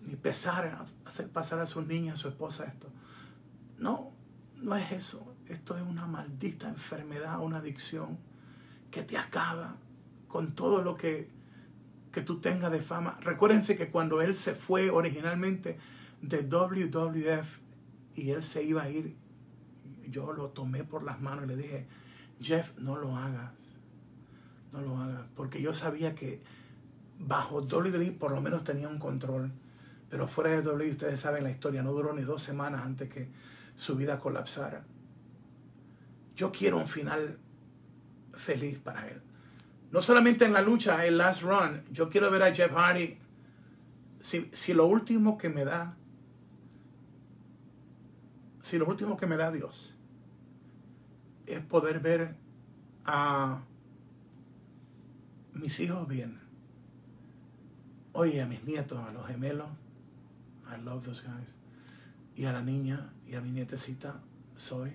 ni 0.07 0.17
pesar, 0.17 0.85
hacer 1.05 1.29
pasar 1.29 1.59
a 1.59 1.67
sus 1.67 1.87
niñas, 1.87 2.15
a 2.15 2.23
su 2.23 2.29
esposa 2.29 2.65
esto. 2.65 2.89
No, 3.79 4.13
no 4.57 4.77
es 4.77 4.93
eso. 4.93 5.35
Esto 5.49 5.77
es 5.77 5.83
una 5.83 6.07
maldita 6.07 6.69
enfermedad, 6.69 7.41
una 7.41 7.59
adicción 7.59 8.19
que 8.91 9.03
te 9.03 9.17
acaba 9.17 9.77
con 10.29 10.55
todo 10.55 10.83
lo 10.83 10.97
que, 10.97 11.31
que 12.13 12.23
tú 12.23 12.41
tengas 12.41 12.73
de 12.73 12.81
fama. 12.81 13.19
Recuérdense 13.21 13.77
que 13.77 13.91
cuando 13.91 14.23
él 14.23 14.35
se 14.35 14.55
fue 14.55 14.91
originalmente 14.91 15.79
de 16.23 16.43
WWF 16.43 17.59
y 18.17 18.31
él 18.31 18.43
se 18.43 18.65
iba 18.65 18.83
a 18.83 18.91
ir, 18.91 19.17
yo 20.09 20.33
lo 20.33 20.49
tomé 20.49 20.85
por 20.85 21.03
las 21.03 21.21
manos 21.21 21.45
y 21.45 21.49
le 21.49 21.57
dije, 21.57 21.87
Jeff, 22.41 22.77
no 22.79 22.97
lo 22.97 23.17
hagas, 23.17 23.53
no 24.73 24.81
lo 24.81 24.99
hagas, 24.99 25.27
porque 25.35 25.63
yo 25.63 25.73
sabía 25.73 26.15
que 26.15 26.43
bajo 27.19 27.61
WWE 27.61 28.13
por 28.13 28.33
lo 28.33 28.41
menos 28.41 28.65
tenía 28.65 28.89
un 28.89 28.99
control, 28.99 29.53
pero 30.09 30.29
fuera 30.29 30.51
de 30.51 30.69
WWE 30.69 30.93
ustedes 30.93 31.21
saben 31.21 31.45
la 31.45 31.51
historia, 31.51 31.83
no 31.83 31.93
duró 31.93 32.13
ni 32.13 32.23
dos 32.23 32.43
semanas 32.43 32.83
antes 32.85 33.09
que 33.09 33.29
su 33.75 33.97
vida 33.97 34.19
colapsara. 34.19 34.85
Yo 36.35 36.53
quiero 36.53 36.77
un 36.79 36.89
final 36.89 37.39
feliz 38.35 38.79
para 38.79 39.09
él. 39.09 39.21
No 39.91 40.03
solamente 40.03 40.45
en 40.45 40.53
la 40.53 40.63
lucha, 40.63 41.05
el 41.07 41.19
last 41.19 41.43
run, 41.43 41.83
yo 41.91 42.11
quiero 42.11 42.31
ver 42.31 42.43
a 42.43 42.55
Jeff 42.55 42.73
Hardy. 42.73 43.19
Si, 44.21 44.49
si 44.53 44.75
lo 44.75 44.87
último 44.87 45.39
que 45.39 45.49
me 45.49 45.65
da, 45.65 45.97
si 48.63 48.79
lo 48.79 48.87
último 48.87 49.17
que 49.17 49.27
me 49.27 49.37
da 49.37 49.51
Dios 49.51 49.95
es 51.47 51.61
poder 51.61 52.01
ver 52.01 52.35
a 53.05 53.63
mis 55.55 55.79
hijos 55.81 56.07
bien, 56.09 56.41
oye, 58.13 58.43
a 58.43 58.47
mis 58.47 58.65
nietos, 58.65 58.99
a 58.99 59.13
los 59.13 59.27
gemelos, 59.27 59.69
I 60.69 60.81
love 60.83 61.05
those 61.05 61.23
guys, 61.23 61.49
y 62.35 62.45
a 62.45 62.53
la 62.53 62.63
niña 62.63 63.13
y 63.27 63.35
a 63.35 63.41
mi 63.41 63.51
nietecita, 63.51 64.21
soy, 64.57 64.93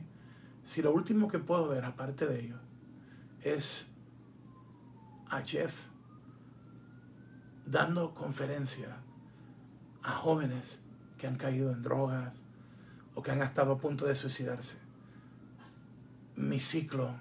si 0.63 0.81
lo 0.81 0.91
último 0.93 1.27
que 1.27 1.39
puedo 1.39 1.67
ver 1.67 1.85
aparte 1.85 2.25
de 2.25 2.39
ellos 2.39 2.59
es 3.43 3.91
a 5.29 5.41
Jeff 5.41 5.73
dando 7.65 8.13
conferencia 8.13 8.97
a 10.03 10.11
jóvenes 10.11 10.83
que 11.17 11.27
han 11.27 11.37
caído 11.37 11.71
en 11.71 11.81
drogas 11.81 12.35
o 13.15 13.21
que 13.21 13.31
han 13.31 13.41
estado 13.41 13.73
a 13.73 13.77
punto 13.77 14.05
de 14.05 14.15
suicidarse, 14.15 14.77
mi 16.35 16.59
ciclo 16.59 17.15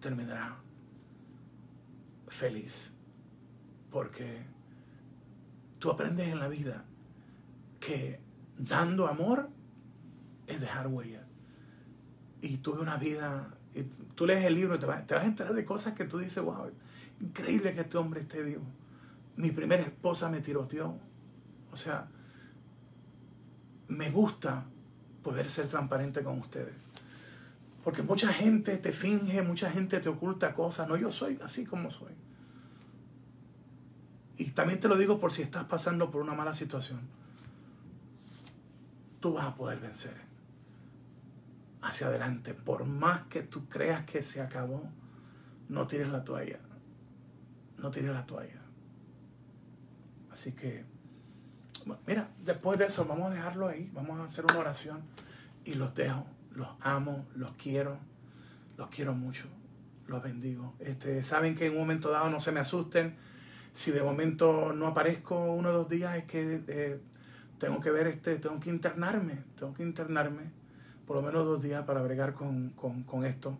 terminará 0.00 0.56
feliz. 2.28 2.94
Porque 3.90 4.44
tú 5.82 5.90
aprendes 5.90 6.28
en 6.28 6.38
la 6.38 6.46
vida 6.46 6.84
que 7.80 8.20
dando 8.56 9.08
amor 9.08 9.50
es 10.46 10.60
dejar 10.60 10.86
huella. 10.86 11.24
Y 12.40 12.58
tuve 12.58 12.80
una 12.80 12.98
vida, 12.98 13.52
tú 14.14 14.24
lees 14.24 14.44
el 14.44 14.54
libro 14.54 14.78
te 14.78 14.86
vas, 14.86 15.04
te 15.08 15.14
vas 15.14 15.24
a 15.24 15.26
enterar 15.26 15.54
de 15.54 15.64
cosas 15.64 15.94
que 15.94 16.04
tú 16.04 16.18
dices, 16.18 16.40
wow, 16.40 16.70
increíble 17.20 17.74
que 17.74 17.80
este 17.80 17.98
hombre 17.98 18.20
esté 18.20 18.44
vivo. 18.44 18.62
Mi 19.34 19.50
primera 19.50 19.82
esposa 19.82 20.30
me 20.30 20.38
tiroteó. 20.38 20.96
O 21.72 21.76
sea, 21.76 22.06
me 23.88 24.12
gusta 24.12 24.64
poder 25.24 25.50
ser 25.50 25.66
transparente 25.66 26.22
con 26.22 26.38
ustedes. 26.38 26.76
Porque 27.82 28.04
mucha 28.04 28.32
gente 28.32 28.76
te 28.76 28.92
finge, 28.92 29.42
mucha 29.42 29.68
gente 29.68 29.98
te 29.98 30.08
oculta 30.08 30.54
cosas. 30.54 30.88
No, 30.88 30.96
yo 30.96 31.10
soy 31.10 31.40
así 31.42 31.66
como 31.66 31.90
soy. 31.90 32.12
Y 34.42 34.50
también 34.50 34.80
te 34.80 34.88
lo 34.88 34.96
digo 34.96 35.20
por 35.20 35.30
si 35.30 35.42
estás 35.42 35.64
pasando 35.66 36.10
por 36.10 36.20
una 36.20 36.34
mala 36.34 36.52
situación. 36.52 36.98
Tú 39.20 39.34
vas 39.34 39.46
a 39.46 39.54
poder 39.54 39.78
vencer. 39.78 40.16
Hacia 41.80 42.08
adelante. 42.08 42.52
Por 42.52 42.84
más 42.84 43.22
que 43.28 43.42
tú 43.42 43.68
creas 43.68 44.04
que 44.04 44.20
se 44.20 44.40
acabó, 44.40 44.82
no 45.68 45.86
tires 45.86 46.08
la 46.08 46.24
toalla. 46.24 46.58
No 47.78 47.92
tires 47.92 48.10
la 48.10 48.26
toalla. 48.26 48.60
Así 50.32 50.50
que, 50.52 50.84
mira, 52.04 52.28
después 52.44 52.80
de 52.80 52.86
eso 52.86 53.04
vamos 53.04 53.30
a 53.30 53.34
dejarlo 53.34 53.68
ahí. 53.68 53.92
Vamos 53.94 54.18
a 54.18 54.24
hacer 54.24 54.44
una 54.44 54.58
oración. 54.58 55.02
Y 55.64 55.74
los 55.74 55.94
dejo. 55.94 56.26
Los 56.50 56.68
amo, 56.80 57.26
los 57.36 57.52
quiero. 57.52 57.96
Los 58.76 58.90
quiero 58.90 59.14
mucho. 59.14 59.44
Los 60.08 60.20
bendigo. 60.20 60.74
Este, 60.80 61.22
Saben 61.22 61.54
que 61.54 61.66
en 61.66 61.74
un 61.74 61.78
momento 61.78 62.10
dado 62.10 62.28
no 62.28 62.40
se 62.40 62.50
me 62.50 62.58
asusten 62.58 63.30
si 63.72 63.90
de 63.90 64.02
momento 64.02 64.72
no 64.72 64.86
aparezco 64.86 65.52
uno 65.52 65.70
o 65.70 65.72
dos 65.72 65.88
días 65.88 66.16
es 66.16 66.24
que 66.24 66.62
eh, 66.68 67.00
tengo 67.58 67.80
que 67.80 67.90
ver 67.90 68.06
este, 68.06 68.36
tengo 68.36 68.60
que 68.60 68.70
internarme, 68.70 69.44
tengo 69.56 69.72
que 69.72 69.82
internarme 69.82 70.62
por 71.06 71.16
lo 71.16 71.22
menos 71.22 71.44
dos 71.44 71.62
días 71.62 71.84
para 71.84 72.00
bregar 72.02 72.34
con, 72.34 73.24
esto. 73.24 73.58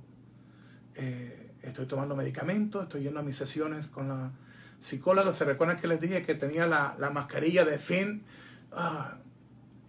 Eh, 0.94 1.52
estoy 1.62 1.86
tomando 1.86 2.16
medicamentos, 2.16 2.84
estoy 2.84 3.02
yendo 3.02 3.20
a 3.20 3.22
mis 3.22 3.36
sesiones 3.36 3.88
con 3.88 4.08
la 4.08 4.32
psicóloga. 4.80 5.32
¿Se 5.32 5.44
recuerdan 5.44 5.78
que 5.78 5.86
les 5.86 6.00
dije 6.00 6.24
que 6.24 6.34
tenía 6.34 6.66
la, 6.66 7.10
mascarilla 7.12 7.64
de 7.64 7.78
fin? 7.78 8.24
Ah, 8.70 9.18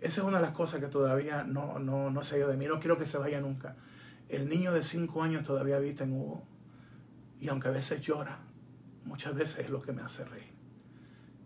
esa 0.01 0.21
es 0.21 0.27
una 0.27 0.37
de 0.37 0.43
las 0.43 0.53
cosas 0.53 0.81
que 0.81 0.87
todavía 0.87 1.43
no, 1.43 1.79
no, 1.79 2.09
no 2.09 2.23
se 2.23 2.35
ha 2.35 2.39
ido 2.39 2.49
de 2.49 2.57
mí. 2.57 2.65
No 2.65 2.79
quiero 2.79 2.97
que 2.97 3.05
se 3.05 3.17
vaya 3.17 3.39
nunca. 3.39 3.75
El 4.29 4.49
niño 4.49 4.73
de 4.73 4.83
cinco 4.83 5.23
años 5.23 5.43
todavía 5.43 5.79
viste 5.79 6.03
en 6.03 6.13
Hugo. 6.13 6.43
Y 7.39 7.49
aunque 7.49 7.67
a 7.67 7.71
veces 7.71 8.01
llora, 8.01 8.39
muchas 9.05 9.35
veces 9.35 9.65
es 9.65 9.69
lo 9.69 9.81
que 9.81 9.91
me 9.91 10.01
hace 10.01 10.25
reír. 10.25 10.51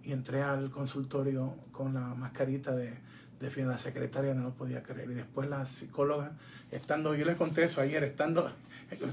Y 0.03 0.11
entré 0.11 0.41
al 0.41 0.71
consultorio 0.71 1.55
con 1.71 1.93
la 1.93 2.01
mascarita 2.01 2.75
de, 2.75 2.93
de 3.39 3.65
la 3.65 3.77
secretaria 3.77 4.33
no 4.33 4.43
lo 4.43 4.53
podía 4.53 4.83
creer. 4.83 5.11
Y 5.11 5.13
después 5.15 5.49
la 5.49 5.65
psicóloga, 5.65 6.31
estando, 6.71 7.13
yo 7.15 7.25
les 7.25 7.35
conté 7.35 7.63
eso 7.63 7.81
ayer, 7.81 8.03
estando, 8.03 8.51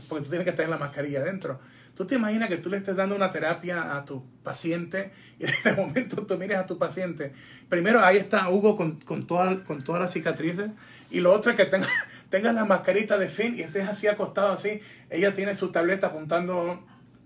porque 0.09 0.25
tú 0.25 0.31
tienes 0.31 0.55
que 0.55 0.63
en 0.63 0.71
la 0.71 0.79
mascarilla 0.79 1.21
adentro. 1.21 1.59
Tú 1.97 2.07
te 2.07 2.17
imaginas 2.17 2.49
que 2.49 2.57
tú 2.57 2.71
le 2.71 2.79
estés 2.79 2.97
dando 2.97 3.15
una 3.15 3.31
terapia 3.31 3.97
a 3.97 4.05
tu 4.05 4.25
paciente 4.43 5.13
y 5.39 5.45
de 5.45 5.73
momento 5.77 6.27
tú 6.27 6.37
mires 6.39 6.59
a 6.59 6.67
tu 6.67 6.79
paciente. 6.79 7.33
Primero 7.69 8.01
ahí 8.01 8.17
está 8.17 8.49
Hugo 8.51 8.77
con, 8.77 9.01
con, 9.01 9.23
con 9.23 9.83
todas 9.83 10.01
las 10.01 10.13
cicatrices 10.13 10.71
y 11.11 11.21
lo 11.21 11.33
otro 11.33 11.53
es 11.53 11.57
que 11.57 11.67
tengas 11.67 11.91
tenga 12.31 12.53
la 12.53 12.65
mascarita 12.65 13.17
de 13.17 13.29
fin 13.29 13.55
y 13.57 13.61
estés 13.61 13.89
así 13.89 14.09
acostado 14.09 14.53
así. 14.53 14.81
Ella 15.09 15.35
tiene 15.35 15.55
su 15.55 15.71
tableta 15.71 16.09
apuntando 16.09 16.85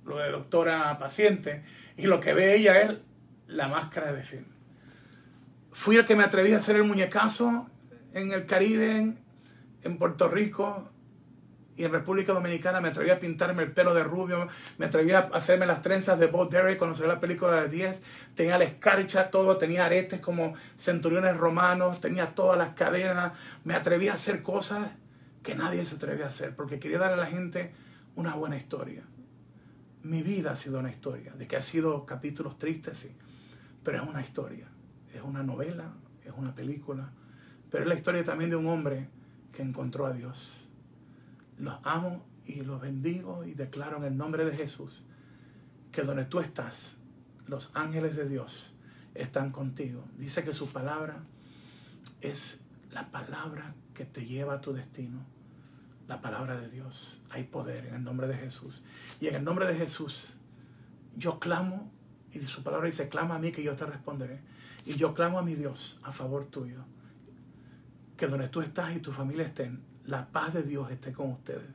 lo 0.09 0.19
de 0.19 0.31
doctora 0.31 0.99
paciente, 0.99 1.63
y 1.97 2.07
lo 2.07 2.21
que 2.21 2.33
ve 2.33 2.55
ella 2.55 2.81
es 2.81 2.97
la 3.47 3.69
máscara 3.69 4.13
de 4.13 4.23
fin. 4.23 4.47
Fui 5.73 5.97
el 5.97 6.07
que 6.07 6.17
me 6.17 6.25
atreví 6.25 6.53
a 6.53 6.57
hacer 6.57 6.77
el 6.77 6.85
muñecazo 6.85 7.69
en 8.13 8.33
el 8.33 8.47
Caribe, 8.47 9.15
en, 9.83 9.99
Puerto 9.99 10.29
Rico 10.29 10.89
y 11.77 11.85
en 11.85 11.93
República 11.93 12.33
Dominicana. 12.33 12.81
Me 12.81 12.89
atreví 12.89 13.11
a 13.11 13.21
pintarme 13.21 13.63
el 13.63 13.73
pelo 13.73 13.95
de 13.95 14.03
rubio, 14.03 14.49
me 14.77 14.87
atreví 14.87 15.13
a 15.13 15.31
hacerme 15.33 15.67
las 15.67 15.83
trenzas 15.83 16.19
de 16.19 16.27
Bob 16.27 16.51
Derek 16.51 16.79
cuando 16.79 16.97
se 16.97 17.07
la 17.07 17.21
película 17.21 17.63
de 17.63 17.69
10. 17.69 18.03
Tenía 18.35 18.59
la 18.59 18.65
escarcha, 18.65 19.31
todo, 19.31 19.57
tenía 19.57 19.87
aretes 19.87 20.21
como 20.21 20.55
centuriones 20.77 21.37
romanos, 21.37 22.01
tenía 22.01 22.35
todas 22.35 22.59
las 22.59 22.71
cadenas. 22.71 23.33
Me 23.65 23.75
atreví 23.75 24.09
a 24.09 24.15
hacer 24.15 24.43
cosas 24.43 24.89
que 25.43 25.55
nadie 25.55 25.85
se 25.87 25.97
atrevía 25.97 26.27
a 26.27 26.29
hacer 26.29 26.55
porque 26.55 26.79
quería 26.79 26.99
darle 26.99 27.15
a 27.15 27.25
la 27.25 27.27
gente 27.27 27.73
una 28.17 28.35
buena 28.35 28.57
historia 28.57 29.05
mi 30.03 30.23
vida 30.23 30.53
ha 30.53 30.57
sido 30.57 30.79
una 30.79 30.91
historia, 30.91 31.33
de 31.35 31.47
que 31.47 31.57
ha 31.57 31.63
sido 31.63 32.07
capítulos 32.07 32.59
tristes, 32.59 32.99
sí, 32.99 33.17
pero 33.83 34.03
es 34.03 34.09
una 34.09 34.21
historia, 34.21 34.69
es 35.13 35.23
una 35.23 35.43
novela, 35.43 35.93
es 36.25 36.33
una 36.37 36.55
película, 36.55 37.13
pero 37.71 37.85
es 37.85 37.89
la 37.89 37.95
historia 37.95 38.25
también 38.25 38.51
de 38.51 38.57
un 38.57 38.67
hombre 38.67 39.09
que 39.53 39.63
encontró 39.63 40.07
a 40.07 40.13
Dios. 40.13 40.69
Los 41.59 41.79
amo 41.83 42.25
y 42.47 42.63
los 42.63 42.81
bendigo 42.81 43.45
y 43.45 43.55
declaro 43.55 43.97
en 43.99 44.05
el 44.05 44.17
nombre 44.17 44.45
de 44.45 44.57
Jesús 44.57 45.05
que 45.93 46.03
donde 46.03 46.25
tú 46.25 46.41
estás, 46.41 46.97
los 47.47 47.71
ángeles 47.75 48.17
de 48.17 48.29
Dios 48.29 48.73
están 49.15 49.51
contigo. 49.51 50.05
Dice 50.17 50.45
que 50.45 50.53
su 50.53 50.69
palabra 50.69 51.25
es 52.21 52.61
la 52.91 53.11
palabra 53.11 53.75
que 53.95 54.05
te 54.05 54.27
lleva 54.27 54.55
a 54.55 54.61
tu 54.61 54.73
destino 54.73 55.38
la 56.09 56.21
palabra 56.21 56.59
de 56.59 56.69
Dios. 56.69 57.21
Hay 57.31 57.45
poder 57.45 57.87
en 57.87 57.95
el 57.95 58.05
nombre 58.05 58.27
de 58.27 58.35
Jesús. 58.35 58.83
Y 59.21 59.29
en 59.29 59.37
el 59.37 59.45
nombre 59.45 59.67
de 59.67 59.75
Jesús, 59.75 60.37
yo 61.17 61.39
clamo, 61.39 61.93
y 62.33 62.41
su 62.41 62.63
palabra 62.63 62.87
dice, 62.87 63.09
clama 63.09 63.37
a 63.37 63.39
mí 63.39 63.53
que 63.53 63.63
yo 63.63 63.77
te 63.77 63.85
responderé. 63.85 64.41
Y 64.87 64.95
yo 64.95 65.15
clamo 65.15 65.39
a 65.39 65.43
mi 65.43 65.55
Dios 65.55 66.01
a 66.03 66.13
favor 66.13 66.47
tuyo. 66.47 66.85
Que 68.17 68.27
donde 68.27 68.49
tú 68.49 68.63
estás 68.63 68.97
y 68.97 69.01
tu 69.01 69.13
familia 69.13 69.45
estén, 69.45 69.83
la 70.05 70.29
paz 70.29 70.55
de 70.55 70.63
Dios 70.63 70.91
esté 70.91 71.13
con 71.13 71.31
ustedes. 71.31 71.69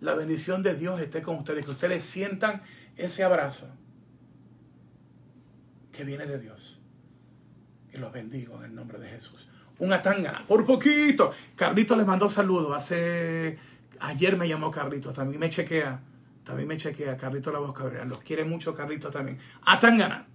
La 0.00 0.14
bendición 0.14 0.62
de 0.62 0.74
Dios 0.74 1.00
esté 1.00 1.22
con 1.22 1.36
ustedes. 1.36 1.64
Que 1.64 1.70
ustedes 1.70 2.04
sientan 2.04 2.62
ese 2.96 3.22
abrazo 3.22 3.68
que 5.92 6.04
viene 6.04 6.26
de 6.26 6.38
Dios. 6.38 6.80
Y 7.92 7.98
los 7.98 8.12
bendigo 8.12 8.58
en 8.58 8.64
el 8.64 8.74
nombre 8.74 8.98
de 8.98 9.08
Jesús. 9.08 9.48
Una 9.78 10.02
tangana, 10.02 10.44
por 10.46 10.66
poquito. 10.66 11.32
Carlito 11.54 11.94
les 11.96 12.06
mandó 12.06 12.28
saludos. 12.28 12.76
Hace 12.76 13.58
Ayer 14.00 14.36
me 14.36 14.48
llamó 14.48 14.70
Carlito, 14.70 15.12
también 15.12 15.40
me 15.40 15.50
chequea. 15.50 16.00
También 16.44 16.66
me 16.66 16.78
chequea 16.78 17.16
Carlito 17.16 17.52
La 17.52 17.58
Voz 17.58 17.74
Cabrera. 17.74 18.06
Los 18.06 18.20
quiere 18.20 18.44
mucho 18.44 18.74
Carlito 18.74 19.10
también. 19.10 19.38
A 19.66 19.78
Tangana. 19.78 20.27